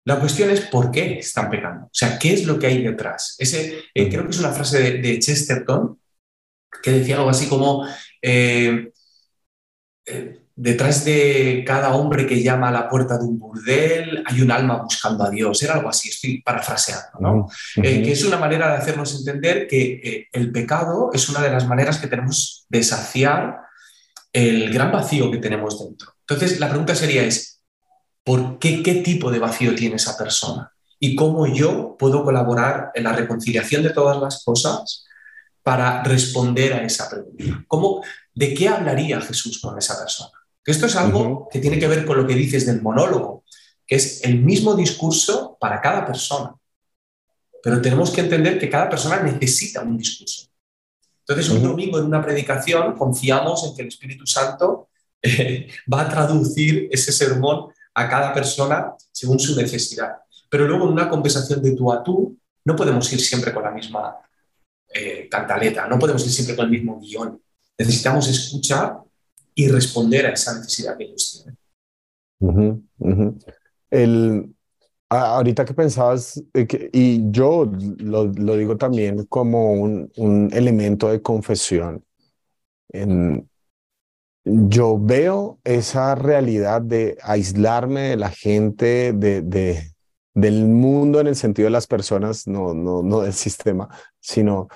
La 0.05 0.19
cuestión 0.19 0.49
es 0.49 0.63
por 0.63 0.91
qué 0.91 1.19
están 1.19 1.51
pecando. 1.51 1.87
O 1.87 1.91
sea, 1.93 2.19
¿qué 2.19 2.33
es 2.33 2.47
lo 2.47 2.59
que 2.59 2.67
hay 2.67 2.83
detrás? 2.83 3.37
Ese, 3.39 3.85
eh, 3.93 4.09
creo 4.09 4.25
que 4.25 4.31
es 4.31 4.41
una 4.41 4.53
frase 4.53 4.99
de, 4.99 5.19
Chesterton 5.19 5.99
que 6.83 6.93
decía 6.93 7.17
algo 7.17 7.29
así 7.29 7.47
como, 7.47 7.87
eh, 8.23 8.91
eh, 10.07 10.41
detrás 10.57 11.05
de 11.05 11.63
cada 11.67 11.95
hombre 11.95 12.27
que 12.27 12.43
llama 12.43 12.69
a 12.69 12.73
la 12.73 12.89
puerta 12.89 13.19
de 13.19 13.25
un 13.25 13.39
burdel 13.39 14.23
hay 14.25 14.41
un 14.41 14.51
alma 14.51 14.83
buscando 14.83 15.25
a 15.25 15.31
Dios. 15.31 15.63
Era 15.63 15.75
algo 15.75 15.91
así, 15.91 16.09
estoy 16.09 16.41
parafraseando, 16.41 17.21
¿no? 17.21 17.49
que 17.75 18.11
es 18.11 18.25
una 18.25 18.39
manera 18.39 18.71
de 18.71 18.77
hacernos 18.79 19.15
entender 19.15 19.67
que 19.67 20.29
el 20.33 20.51
pecado 20.53 21.11
es 21.13 21.29
una 21.29 21.43
de 21.43 21.51
las 21.51 21.67
maneras 21.67 21.99
que 21.99 22.09
tenemos 22.09 22.65
de 22.71 22.83
saciar 22.83 23.68
el 24.33 24.73
gran 24.73 24.93
vacío 24.93 25.31
que 25.31 25.39
tenemos 25.39 25.79
dentro. 25.79 26.13
Entonces, 26.21 26.61
la 26.61 26.69
pregunta 26.69 26.95
sería 26.95 27.25
es, 27.25 27.63
¿por 28.23 28.59
qué, 28.59 28.83
qué 28.83 28.97
tipo 28.97 29.31
de 29.31 29.39
vacío 29.39 29.75
tiene 29.75 29.97
esa 29.97 30.17
persona? 30.17 30.73
¿Y 31.01 31.15
cómo 31.15 31.47
yo 31.47 31.97
puedo 31.99 32.25
colaborar 32.25 32.91
en 32.95 33.05
la 33.05 33.13
reconciliación 33.13 33.83
de 33.83 33.91
todas 33.91 34.21
las 34.21 34.45
cosas 34.45 35.05
para 35.63 36.03
responder 36.03 36.73
a 36.75 36.85
esa 36.85 37.09
pregunta? 37.09 37.65
¿Cómo, 37.67 38.03
¿De 38.35 38.55
qué 38.55 38.69
hablaría 38.69 39.21
Jesús 39.21 39.61
con 39.61 39.79
esa 39.79 39.99
persona? 39.99 40.33
Esto 40.65 40.87
es 40.87 40.97
algo 40.97 41.49
que 41.51 41.61
tiene 41.61 41.79
que 41.79 41.89
ver 41.89 42.05
con 42.05 42.19
lo 42.19 42.27
que 42.27 42.35
dices 42.35 42.67
del 42.67 42.83
monólogo, 42.83 43.45
que 43.87 43.97
es 43.97 44.23
el 44.23 44.41
mismo 44.41 44.75
discurso 44.75 45.57
para 45.59 45.81
cada 45.81 46.05
persona. 46.05 46.55
Pero 47.63 47.81
tenemos 47.81 48.11
que 48.11 48.21
entender 48.21 48.59
que 48.59 48.69
cada 48.69 48.89
persona 48.89 49.23
necesita 49.23 49.81
un 49.83 49.97
discurso. 49.97 50.48
Entonces, 51.29 51.53
un 51.53 51.63
domingo 51.63 51.99
en 51.99 52.07
una 52.07 52.25
predicación 52.25 52.97
confiamos 52.97 53.63
en 53.67 53.77
que 53.77 53.83
el 53.83 53.89
Espíritu 53.89 54.27
Santo 54.27 54.89
eh, 55.21 55.69
va 55.93 56.03
a 56.03 56.09
traducir 56.09 56.89
ese 56.91 57.13
sermón 57.13 57.71
a 57.95 58.09
cada 58.09 58.33
persona 58.33 58.95
según 59.13 59.39
su 59.39 59.55
necesidad. 59.55 60.17
Pero 60.49 60.67
luego 60.67 60.87
en 60.87 60.93
una 60.93 61.09
conversación 61.09 61.63
de 61.63 61.73
tú 61.73 61.93
a 61.93 62.03
tú 62.03 62.39
no 62.65 62.75
podemos 62.75 63.13
ir 63.13 63.21
siempre 63.21 63.53
con 63.53 63.63
la 63.63 63.71
misma 63.71 64.17
eh, 64.95 65.29
cantaleta, 65.31 65.87
no 65.87 65.99
podemos 65.99 66.25
ir 66.25 66.33
siempre 66.33 66.57
con 66.57 66.65
el 66.65 66.71
mismo 66.71 66.99
guion. 66.99 67.41
Necesitamos 67.77 68.27
escuchar 68.29 68.99
y 69.55 69.69
responder 69.69 70.27
a 70.27 70.31
esa 70.31 70.57
necesidad 70.57 70.97
que 70.97 71.05
ellos 71.05 71.45
tienen. 72.41 72.89
El, 73.91 74.55
Ahorita 75.11 75.65
que 75.65 75.73
pensabas, 75.73 76.43
eh, 76.53 76.91
y 76.93 77.31
yo 77.31 77.65
lo, 77.99 78.27
digo 78.29 78.77
también 78.77 79.25
como 79.27 79.73
un, 79.73 80.13
un 80.17 80.51
elemento 80.53 81.09
de 81.09 81.23
confesión, 81.23 82.05
en, 82.91 83.49
yo 84.45 84.99
veo 85.01 85.61
esa 85.65 86.15
realidad 86.15 86.83
de 86.83 87.17
aislarme 87.23 88.11
de 88.11 88.17
la 88.17 88.31
gente, 88.31 89.13
de, 89.15 89.43
de, 89.43 89.93
del 90.35 90.67
mundo 90.67 91.21
en 91.21 91.29
el 91.29 91.37
sentido 91.37 91.67
de 91.67 91.73
las 91.73 91.87
personas, 91.87 92.47
no, 92.47 92.75
no, 92.75 93.03
no 93.03 93.21
del 93.21 93.33
sistema, 93.35 93.89
sino 94.21 94.69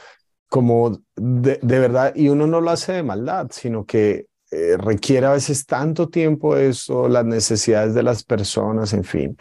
como 0.49 0.99
de, 1.17 1.59
de 1.63 1.79
verdad, 1.79 2.15
y 2.17 2.29
uno 2.29 2.47
no 2.47 2.61
lo 2.61 2.71
hace 2.71 2.93
de 2.93 3.03
maldad, 3.03 3.49
sino 3.51 3.87
que 3.87 4.27
eh, 4.51 4.77
requiere 4.79 5.27
a 5.27 5.33
veces 5.33 5.67
tanto 5.67 6.11
tiempo 6.11 6.57
eso, 6.57 7.09
las 7.09 7.25
necesidades 7.25 7.95
de 7.95 8.03
las 8.03 8.25
personas, 8.25 8.93
en 8.95 9.05
fin 9.05 9.37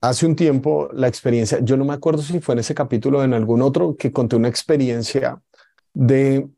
hace 0.00 0.26
un 0.26 0.36
tiempo 0.36 0.88
la 0.92 1.08
experiencia, 1.08 1.60
yo 1.60 1.76
no 1.76 1.84
me 1.84 1.94
acuerdo 1.94 2.22
si 2.22 2.40
fue 2.40 2.54
en 2.54 2.60
ese 2.60 2.74
capítulo 2.74 3.18
o 3.18 3.24
en 3.24 3.34
algún 3.34 3.62
otro, 3.62 3.96
que 3.96 4.12
conté 4.12 4.36
una 4.36 4.48
experiencia 4.48 5.40
de... 5.92 6.48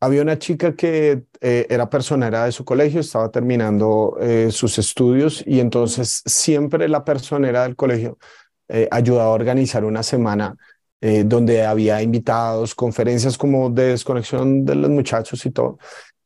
Había 0.00 0.20
una 0.20 0.38
chica 0.38 0.76
que 0.76 1.24
eh, 1.40 1.66
era 1.70 1.88
personera 1.88 2.44
de 2.44 2.52
su 2.52 2.62
colegio, 2.64 3.00
estaba 3.00 3.30
terminando 3.30 4.18
eh, 4.20 4.50
sus 4.50 4.78
estudios 4.78 5.42
y 5.46 5.60
entonces 5.60 6.22
siempre 6.26 6.88
la 6.88 7.04
personera 7.04 7.62
del 7.62 7.74
colegio 7.74 8.18
eh, 8.68 8.86
ayudaba 8.90 9.30
a 9.30 9.34
organizar 9.34 9.84
una 9.84 10.02
semana 10.02 10.56
donde 11.26 11.66
había 11.66 12.00
invitados, 12.00 12.74
conferencias 12.74 13.36
como 13.36 13.68
de 13.68 13.88
desconexión 13.88 14.64
de 14.64 14.74
los 14.74 14.88
muchachos 14.88 15.44
y 15.44 15.50
todo. 15.50 15.76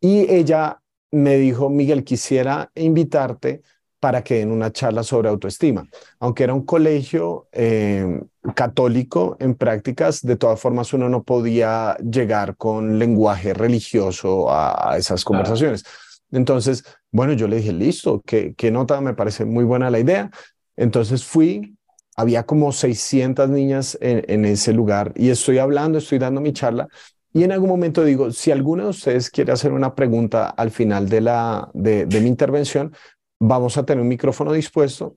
Y 0.00 0.20
ella 0.32 0.80
me 1.10 1.36
dijo, 1.36 1.68
Miguel, 1.68 2.04
quisiera 2.04 2.70
invitarte 2.76 3.62
para 4.00 4.22
que 4.22 4.36
den 4.36 4.50
una 4.50 4.72
charla 4.72 5.02
sobre 5.02 5.28
autoestima. 5.28 5.86
Aunque 6.20 6.44
era 6.44 6.54
un 6.54 6.64
colegio 6.64 7.48
eh, 7.52 8.20
católico 8.54 9.36
en 9.40 9.54
prácticas, 9.54 10.22
de 10.22 10.36
todas 10.36 10.60
formas 10.60 10.92
uno 10.92 11.08
no 11.08 11.22
podía 11.22 11.96
llegar 11.98 12.56
con 12.56 12.98
lenguaje 12.98 13.54
religioso 13.54 14.50
a, 14.50 14.96
esas 14.96 15.24
conversaciones. 15.24 15.84
Entonces, 16.30 16.84
bueno, 17.10 17.32
yo 17.32 17.48
le 17.48 17.56
dije, 17.56 17.72
listo, 17.72 18.22
qué, 18.24 18.54
qué 18.56 18.70
nota, 18.70 19.00
me 19.00 19.14
parece 19.14 19.44
muy 19.44 19.64
buena 19.64 19.90
la 19.90 19.98
idea. 19.98 20.30
Entonces 20.76 21.24
fui, 21.24 21.76
había 22.16 22.44
como 22.44 22.72
600 22.72 23.48
niñas 23.48 23.98
en, 24.00 24.44
ese 24.44 24.72
lugar 24.72 25.12
y 25.16 25.30
estoy 25.30 25.58
hablando, 25.58 25.98
estoy 25.98 26.18
dando 26.18 26.40
mi 26.40 26.52
charla 26.52 26.88
y 27.32 27.44
en 27.44 27.52
algún 27.52 27.68
momento 27.68 28.04
digo, 28.04 28.30
si 28.32 28.50
alguno 28.50 28.84
de 28.84 28.90
ustedes 28.90 29.30
quiere 29.30 29.52
hacer 29.52 29.72
una 29.72 29.94
pregunta 29.94 30.48
al 30.48 30.70
final 30.70 31.08
de, 31.08 31.20
la, 31.20 31.70
de, 31.74 32.06
de 32.06 32.20
mi 32.20 32.28
intervención, 32.28 32.92
vamos 33.38 33.76
a 33.78 33.84
tener 33.84 34.02
un 34.02 34.08
micrófono 34.08 34.52
dispuesto 34.52 35.16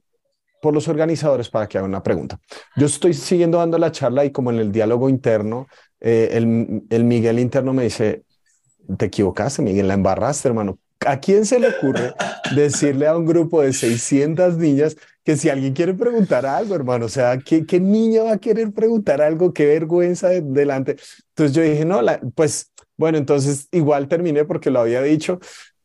por 0.61 0.73
los 0.73 0.87
organizadores 0.87 1.49
para 1.49 1.67
que 1.67 1.77
hagan 1.77 1.89
una 1.89 2.03
pregunta. 2.03 2.39
Yo 2.75 2.85
estoy 2.85 3.13
siguiendo 3.13 3.57
dando 3.57 3.77
la 3.77 3.91
charla 3.91 4.25
y 4.25 4.31
como 4.31 4.51
en 4.51 4.59
el 4.59 4.71
diálogo 4.71 5.09
interno, 5.09 5.67
eh, 5.99 6.29
el, 6.33 6.83
el 6.89 7.03
Miguel 7.03 7.39
interno 7.39 7.73
me 7.73 7.83
dice, 7.83 8.23
te 8.97 9.05
equivocaste, 9.05 9.61
Miguel, 9.61 9.87
la 9.87 9.95
embarraste, 9.95 10.47
hermano. 10.47 10.77
¿A 11.05 11.19
quién 11.19 11.45
se 11.45 11.59
le 11.59 11.69
ocurre 11.69 12.13
decirle 12.55 13.07
a 13.07 13.17
un 13.17 13.25
grupo 13.25 13.61
de 13.61 13.73
600 13.73 14.57
niñas 14.57 14.95
que 15.23 15.35
si 15.35 15.49
alguien 15.49 15.73
quiere 15.73 15.95
preguntar 15.95 16.45
algo, 16.45 16.75
hermano? 16.75 17.05
O 17.05 17.09
sea, 17.09 17.39
¿qué, 17.39 17.65
qué 17.65 17.79
niña 17.79 18.23
va 18.23 18.33
a 18.33 18.37
querer 18.37 18.71
preguntar 18.71 19.19
algo? 19.21 19.51
Qué 19.51 19.65
vergüenza 19.65 20.29
delante. 20.29 20.97
Entonces 21.29 21.55
yo 21.55 21.63
dije, 21.63 21.85
no, 21.85 22.01
pues 22.35 22.71
bueno, 22.97 23.17
entonces 23.17 23.67
igual 23.71 24.07
terminé 24.07 24.45
porque 24.45 24.69
lo 24.69 24.79
había 24.79 25.01
dicho 25.01 25.39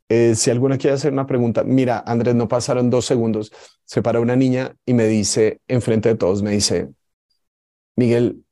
eh, 0.09 0.35
si 0.37 0.51
alguna 0.51 0.79
quiere 0.79 0.95
hacer 0.95 1.13
una 1.13 1.27
pregunta, 1.27 1.65
mira, 1.65 2.03
Andrés, 2.07 2.35
no 2.35 2.47
pasaron 2.49 2.91
dos 2.91 3.07
segundos, 3.07 3.53
se 3.85 4.03
para 4.03 4.21
una 4.21 4.37
niña 4.37 4.77
y 4.87 4.95
me 4.95 5.07
dice, 5.07 5.61
enfrente 5.67 6.11
de 6.11 6.15
todos, 6.15 6.43
me 6.43 6.53
dice, 6.53 6.91
Miguel, 7.97 8.45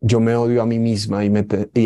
yo 0.00 0.20
me 0.20 0.34
odio 0.34 0.62
a 0.62 0.66
mí 0.66 0.78
misma 0.78 1.24
y, 1.24 1.32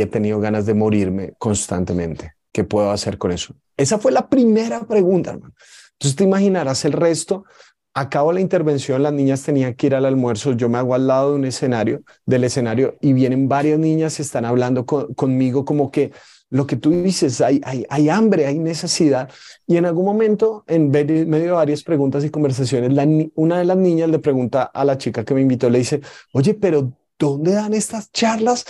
he 0.00 0.06
tenido 0.06 0.40
ganas 0.40 0.66
de 0.66 0.74
morirme 0.74 1.34
constantemente. 1.38 2.34
¿Qué 2.50 2.64
puedo 2.64 2.90
hacer 2.90 3.18
con 3.18 3.30
eso? 3.30 3.54
Esa 3.76 3.98
fue 3.98 4.10
la 4.10 4.28
primera 4.28 4.86
pregunta, 4.86 5.32
hermano. 5.32 5.54
Entonces 5.92 6.16
te 6.16 6.24
imaginarás 6.24 6.84
el 6.86 6.92
resto. 6.92 7.44
Acabo 7.92 8.32
la 8.32 8.40
intervención, 8.40 9.02
las 9.02 9.12
niñas 9.12 9.42
tenían 9.42 9.74
que 9.74 9.86
ir 9.86 9.94
al 9.94 10.04
almuerzo, 10.04 10.52
yo 10.52 10.68
me 10.68 10.76
hago 10.78 10.94
al 10.94 11.06
lado 11.06 11.30
de 11.30 11.36
un 11.36 11.44
escenario, 11.46 12.02
del 12.26 12.44
escenario, 12.44 12.96
y 13.00 13.14
vienen 13.14 13.48
varias 13.48 13.78
niñas 13.78 14.18
y 14.18 14.22
están 14.22 14.44
hablando 14.44 14.84
conmigo 14.84 15.64
como 15.64 15.90
que 15.90 16.12
lo 16.50 16.66
que 16.66 16.76
tú 16.76 16.90
dices, 16.90 17.40
hay, 17.40 17.60
hay, 17.88 18.08
hambre, 18.08 18.46
hay 18.46 18.58
necesidad. 18.58 19.30
Y 19.66 19.76
en 19.76 19.86
algún 19.86 20.04
momento, 20.04 20.64
en 20.66 20.90
medio 20.90 21.26
de 21.28 21.50
varias 21.50 21.82
preguntas 21.82 22.24
y 22.24 22.30
conversaciones, 22.30 22.90
una 23.34 23.58
de 23.58 23.64
las 23.64 23.76
niñas 23.76 24.08
le 24.10 24.18
pregunta 24.18 24.62
a 24.62 24.84
la 24.84 24.96
chica 24.96 25.24
que 25.24 25.34
me 25.34 25.40
invitó, 25.40 25.68
le 25.68 25.78
dice, 25.78 26.00
oye, 26.32 26.54
pero 26.54 26.92
¿dónde 27.18 27.52
dan 27.52 27.74
estas 27.74 28.12
charlas? 28.12 28.64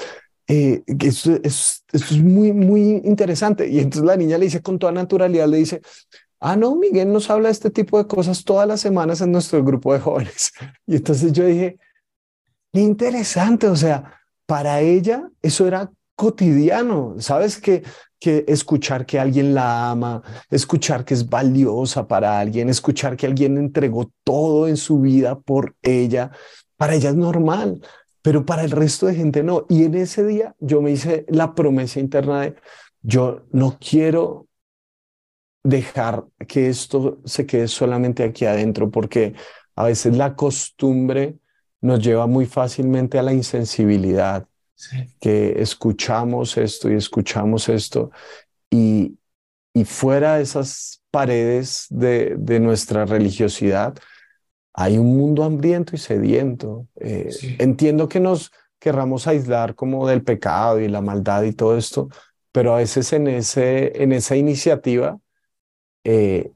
Eh, 0.48 0.82
es, 0.86 1.82
es 1.92 2.12
muy, 2.12 2.52
muy 2.52 3.02
interesante. 3.04 3.68
Y 3.68 3.78
entonces 3.78 4.06
la 4.06 4.16
niña 4.16 4.38
le 4.38 4.46
dice 4.46 4.62
con 4.62 4.78
toda 4.78 4.92
naturalidad, 4.92 5.48
le 5.48 5.58
dice, 5.58 5.82
ah, 6.40 6.56
no, 6.56 6.76
Miguel 6.76 7.12
nos 7.12 7.28
habla 7.30 7.48
de 7.48 7.52
este 7.52 7.70
tipo 7.70 7.98
de 7.98 8.06
cosas 8.06 8.44
todas 8.44 8.66
las 8.66 8.80
semanas 8.80 9.20
en 9.20 9.32
nuestro 9.32 9.62
grupo 9.64 9.92
de 9.92 10.00
jóvenes. 10.00 10.52
Y 10.86 10.96
entonces 10.96 11.32
yo 11.32 11.44
dije, 11.44 11.78
interesante, 12.72 13.66
o 13.68 13.76
sea, 13.76 14.20
para 14.46 14.80
ella 14.80 15.28
eso 15.42 15.66
era 15.66 15.90
cotidiano, 16.16 17.14
¿sabes? 17.18 17.60
Que, 17.60 17.84
que 18.18 18.44
escuchar 18.48 19.06
que 19.06 19.20
alguien 19.20 19.54
la 19.54 19.90
ama, 19.90 20.22
escuchar 20.50 21.04
que 21.04 21.14
es 21.14 21.28
valiosa 21.28 22.08
para 22.08 22.40
alguien, 22.40 22.68
escuchar 22.68 23.16
que 23.16 23.26
alguien 23.26 23.58
entregó 23.58 24.10
todo 24.24 24.66
en 24.68 24.76
su 24.76 25.00
vida 25.00 25.38
por 25.38 25.76
ella, 25.82 26.30
para 26.76 26.94
ella 26.94 27.10
es 27.10 27.16
normal, 27.16 27.82
pero 28.22 28.44
para 28.44 28.64
el 28.64 28.70
resto 28.70 29.06
de 29.06 29.14
gente 29.14 29.42
no. 29.42 29.66
Y 29.68 29.84
en 29.84 29.94
ese 29.94 30.24
día 30.26 30.54
yo 30.58 30.82
me 30.82 30.90
hice 30.90 31.26
la 31.28 31.54
promesa 31.54 32.00
interna 32.00 32.40
de, 32.42 32.56
yo 33.02 33.44
no 33.52 33.78
quiero 33.78 34.48
dejar 35.62 36.24
que 36.48 36.68
esto 36.68 37.18
se 37.24 37.46
quede 37.46 37.68
solamente 37.68 38.24
aquí 38.24 38.44
adentro, 38.46 38.90
porque 38.90 39.34
a 39.74 39.84
veces 39.84 40.16
la 40.16 40.34
costumbre 40.34 41.38
nos 41.80 42.02
lleva 42.02 42.26
muy 42.26 42.46
fácilmente 42.46 43.18
a 43.18 43.22
la 43.22 43.32
insensibilidad, 43.32 44.48
que 45.20 45.60
escuchamos 45.60 46.56
esto 46.56 46.90
y 46.90 46.94
escuchamos 46.94 47.68
esto 47.68 48.10
y, 48.70 49.18
y 49.72 49.84
fuera 49.84 50.36
de 50.36 50.42
esas 50.42 51.02
paredes 51.10 51.86
de, 51.90 52.34
de, 52.38 52.60
nuestra 52.60 53.06
religiosidad 53.06 53.94
hay 54.76 54.98
un 54.98 55.16
mundo 55.16 55.42
hambriento 55.42 55.96
y 55.96 55.98
sediento. 55.98 56.86
Eh, 57.00 57.30
entiendo 57.58 58.08
que 58.08 58.20
nos 58.20 58.52
querramos 58.78 59.26
aislar 59.26 59.74
como 59.74 60.06
del 60.06 60.22
pecado 60.22 60.78
y 60.78 60.88
la 60.88 61.00
maldad 61.00 61.44
y 61.44 61.52
todo 61.52 61.78
esto, 61.78 62.10
pero 62.52 62.74
a 62.74 62.78
veces 62.78 63.12
en, 63.14 63.26
ese, 63.26 64.02
en 64.02 64.12
esa 64.12 64.36
iniciativa, 64.36 65.18
eh, 66.04 66.52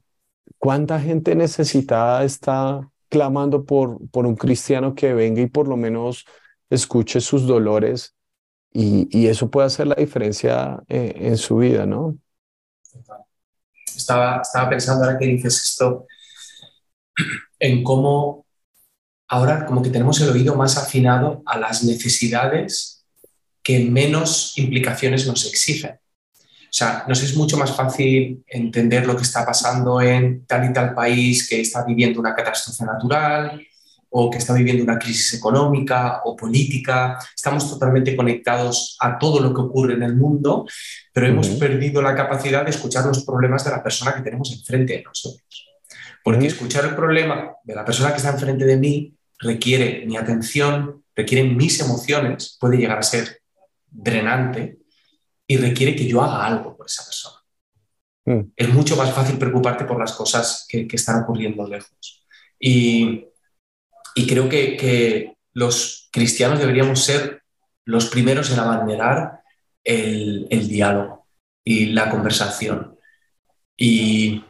¿cuánta 0.58 1.00
gente 1.00 1.34
necesitada 1.34 2.22
está 2.24 2.86
clamando 3.08 3.64
por, 3.64 3.98
por 4.10 4.26
un 4.26 4.36
cristiano 4.36 4.94
que 4.94 5.14
venga 5.14 5.40
y 5.40 5.46
por 5.46 5.66
lo 5.66 5.78
menos 5.78 6.26
escuche 6.70 7.20
sus 7.20 7.46
dolores 7.46 8.14
y, 8.72 9.08
y 9.10 9.26
eso 9.26 9.50
puede 9.50 9.66
hacer 9.66 9.88
la 9.88 9.96
diferencia 9.96 10.80
eh, 10.88 11.12
en 11.16 11.36
su 11.36 11.58
vida, 11.58 11.84
¿no? 11.84 12.16
Estaba, 13.94 14.40
estaba 14.40 14.70
pensando 14.70 15.04
ahora 15.04 15.18
que 15.18 15.26
dices 15.26 15.60
esto 15.62 16.06
en 17.58 17.82
cómo 17.82 18.46
ahora 19.28 19.66
como 19.66 19.82
que 19.82 19.90
tenemos 19.90 20.20
el 20.20 20.30
oído 20.30 20.54
más 20.54 20.76
afinado 20.76 21.42
a 21.46 21.58
las 21.58 21.84
necesidades 21.84 23.04
que 23.62 23.80
menos 23.80 24.56
implicaciones 24.56 25.26
nos 25.26 25.46
exigen. 25.46 25.92
O 25.92 26.72
sea, 26.72 27.04
nos 27.08 27.22
es 27.22 27.36
mucho 27.36 27.56
más 27.56 27.74
fácil 27.74 28.44
entender 28.46 29.06
lo 29.06 29.16
que 29.16 29.22
está 29.22 29.44
pasando 29.44 30.00
en 30.00 30.46
tal 30.46 30.70
y 30.70 30.72
tal 30.72 30.94
país 30.94 31.48
que 31.48 31.60
está 31.60 31.84
viviendo 31.84 32.20
una 32.20 32.34
catástrofe 32.34 32.84
natural 32.84 33.60
o 34.10 34.30
que 34.30 34.38
está 34.38 34.54
viviendo 34.54 34.82
una 34.82 34.98
crisis 34.98 35.34
económica 35.34 36.22
o 36.24 36.36
política. 36.36 37.18
Estamos 37.34 37.70
totalmente 37.70 38.16
conectados 38.16 38.96
a 39.00 39.18
todo 39.18 39.40
lo 39.40 39.54
que 39.54 39.60
ocurre 39.60 39.94
en 39.94 40.02
el 40.02 40.16
mundo, 40.16 40.66
pero 41.12 41.26
hemos 41.26 41.48
perdido 41.50 42.02
la 42.02 42.14
capacidad 42.14 42.64
de 42.64 42.70
escuchar 42.70 43.06
los 43.06 43.24
problemas 43.24 43.64
de 43.64 43.70
la 43.70 43.82
persona 43.82 44.14
que 44.14 44.22
tenemos 44.22 44.52
enfrente 44.52 44.94
de 44.94 45.02
nosotros. 45.02 45.66
Porque 46.22 46.46
escuchar 46.46 46.84
el 46.84 46.94
problema 46.94 47.54
de 47.64 47.74
la 47.74 47.84
persona 47.84 48.10
que 48.10 48.18
está 48.18 48.30
enfrente 48.30 48.64
de 48.64 48.76
mí 48.76 49.14
requiere 49.38 50.04
mi 50.06 50.16
atención, 50.16 51.04
requiere 51.14 51.48
mis 51.48 51.80
emociones, 51.80 52.56
puede 52.60 52.76
llegar 52.76 52.98
a 52.98 53.02
ser 53.02 53.40
drenante 53.90 54.78
y 55.46 55.56
requiere 55.56 55.96
que 55.96 56.06
yo 56.06 56.22
haga 56.22 56.44
algo 56.44 56.76
por 56.76 56.86
esa 56.86 57.04
persona. 57.04 57.36
Mm. 58.26 58.52
Es 58.54 58.68
mucho 58.72 58.96
más 58.96 59.12
fácil 59.12 59.38
preocuparte 59.38 59.84
por 59.84 59.98
las 59.98 60.12
cosas 60.12 60.66
que, 60.68 60.86
están 60.92 61.22
ocurriendo 61.22 61.66
lejos. 61.66 62.26
Y, 62.58 63.29
creo 64.14 64.48
que, 64.48 65.34
los 65.52 66.08
cristianos 66.12 66.60
deberíamos 66.60 67.04
ser 67.04 67.42
los 67.84 68.06
primeros 68.06 68.52
en 68.52 68.60
abanderar 68.60 69.40
el, 69.82 70.46
diálogo 70.68 71.26
y 71.64 71.86
la 71.86 72.08
conversación 72.08 72.96
y, 73.76 74.44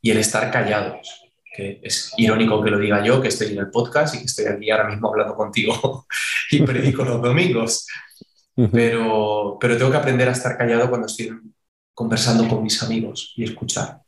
y, 0.00 0.10
el 0.10 0.16
estar 0.18 0.50
callados. 0.50 1.18
Que 1.54 1.80
es 1.82 2.14
irónico 2.16 2.62
que 2.62 2.70
lo 2.70 2.78
diga 2.78 3.04
yo, 3.04 3.20
que 3.20 3.28
estoy 3.28 3.48
en 3.48 3.58
el 3.58 3.70
podcast 3.70 4.14
y 4.14 4.18
que 4.20 4.24
estoy 4.24 4.46
aquí 4.46 4.70
ahora 4.70 4.88
mismo 4.88 5.10
hablando 5.10 5.34
contigo 5.34 6.06
y 6.50 6.62
predico 6.62 7.04
los 7.04 7.20
domingos 7.20 7.86
pero, 8.70 9.56
pero 9.60 9.78
tengo 9.78 9.90
que 9.90 9.96
aprender 9.96 10.28
a 10.28 10.32
estar 10.32 10.56
callado 10.56 10.88
cuando 10.88 11.06
estoy 11.06 11.30
conversando 11.94 12.48
con 12.48 12.62
mis 12.62 12.82
amigos 12.82 13.32
y 13.36 13.44
escuchar. 13.44 14.02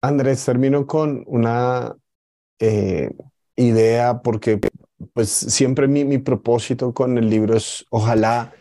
Andrés, 0.00 0.44
termino 0.44 0.86
con 0.86 1.24
una 1.26 1.96
eh, 2.58 3.10
idea 3.56 4.22
porque 4.22 4.60
pues 5.12 5.28
siempre 5.28 5.88
mi, 5.88 6.04
mi 6.04 6.18
propósito 6.18 6.92
con 6.94 7.18
el 7.18 7.28
libro 7.28 7.56
es 7.56 7.84
ojalá 7.90 8.52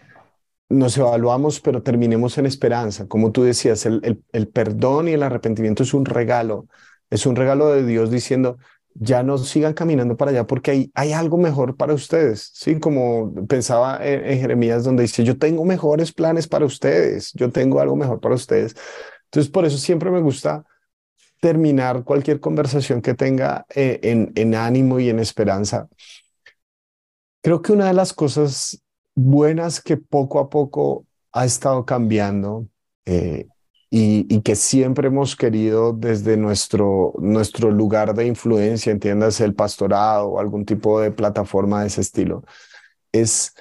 nos 0.70 0.98
evaluamos, 0.98 1.60
pero 1.62 1.82
terminemos 1.82 2.38
en 2.38 2.46
esperanza. 2.46 3.08
Como 3.08 3.32
tú 3.32 3.44
decías, 3.44 3.86
el, 3.86 4.22
el, 4.32 4.48
perdón 4.50 5.08
y 5.08 5.14
el 5.14 5.24
arrepentimiento 5.24 5.84
es 5.84 5.94
un 5.94 6.06
regalo, 6.06 6.68
es 7.10 7.26
un 7.26 7.36
regalo 7.36 7.70
de 7.70 7.86
Dios 7.86 8.12
diciendo, 8.12 8.58
ya 8.94 9.24
no 9.24 9.38
sigan 9.38 9.74
caminando 9.74 10.18
para 10.18 10.32
allá 10.32 10.48
porque 10.48 10.72
hay, 10.72 10.92
hay 10.96 11.14
algo 11.14 11.38
mejor 11.38 11.78
para 11.78 11.94
ustedes, 11.94 12.52
¿sí? 12.54 12.80
Como 12.80 13.34
pensaba 13.48 14.00
en, 14.06 14.40
Jeremías 14.40 14.84
donde 14.84 15.04
dice, 15.04 15.24
yo 15.24 15.38
tengo 15.38 15.64
mejores 15.66 16.12
planes 16.12 16.48
para 16.48 16.66
ustedes, 16.66 17.32
yo 17.34 17.52
tengo 17.52 17.80
algo 17.80 17.96
mejor 17.96 18.20
para 18.20 18.36
ustedes. 18.36 18.76
Entonces, 19.26 19.52
por 19.52 19.66
eso 19.66 19.78
siempre 19.78 20.12
me 20.12 20.22
gusta 20.22 20.66
terminar 21.40 22.04
cualquier 22.04 22.40
conversación 22.40 23.02
que 23.02 23.14
tenga 23.14 23.66
eh, 23.74 24.00
en, 24.36 24.56
ánimo 24.56 25.00
y 25.00 25.10
en 25.10 25.20
esperanza. 25.20 25.88
Creo 27.42 27.62
que 27.62 27.72
una 27.72 27.88
de 27.88 27.94
las 27.94 28.14
cosas 28.14 28.82
buenas 29.16 29.82
que 29.82 29.98
poco 29.98 30.40
a 30.40 30.50
poco 30.50 31.06
ha 31.32 31.46
estado 31.46 31.86
cambiando 31.86 32.68
eh, 33.06 33.48
y, 33.90 34.42
que 34.42 34.56
siempre 34.56 35.08
hemos 35.08 35.36
querido 35.36 35.94
desde 35.94 36.36
nuestro, 36.36 37.14
nuestro 37.20 37.72
lugar 37.72 38.14
de 38.14 38.28
influencia, 38.28 38.92
entiendas 38.92 39.40
el 39.40 39.54
pastorado 39.54 40.28
o 40.28 40.40
algún 40.40 40.66
tipo 40.66 41.00
de 41.00 41.12
plataforma 41.12 41.82
de 41.82 41.88
ese 41.88 42.02
estilo, 42.02 42.44
es 43.12 43.54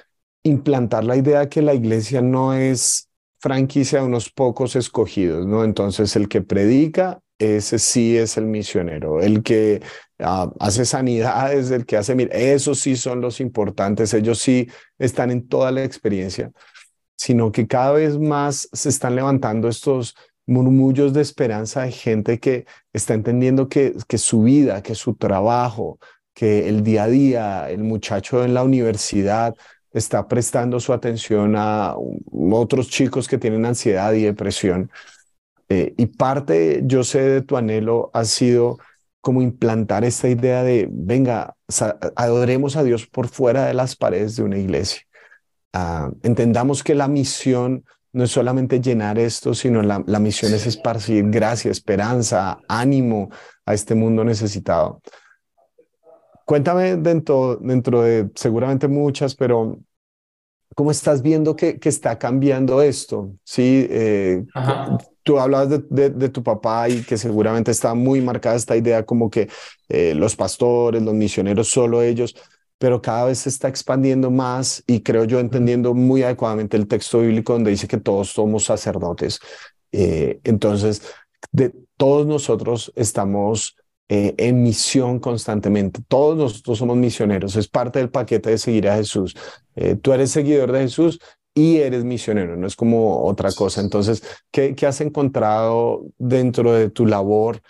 implantar 0.43 1.03
la 1.03 1.15
idea 1.15 1.49
que 1.49 1.61
la 1.61 1.73
iglesia 1.73 2.21
no 2.21 2.53
es 2.53 3.09
franquicia 3.39 3.99
de 3.99 4.05
unos 4.05 4.29
pocos 4.29 4.75
escogidos, 4.75 5.45
¿no? 5.45 5.63
Entonces 5.63 6.15
el 6.15 6.27
que 6.27 6.41
predica, 6.41 7.21
ese 7.39 7.79
sí 7.79 8.17
es 8.17 8.37
el 8.37 8.45
misionero, 8.45 9.21
el 9.21 9.43
que 9.43 9.81
ah, 10.19 10.51
hace 10.59 10.85
sanidades, 10.85 11.71
el 11.71 11.85
que 11.85 11.97
hace, 11.97 12.15
mira, 12.15 12.35
esos 12.35 12.79
sí 12.79 12.95
son 12.95 13.21
los 13.21 13.39
importantes, 13.39 14.13
ellos 14.13 14.39
sí 14.39 14.67
están 14.97 15.31
en 15.31 15.47
toda 15.47 15.71
la 15.71 15.83
experiencia 15.83 16.51
sino 17.17 17.51
que 17.51 17.67
cada 17.67 17.91
vez 17.93 18.17
más 18.17 18.69
se 18.71 18.89
están 18.89 19.15
levantando 19.15 19.67
estos 19.67 20.15
murmullos 20.45 21.13
de 21.13 21.21
esperanza 21.21 21.81
de 21.81 21.91
gente 21.91 22.39
que 22.39 22.65
está 22.93 23.13
entendiendo 23.13 23.67
que, 23.67 23.95
que 24.07 24.17
su 24.17 24.43
vida, 24.43 24.81
que 24.81 24.95
su 24.95 25.15
trabajo, 25.15 25.99
que 26.33 26.69
el 26.69 26.83
día 26.83 27.03
a 27.03 27.07
día, 27.07 27.69
el 27.69 27.83
muchacho 27.83 28.45
en 28.45 28.53
la 28.53 28.63
universidad 28.63 29.55
está 29.91 30.27
prestando 30.27 30.79
su 30.79 30.93
atención 30.93 31.55
a 31.57 31.95
otros 32.51 32.89
chicos 32.89 33.27
que 33.27 33.39
tienen 33.39 33.65
ansiedad 33.65 34.13
y 34.13 34.23
depresión. 34.23 34.91
Eh, 35.69 35.93
y 35.97 36.05
parte, 36.07 36.81
yo 36.85 37.03
sé, 37.03 37.21
de 37.21 37.41
tu 37.41 37.57
anhelo 37.57 38.09
ha 38.13 38.25
sido 38.25 38.77
como 39.21 39.41
implantar 39.41 40.05
esta 40.05 40.29
idea 40.29 40.63
de, 40.63 40.87
venga, 40.89 41.55
adoremos 42.15 42.77
a 42.77 42.83
Dios 42.83 43.07
por 43.07 43.27
fuera 43.27 43.65
de 43.65 43.73
las 43.73 43.95
paredes 43.95 44.37
de 44.37 44.43
una 44.43 44.57
iglesia. 44.57 45.01
Ah, 45.73 46.09
entendamos 46.23 46.83
que 46.83 46.95
la 46.95 47.09
misión 47.09 47.83
no 48.13 48.23
es 48.23 48.31
solamente 48.31 48.79
llenar 48.79 49.19
esto, 49.19 49.53
sino 49.53 49.81
la, 49.81 50.01
la 50.07 50.19
misión 50.19 50.53
es 50.53 50.65
esparcir 50.65 51.29
gracia, 51.29 51.69
esperanza, 51.69 52.59
ánimo 52.69 53.29
a 53.65 53.73
este 53.73 53.95
mundo 53.95 54.23
necesitado. 54.23 55.01
Cuéntame 56.45 56.95
dentro, 56.95 57.57
dentro 57.57 58.01
de 58.03 58.29
seguramente 58.33 58.87
muchas, 58.87 59.35
pero 59.35 59.77
¿cómo 60.73 60.91
estás 60.91 61.21
viendo 61.21 61.57
que, 61.57 61.77
que 61.77 61.89
está 61.89 62.17
cambiando 62.17 62.81
esto? 62.81 63.33
Sí, 63.43 63.85
eh, 63.89 64.45
tú 65.27 65.37
hablabas 65.37 65.83
de, 65.89 66.09
de, 66.09 66.29
tu 66.29 66.41
papá 66.41 66.87
y 66.87 67.03
que 67.03 67.17
seguramente 67.17 67.69
está 67.69 67.93
muy 67.93 68.21
marcada 68.21 68.55
esta 68.55 68.77
idea 68.77 69.05
como 69.05 69.29
que 69.29 69.49
eh, 69.89 70.13
los 70.15 70.37
pastores, 70.37 71.03
los 71.03 71.13
misioneros, 71.13 71.67
solo 71.67 72.01
ellos, 72.01 72.33
pero 72.77 73.01
cada 73.01 73.25
vez 73.25 73.39
se 73.39 73.49
está 73.49 73.67
expandiendo 73.67 74.31
más 74.31 74.85
y 74.87 75.01
creo 75.01 75.25
yo 75.25 75.41
entendiendo 75.41 75.93
muy 75.93 76.23
adecuadamente 76.23 76.77
el 76.77 76.87
texto 76.87 77.19
bíblico 77.19 77.51
donde 77.51 77.71
dice 77.71 77.89
que 77.89 77.97
todos 77.97 78.29
somos 78.29 78.63
sacerdotes. 78.63 79.41
Eh, 79.91 80.39
entonces, 80.45 81.01
de, 81.51 81.73
todos 81.97 82.25
nosotros 82.25 82.93
estamos 82.95 83.75
eh, 84.07 84.33
en 84.37 84.63
misión 84.63 85.19
constantemente. 85.19 85.99
Todos 86.07 86.37
nosotros 86.37 86.77
somos 86.77 86.95
misioneros. 86.95 87.57
Es 87.57 87.67
parte 87.67 87.99
del 87.99 88.09
paquete 88.09 88.51
de 88.51 88.57
seguir 88.57 88.87
a 88.87 88.95
Jesús. 88.95 89.35
Eh, 89.75 89.97
tú 89.97 90.13
eres 90.13 90.31
seguidor 90.31 90.71
de 90.71 90.83
Jesús 90.83 91.19
y 91.57 91.77
eres 91.77 92.03
misionero, 92.03 92.55
no 92.55 92.67
es 92.67 92.75
como 92.75 93.25
otra 93.25 93.51
cosa. 93.51 93.81
Entonces, 93.81 94.21
¿qué, 94.51 94.75
¿qué 94.75 94.85
has 94.85 95.01
encontrado 95.01 96.05
dentro 96.19 96.71
de 96.71 96.91
tu 96.91 97.07
labor 97.07 97.63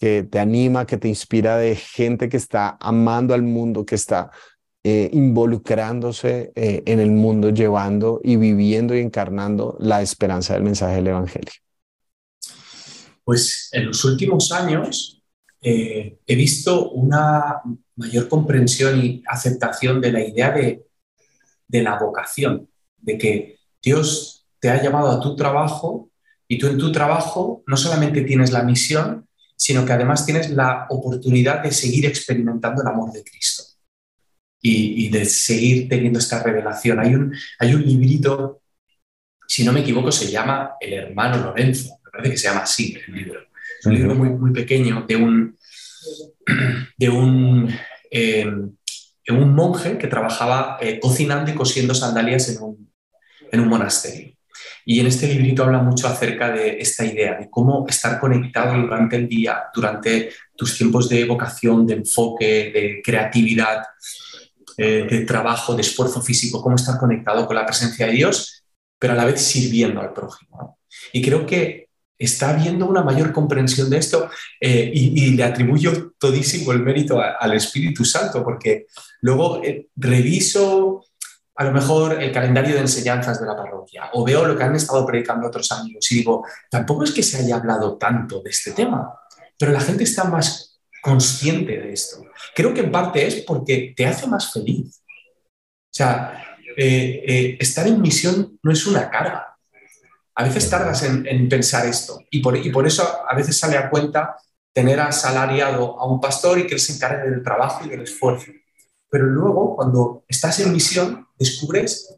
que 0.00 0.22
te 0.22 0.38
anima, 0.38 0.86
que 0.86 0.96
te 0.96 1.08
inspira 1.08 1.58
de 1.58 1.76
gente 1.76 2.30
que 2.30 2.38
está 2.38 2.78
amando 2.80 3.34
al 3.34 3.42
mundo, 3.42 3.84
que 3.84 3.96
está 3.96 4.30
eh, 4.82 5.10
involucrándose 5.12 6.52
eh, 6.54 6.82
en 6.86 7.00
el 7.00 7.10
mundo, 7.10 7.50
llevando 7.50 8.18
y 8.24 8.36
viviendo 8.36 8.96
y 8.96 9.00
encarnando 9.00 9.76
la 9.78 10.00
esperanza 10.00 10.54
del 10.54 10.62
mensaje 10.62 10.96
del 10.96 11.08
Evangelio? 11.08 11.52
Pues 13.24 13.68
en 13.72 13.88
los 13.88 14.02
últimos 14.06 14.52
años 14.52 15.20
he 15.66 16.36
visto 16.36 16.90
una 16.90 17.62
mayor 17.96 18.28
comprensión 18.28 19.02
y 19.02 19.22
aceptación 19.26 19.98
de 19.98 20.12
la 20.12 20.20
idea 20.22 20.50
de, 20.50 20.84
de 21.66 21.82
la 21.82 21.98
vocación, 21.98 22.68
de 23.04 23.18
que 23.18 23.58
Dios 23.82 24.46
te 24.58 24.70
ha 24.70 24.82
llamado 24.82 25.10
a 25.10 25.20
tu 25.20 25.36
trabajo 25.36 26.10
y 26.48 26.58
tú 26.58 26.66
en 26.68 26.78
tu 26.78 26.90
trabajo 26.90 27.62
no 27.66 27.76
solamente 27.76 28.22
tienes 28.22 28.50
la 28.50 28.62
misión, 28.62 29.28
sino 29.56 29.84
que 29.84 29.92
además 29.92 30.26
tienes 30.26 30.50
la 30.50 30.86
oportunidad 30.88 31.62
de 31.62 31.70
seguir 31.70 32.06
experimentando 32.06 32.82
el 32.82 32.88
amor 32.88 33.12
de 33.12 33.22
Cristo 33.22 33.62
y, 34.60 35.10
de 35.10 35.26
seguir 35.26 35.88
teniendo 35.88 36.18
esta 36.18 36.42
revelación. 36.42 36.98
Hay 36.98 37.14
un, 37.14 37.34
hay 37.58 37.74
un 37.74 37.82
librito, 37.82 38.62
si 39.46 39.62
no 39.62 39.72
me 39.72 39.80
equivoco, 39.80 40.10
se 40.10 40.30
llama 40.30 40.72
El 40.80 40.94
hermano 40.94 41.36
Lorenzo, 41.36 41.98
me 42.02 42.10
parece 42.10 42.30
que 42.30 42.38
se 42.38 42.48
llama 42.48 42.62
así 42.62 42.96
el 43.06 43.14
libro. 43.14 43.40
Es 43.80 43.86
un 43.86 43.94
libro 43.94 44.14
muy, 44.14 44.30
muy 44.30 44.52
pequeño 44.52 45.04
de 45.06 45.16
un, 45.16 45.58
de 46.96 47.08
un, 47.10 47.70
eh, 48.10 48.46
un 48.46 49.54
monje 49.54 49.98
que 49.98 50.06
trabajaba 50.06 50.78
eh, 50.80 50.98
cocinando 50.98 51.50
y 51.50 51.54
cosiendo 51.54 51.94
sandalias 51.94 52.48
en 52.48 52.62
un, 52.62 52.93
en 53.54 53.60
un 53.60 53.68
monasterio. 53.68 54.34
Y 54.86 55.00
en 55.00 55.06
este 55.06 55.28
librito 55.28 55.64
habla 55.64 55.78
mucho 55.78 56.06
acerca 56.06 56.50
de 56.50 56.78
esta 56.78 57.04
idea, 57.04 57.38
de 57.38 57.48
cómo 57.48 57.86
estar 57.88 58.20
conectado 58.20 58.78
durante 58.80 59.16
el 59.16 59.28
día, 59.28 59.64
durante 59.74 60.30
tus 60.54 60.76
tiempos 60.76 61.08
de 61.08 61.24
vocación, 61.24 61.86
de 61.86 61.94
enfoque, 61.94 62.70
de 62.74 63.00
creatividad, 63.02 63.82
eh, 64.76 65.06
de 65.08 65.20
trabajo, 65.20 65.74
de 65.74 65.82
esfuerzo 65.82 66.20
físico, 66.20 66.60
cómo 66.60 66.76
estar 66.76 66.98
conectado 66.98 67.46
con 67.46 67.56
la 67.56 67.64
presencia 67.64 68.06
de 68.06 68.12
Dios, 68.12 68.64
pero 68.98 69.14
a 69.14 69.16
la 69.16 69.24
vez 69.24 69.40
sirviendo 69.40 70.00
al 70.00 70.12
prójimo. 70.12 70.78
Y 71.12 71.22
creo 71.22 71.46
que 71.46 71.88
está 72.18 72.50
habiendo 72.50 72.86
una 72.86 73.02
mayor 73.02 73.32
comprensión 73.32 73.90
de 73.90 73.98
esto 73.98 74.30
eh, 74.60 74.90
y, 74.94 75.30
le 75.30 75.44
atribuyo 75.44 76.12
todísimo 76.18 76.72
el 76.72 76.80
mérito 76.80 77.20
al 77.20 77.52
Espíritu 77.52 78.04
Santo, 78.04 78.44
porque 78.44 78.86
luego 79.20 79.62
eh, 79.64 79.88
reviso 79.96 81.04
a 81.56 81.64
lo 81.64 81.72
mejor 81.72 82.20
el 82.20 82.32
calendario 82.32 82.74
de 82.74 82.80
enseñanzas 82.80 83.40
de 83.40 83.46
la 83.46 83.56
parroquia 83.56 84.10
o 84.12 84.24
veo 84.24 84.44
lo 84.44 84.56
que 84.56 84.64
han 84.64 84.74
estado 84.74 85.06
predicando 85.06 85.46
otros 85.46 85.70
amigos 85.72 86.10
y 86.10 86.16
digo, 86.16 86.44
tampoco 86.68 87.04
es 87.04 87.12
que 87.12 87.22
se 87.22 87.38
haya 87.38 87.56
hablado 87.56 87.96
tanto 87.96 88.42
de 88.42 88.50
este 88.50 88.72
tema, 88.72 89.14
pero 89.56 89.72
la 89.72 89.80
gente 89.80 90.04
está 90.04 90.24
más 90.24 90.80
consciente 91.00 91.78
de 91.78 91.92
esto. 91.92 92.24
Creo 92.54 92.74
que 92.74 92.80
en 92.80 92.90
parte 92.90 93.26
es 93.26 93.42
porque 93.42 93.94
te 93.96 94.06
hace 94.06 94.26
más 94.26 94.52
feliz. 94.52 95.02
O 95.06 95.96
sea, 95.96 96.56
eh, 96.76 97.22
eh, 97.26 97.56
estar 97.60 97.86
en 97.86 98.00
misión 98.00 98.58
no 98.62 98.72
es 98.72 98.86
una 98.86 99.08
carga. 99.08 99.56
A 100.34 100.42
veces 100.42 100.68
tardas 100.68 101.04
en, 101.04 101.48
pensar 101.48 101.86
esto 101.86 102.20
y 102.30 102.40
por, 102.40 102.56
y 102.56 102.70
por 102.70 102.84
eso 102.86 103.06
a 103.28 103.36
veces 103.36 103.56
sale 103.56 103.76
a 103.76 103.88
cuenta 103.88 104.36
tener 104.72 104.98
asalariado 104.98 106.00
a 106.00 106.06
un 106.06 106.20
pastor 106.20 106.58
y 106.58 106.66
que 106.66 106.74
él 106.74 106.80
se 106.80 106.94
encargue 106.94 107.30
del 107.30 107.44
trabajo 107.44 107.84
y 107.84 107.88
del 107.88 108.02
esfuerzo 108.02 108.50
pero 109.14 109.26
luego 109.26 109.76
cuando 109.76 110.24
estás 110.26 110.58
en 110.58 110.72
misión 110.72 111.23
descubres 111.38 112.16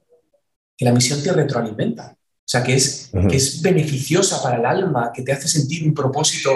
que 0.77 0.85
la 0.85 0.93
misión 0.93 1.23
te 1.23 1.33
retroalimenta, 1.33 2.17
o 2.19 2.49
sea, 2.49 2.63
que 2.63 2.75
es, 2.75 3.11
que 3.29 3.37
es 3.37 3.61
beneficiosa 3.61 4.43
para 4.43 4.59
el 4.59 4.67
alma, 4.67 5.11
que 5.13 5.23
te 5.23 5.33
hace 5.33 5.49
sentir 5.49 5.85
un 5.85 5.95
propósito 5.95 6.51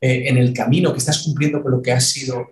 eh, 0.00 0.28
en 0.28 0.38
el 0.38 0.52
camino, 0.52 0.92
que 0.92 0.98
estás 0.98 1.22
cumpliendo 1.22 1.62
con 1.62 1.72
lo 1.72 1.82
que 1.82 1.92
has 1.92 2.08
sido 2.08 2.48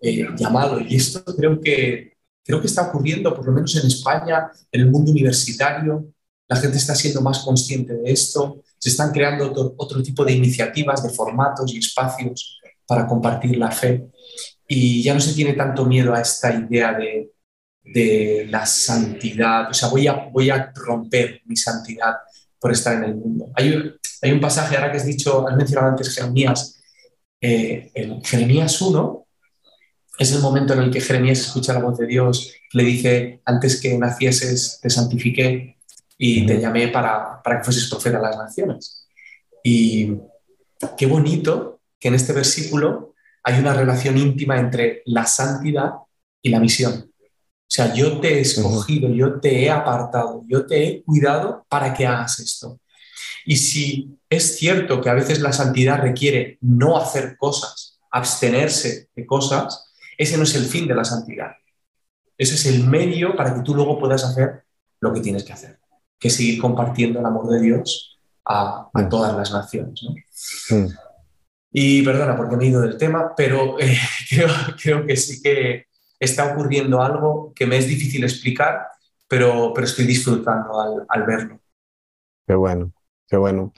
eh, 0.00 0.26
llamado. 0.36 0.80
Y 0.80 0.96
esto 0.96 1.22
creo 1.36 1.60
que, 1.60 2.16
creo 2.44 2.60
que 2.60 2.66
está 2.66 2.88
ocurriendo, 2.88 3.34
por 3.34 3.44
lo 3.44 3.52
menos 3.52 3.76
en 3.76 3.86
España, 3.86 4.50
en 4.72 4.80
el 4.80 4.90
mundo 4.90 5.10
universitario. 5.10 6.12
La 6.48 6.56
gente 6.56 6.78
está 6.78 6.94
siendo 6.94 7.20
más 7.20 7.40
consciente 7.40 7.94
de 7.94 8.10
esto. 8.10 8.62
Se 8.78 8.88
están 8.88 9.12
creando 9.12 9.74
otro 9.76 10.02
tipo 10.02 10.24
de 10.24 10.32
iniciativas, 10.32 11.02
de 11.02 11.10
formatos 11.10 11.74
y 11.74 11.78
espacios 11.78 12.58
para 12.86 13.06
compartir 13.06 13.58
la 13.58 13.70
fe 13.70 14.08
y 14.68 15.02
ya 15.02 15.14
no 15.14 15.20
se 15.20 15.32
tiene 15.32 15.54
tanto 15.54 15.86
miedo 15.86 16.14
a 16.14 16.20
esta 16.20 16.54
idea 16.54 16.92
de, 16.92 17.32
de 17.92 18.46
la 18.48 18.66
santidad, 18.66 19.70
o 19.70 19.74
sea, 19.74 19.88
voy 19.88 20.06
a, 20.06 20.28
voy 20.32 20.50
a 20.50 20.72
romper 20.74 21.42
mi 21.46 21.56
santidad 21.56 22.14
por 22.58 22.72
estar 22.72 22.94
en 22.96 23.04
el 23.04 23.14
mundo. 23.16 23.50
Hay 23.54 23.72
un, 23.72 23.94
hay 24.22 24.32
un 24.32 24.40
pasaje, 24.40 24.76
ahora 24.76 24.90
que 24.90 24.98
has 24.98 25.06
dicho, 25.06 25.48
has 25.48 25.56
mencionado 25.56 25.90
antes 25.90 26.14
Jeremías, 26.14 26.80
eh, 27.40 27.90
en 27.94 28.22
Jeremías 28.22 28.80
1 28.80 29.26
es 30.18 30.32
el 30.32 30.40
momento 30.40 30.74
en 30.74 30.80
el 30.80 30.90
que 30.90 31.00
Jeremías 31.00 31.38
escucha 31.38 31.72
la 31.72 31.80
voz 31.80 31.96
de 31.96 32.06
Dios, 32.06 32.52
le 32.72 32.82
dice, 32.82 33.40
antes 33.44 33.80
que 33.80 33.96
nacieses 33.96 34.80
te 34.82 34.90
santifiqué 34.90 35.76
y 36.18 36.44
te 36.44 36.60
llamé 36.60 36.88
para, 36.88 37.40
para 37.42 37.58
que 37.58 37.64
fueses 37.64 37.88
profeta 37.88 38.18
a 38.18 38.22
las 38.22 38.36
naciones. 38.36 39.06
Y 39.62 40.14
qué 40.96 41.06
bonito 41.06 41.80
que 42.00 42.08
en 42.08 42.14
este 42.14 42.32
versículo 42.32 43.14
hay 43.44 43.60
una 43.60 43.72
relación 43.72 44.18
íntima 44.18 44.58
entre 44.58 45.02
la 45.06 45.24
santidad 45.24 45.92
y 46.42 46.50
la 46.50 46.58
misión. 46.58 47.12
O 47.68 47.70
sea, 47.70 47.92
yo 47.92 48.18
te 48.18 48.38
he 48.38 48.40
escogido, 48.40 49.10
yo 49.10 49.40
te 49.40 49.62
he 49.62 49.70
apartado, 49.70 50.42
yo 50.48 50.64
te 50.66 50.82
he 50.82 51.02
cuidado 51.02 51.66
para 51.68 51.92
que 51.92 52.06
hagas 52.06 52.40
esto. 52.40 52.80
Y 53.44 53.56
si 53.56 54.18
es 54.30 54.56
cierto 54.56 55.02
que 55.02 55.10
a 55.10 55.14
veces 55.14 55.40
la 55.40 55.52
santidad 55.52 56.00
requiere 56.00 56.56
no 56.62 56.96
hacer 56.96 57.36
cosas, 57.36 57.98
abstenerse 58.10 59.10
de 59.14 59.26
cosas, 59.26 59.92
ese 60.16 60.38
no 60.38 60.44
es 60.44 60.54
el 60.54 60.64
fin 60.64 60.88
de 60.88 60.94
la 60.94 61.04
santidad. 61.04 61.52
Ese 62.38 62.54
es 62.54 62.66
el 62.66 62.86
medio 62.86 63.36
para 63.36 63.54
que 63.54 63.60
tú 63.60 63.74
luego 63.74 63.98
puedas 63.98 64.24
hacer 64.24 64.64
lo 65.00 65.12
que 65.12 65.20
tienes 65.20 65.44
que 65.44 65.52
hacer, 65.52 65.78
que 66.18 66.28
es 66.28 66.34
seguir 66.34 66.60
compartiendo 66.60 67.20
el 67.20 67.26
amor 67.26 67.50
de 67.50 67.60
Dios 67.60 68.18
a, 68.46 68.88
mm. 68.94 69.08
todas 69.08 69.36
las 69.36 69.52
naciones. 69.52 70.00
¿no? 70.02 70.76
Mm. 70.76 70.88
Y 71.72 72.02
perdona 72.02 72.36
porque 72.36 72.56
me 72.56 72.64
he 72.64 72.68
ido 72.68 72.80
del 72.80 72.96
tema, 72.96 73.34
pero 73.36 73.78
eh, 73.78 73.98
creo, 74.82 75.06
que 75.06 75.16
sí 75.16 75.42
que 75.42 75.86
está 76.18 76.52
ocurriendo 76.52 77.02
algo 77.02 77.52
que 77.54 77.66
me 77.66 77.78
es 77.78 77.86
difícil 77.86 78.24
explicar, 78.24 78.88
pero, 79.28 79.72
pero 79.74 79.86
estoy 79.86 80.06
disfrutando 80.06 80.80
al, 80.80 81.06
al 81.08 81.26
verlo. 81.26 81.60
Qué 82.46 82.54
bueno, 82.54 82.92
qué 83.28 83.36
bueno. 83.36 83.72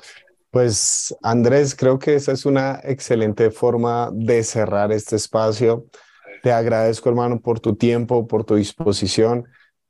Pues 0.51 1.17
Andrés, 1.23 1.75
creo 1.75 1.99
que 1.99 2.15
esa 2.15 2.33
es 2.33 2.45
una 2.45 2.81
excelente 2.83 3.51
forma 3.51 4.11
de 4.13 4.43
cerrar 4.43 4.91
este 4.93 5.17
espacio. 5.17 5.87
Te 6.43 6.53
agradezco, 6.53 7.09
hermano, 7.09 7.41
por 7.41 7.61
tu 7.61 7.77
tiempo, 7.77 8.27
por 8.27 8.45
tu 8.45 8.57
disposición. 8.57 9.47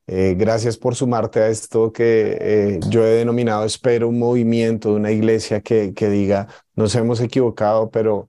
Eh, 0.07 0.35
gracias 0.37 0.77
por 0.77 0.97
sumarte 0.97 1.41
a 1.41 1.49
esto 1.49 1.93
que 1.93 2.37
eh, 2.41 2.81
yo 2.89 3.07
he 3.07 3.11
denominado, 3.11 3.65
espero, 3.65 4.09
un 4.09 4.19
movimiento 4.19 4.91
de 4.91 4.97
una 4.97 5.13
iglesia 5.13 5.61
que, 5.61 5.95
que 5.95 6.11
diga, 6.11 6.49
nos 6.75 6.95
hemos 6.97 7.21
equivocado, 7.21 7.91
pero, 7.91 8.29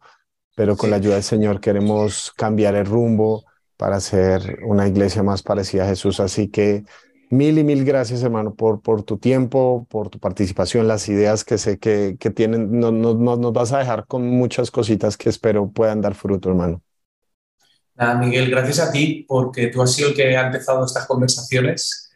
pero 0.56 0.78
con 0.78 0.92
la 0.92 0.98
ayuda 0.98 1.16
del 1.16 1.24
Señor 1.24 1.60
queremos 1.60 2.32
cambiar 2.38 2.76
el 2.76 2.86
rumbo 2.86 3.46
para 3.82 4.00
ser 4.00 4.60
una 4.64 4.88
iglesia 4.88 5.24
más 5.24 5.42
parecida 5.42 5.86
a 5.86 5.88
Jesús. 5.88 6.20
Así 6.20 6.50
que 6.50 6.84
mil 7.32 7.58
y 7.58 7.64
mil 7.64 7.84
gracias, 7.84 8.22
hermano, 8.22 8.54
por, 8.54 8.84
por 8.84 9.02
tu 9.02 9.18
tiempo, 9.18 9.88
por 9.90 10.10
tu 10.10 10.20
participación, 10.20 10.88
las 10.88 11.10
ideas 11.10 11.44
que 11.44 11.58
sé 11.58 11.80
que, 11.80 12.16
que 12.20 12.30
tienen, 12.30 12.80
no, 12.80 12.92
no, 12.92 13.16
nos 13.16 13.54
vas 13.54 13.74
a 13.74 13.80
dejar 13.80 14.06
con 14.06 14.28
muchas 14.28 14.70
cositas 14.70 15.18
que 15.18 15.30
espero 15.30 15.72
puedan 15.72 16.00
dar 16.00 16.14
fruto, 16.14 16.50
hermano. 16.50 16.84
Miguel, 18.20 18.52
gracias 18.52 18.88
a 18.88 18.92
ti 18.92 19.26
porque 19.28 19.66
tú 19.68 19.82
has 19.82 19.92
sido 19.92 20.10
el 20.10 20.16
que 20.16 20.38
ha 20.38 20.46
empezado 20.46 20.86
estas 20.86 21.08
conversaciones. 21.08 22.12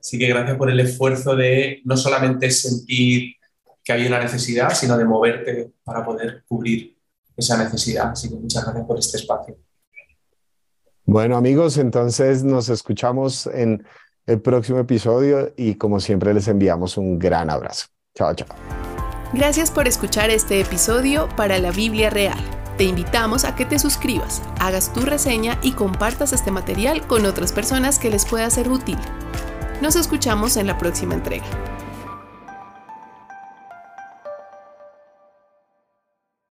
Así 0.00 0.18
que 0.18 0.26
gracias 0.26 0.56
por 0.56 0.70
el 0.70 0.80
esfuerzo 0.80 1.36
de 1.36 1.82
no 1.84 1.98
solamente 1.98 2.50
sentir 2.50 3.34
que 3.84 3.92
hay 3.92 4.06
una 4.06 4.20
necesidad, 4.20 4.70
sino 4.74 4.96
de 4.96 5.04
moverte 5.04 5.70
para 5.84 6.02
poder 6.02 6.44
cubrir 6.48 6.96
esa 7.36 7.62
necesidad. 7.62 8.12
Así 8.12 8.30
que 8.30 8.36
muchas 8.36 8.64
gracias 8.64 8.86
por 8.86 8.98
este 8.98 9.18
espacio. 9.18 9.58
Bueno 11.10 11.36
amigos, 11.36 11.76
entonces 11.76 12.44
nos 12.44 12.68
escuchamos 12.68 13.48
en 13.48 13.84
el 14.26 14.40
próximo 14.40 14.78
episodio 14.78 15.52
y 15.56 15.74
como 15.74 15.98
siempre 15.98 16.32
les 16.32 16.46
enviamos 16.46 16.96
un 16.96 17.18
gran 17.18 17.50
abrazo. 17.50 17.86
Chao, 18.14 18.32
chao. 18.32 18.46
Gracias 19.32 19.72
por 19.72 19.88
escuchar 19.88 20.30
este 20.30 20.60
episodio 20.60 21.28
para 21.34 21.58
la 21.58 21.72
Biblia 21.72 22.10
Real. 22.10 22.38
Te 22.78 22.84
invitamos 22.84 23.44
a 23.44 23.56
que 23.56 23.64
te 23.64 23.80
suscribas, 23.80 24.40
hagas 24.60 24.92
tu 24.92 25.00
reseña 25.00 25.58
y 25.62 25.72
compartas 25.72 26.32
este 26.32 26.52
material 26.52 27.04
con 27.08 27.26
otras 27.26 27.50
personas 27.50 27.98
que 27.98 28.08
les 28.08 28.24
pueda 28.24 28.48
ser 28.48 28.68
útil. 28.68 28.96
Nos 29.82 29.96
escuchamos 29.96 30.56
en 30.56 30.68
la 30.68 30.78
próxima 30.78 31.14
entrega. 31.14 31.46